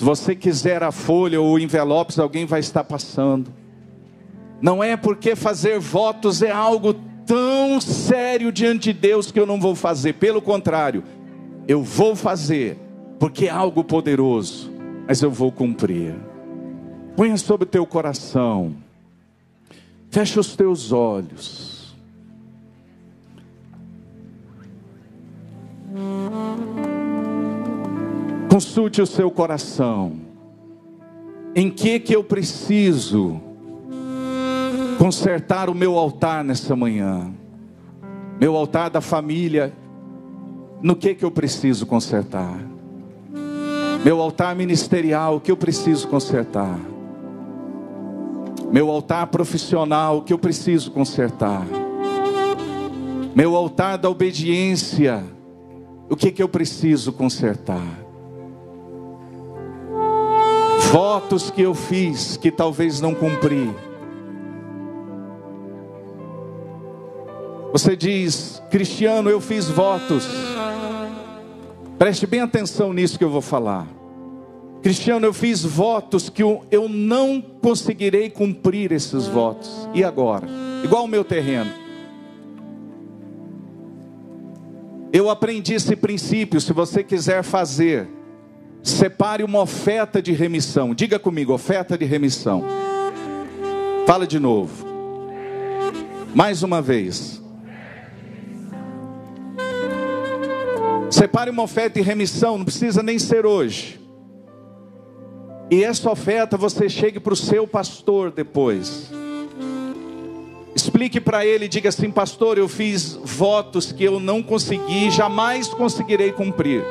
Se 0.00 0.04
você 0.06 0.34
quiser 0.34 0.82
a 0.82 0.90
folha 0.90 1.42
ou 1.42 1.58
envelopes, 1.58 2.18
alguém 2.18 2.46
vai 2.46 2.60
estar 2.60 2.82
passando. 2.82 3.52
Não 4.58 4.82
é 4.82 4.96
porque 4.96 5.36
fazer 5.36 5.78
votos 5.78 6.40
é 6.40 6.50
algo 6.50 6.94
tão 7.26 7.78
sério 7.82 8.50
diante 8.50 8.94
de 8.94 8.98
Deus 8.98 9.30
que 9.30 9.38
eu 9.38 9.44
não 9.44 9.60
vou 9.60 9.74
fazer. 9.74 10.14
Pelo 10.14 10.40
contrário, 10.40 11.04
eu 11.68 11.82
vou 11.82 12.16
fazer 12.16 12.78
porque 13.18 13.44
é 13.44 13.50
algo 13.50 13.84
poderoso, 13.84 14.72
mas 15.06 15.20
eu 15.20 15.30
vou 15.30 15.52
cumprir. 15.52 16.14
Ponha 17.14 17.36
sobre 17.36 17.64
o 17.64 17.70
teu 17.70 17.84
coração. 17.84 18.74
Fecha 20.08 20.40
os 20.40 20.56
teus 20.56 20.92
olhos. 20.92 21.94
Consulte 28.50 29.00
o 29.00 29.06
seu 29.06 29.30
coração. 29.30 30.14
Em 31.54 31.70
que 31.70 32.00
que 32.00 32.14
eu 32.16 32.24
preciso 32.24 33.40
consertar 34.98 35.70
o 35.70 35.74
meu 35.74 35.96
altar 35.96 36.42
nessa 36.42 36.74
manhã? 36.74 37.32
Meu 38.40 38.56
altar 38.56 38.90
da 38.90 39.00
família. 39.00 39.72
No 40.82 40.96
que 40.96 41.14
que 41.14 41.24
eu 41.24 41.30
preciso 41.30 41.86
consertar? 41.86 42.58
Meu 44.04 44.20
altar 44.20 44.56
ministerial, 44.56 45.36
o 45.36 45.40
que 45.40 45.52
eu 45.52 45.56
preciso 45.56 46.08
consertar? 46.08 46.76
Meu 48.72 48.90
altar 48.90 49.28
profissional, 49.28 50.18
o 50.18 50.22
que 50.22 50.32
eu 50.32 50.38
preciso 50.38 50.90
consertar? 50.90 51.64
Meu 53.32 53.54
altar 53.54 53.96
da 53.96 54.10
obediência, 54.10 55.22
o 56.08 56.16
que 56.16 56.32
que 56.32 56.42
eu 56.42 56.48
preciso 56.48 57.12
consertar? 57.12 58.09
Votos 60.90 61.50
que 61.52 61.62
eu 61.62 61.72
fiz 61.72 62.36
que 62.36 62.50
talvez 62.50 63.00
não 63.00 63.14
cumpri. 63.14 63.72
Você 67.72 67.94
diz, 67.94 68.60
Cristiano, 68.70 69.30
eu 69.30 69.40
fiz 69.40 69.68
votos. 69.68 70.26
Preste 71.96 72.26
bem 72.26 72.40
atenção 72.40 72.92
nisso 72.92 73.16
que 73.16 73.22
eu 73.22 73.30
vou 73.30 73.40
falar. 73.40 73.86
Cristiano, 74.82 75.24
eu 75.26 75.32
fiz 75.32 75.62
votos 75.62 76.28
que 76.28 76.42
eu, 76.42 76.88
não 76.88 77.40
conseguirei 77.40 78.28
cumprir 78.28 78.90
esses 78.90 79.28
votos. 79.28 79.88
E 79.94 80.02
agora? 80.02 80.48
Igual 80.82 81.04
o 81.04 81.08
meu 81.08 81.22
terreno. 81.22 81.70
Eu 85.12 85.30
aprendi 85.30 85.74
esse 85.74 85.94
princípio. 85.94 86.60
Se 86.60 86.72
você 86.72 87.04
quiser 87.04 87.44
fazer, 87.44 88.08
separe 88.82 89.42
uma 89.42 89.60
oferta 89.60 90.20
de 90.22 90.32
remissão. 90.32 90.94
Diga 90.94 91.18
comigo, 91.18 91.52
oferta 91.52 91.96
de 91.96 92.04
remissão. 92.04 92.64
Fala 94.06 94.26
de 94.26 94.38
novo. 94.38 94.86
Mais 96.34 96.62
uma 96.62 96.80
vez. 96.80 97.40
Separe 101.10 101.50
uma 101.50 101.62
oferta 101.62 102.00
de 102.00 102.06
remissão, 102.06 102.56
não 102.56 102.64
precisa 102.64 103.02
nem 103.02 103.18
ser 103.18 103.44
hoje. 103.44 104.00
E 105.70 105.84
essa 105.84 106.10
oferta 106.10 106.56
você 106.56 106.88
chegue 106.88 107.20
para 107.20 107.32
o 107.32 107.36
seu 107.36 107.66
pastor 107.66 108.30
depois. 108.30 109.10
Explique 110.74 111.20
para 111.20 111.44
ele, 111.44 111.68
diga 111.68 111.88
assim, 111.88 112.10
pastor, 112.10 112.58
eu 112.58 112.68
fiz 112.68 113.18
votos 113.22 113.92
que 113.92 114.04
eu 114.04 114.18
não 114.18 114.42
consegui, 114.42 115.10
jamais 115.10 115.68
conseguirei 115.68 116.32
cumprir. 116.32 116.82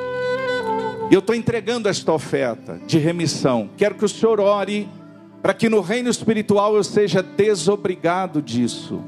E 1.09 1.13
eu 1.13 1.19
estou 1.19 1.35
entregando 1.35 1.89
esta 1.89 2.13
oferta 2.13 2.79
de 2.85 2.99
remissão. 2.99 3.69
Quero 3.75 3.95
que 3.95 4.05
o 4.05 4.09
Senhor 4.09 4.39
ore 4.39 4.87
para 5.41 5.53
que 5.53 5.69
no 5.69 5.81
reino 5.81 6.09
espiritual 6.09 6.75
eu 6.75 6.83
seja 6.83 7.23
desobrigado 7.23 8.41
disso. 8.41 9.01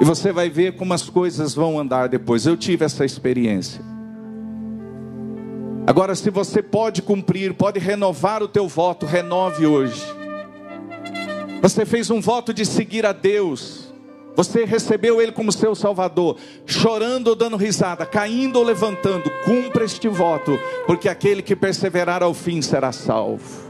E 0.00 0.04
você 0.04 0.32
vai 0.32 0.48
ver 0.48 0.76
como 0.76 0.94
as 0.94 1.10
coisas 1.10 1.54
vão 1.54 1.78
andar 1.78 2.08
depois. 2.08 2.46
Eu 2.46 2.56
tive 2.56 2.84
essa 2.84 3.04
experiência. 3.04 3.84
Agora, 5.86 6.14
se 6.14 6.30
você 6.30 6.62
pode 6.62 7.02
cumprir, 7.02 7.54
pode 7.54 7.80
renovar 7.80 8.42
o 8.42 8.48
teu 8.48 8.68
voto, 8.68 9.06
renove 9.06 9.66
hoje. 9.66 10.04
Você 11.60 11.84
fez 11.84 12.10
um 12.10 12.20
voto 12.20 12.54
de 12.54 12.64
seguir 12.64 13.04
a 13.04 13.12
Deus. 13.12 13.87
Você 14.38 14.64
recebeu 14.64 15.20
Ele 15.20 15.32
como 15.32 15.50
seu 15.50 15.74
Salvador, 15.74 16.38
chorando 16.64 17.26
ou 17.26 17.34
dando 17.34 17.56
risada, 17.56 18.06
caindo 18.06 18.54
ou 18.54 18.64
levantando, 18.64 19.28
cumpra 19.44 19.84
este 19.84 20.06
voto, 20.06 20.56
porque 20.86 21.08
aquele 21.08 21.42
que 21.42 21.56
perseverar 21.56 22.22
ao 22.22 22.32
fim 22.32 22.62
será 22.62 22.92
salvo. 22.92 23.68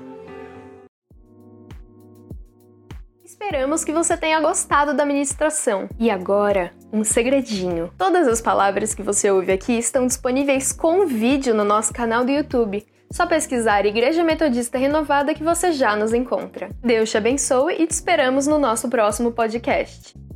Esperamos 3.24 3.82
que 3.82 3.94
você 3.94 4.14
tenha 4.14 4.38
gostado 4.42 4.92
da 4.92 5.06
ministração. 5.06 5.88
E 5.98 6.10
agora, 6.10 6.74
um 6.92 7.02
segredinho. 7.02 7.90
Todas 7.96 8.28
as 8.28 8.42
palavras 8.42 8.92
que 8.92 9.02
você 9.02 9.30
ouve 9.30 9.50
aqui 9.50 9.72
estão 9.72 10.06
disponíveis 10.06 10.70
com 10.70 11.06
vídeo 11.06 11.54
no 11.54 11.64
nosso 11.64 11.94
canal 11.94 12.26
do 12.26 12.30
YouTube. 12.30 12.86
Só 13.10 13.26
pesquisar 13.26 13.86
Igreja 13.86 14.22
Metodista 14.22 14.76
Renovada 14.76 15.32
que 15.32 15.42
você 15.42 15.72
já 15.72 15.96
nos 15.96 16.12
encontra. 16.12 16.68
Deus 16.84 17.10
te 17.10 17.16
abençoe 17.16 17.76
e 17.78 17.86
te 17.86 17.92
esperamos 17.92 18.46
no 18.46 18.58
nosso 18.58 18.86
próximo 18.90 19.32
podcast. 19.32 20.27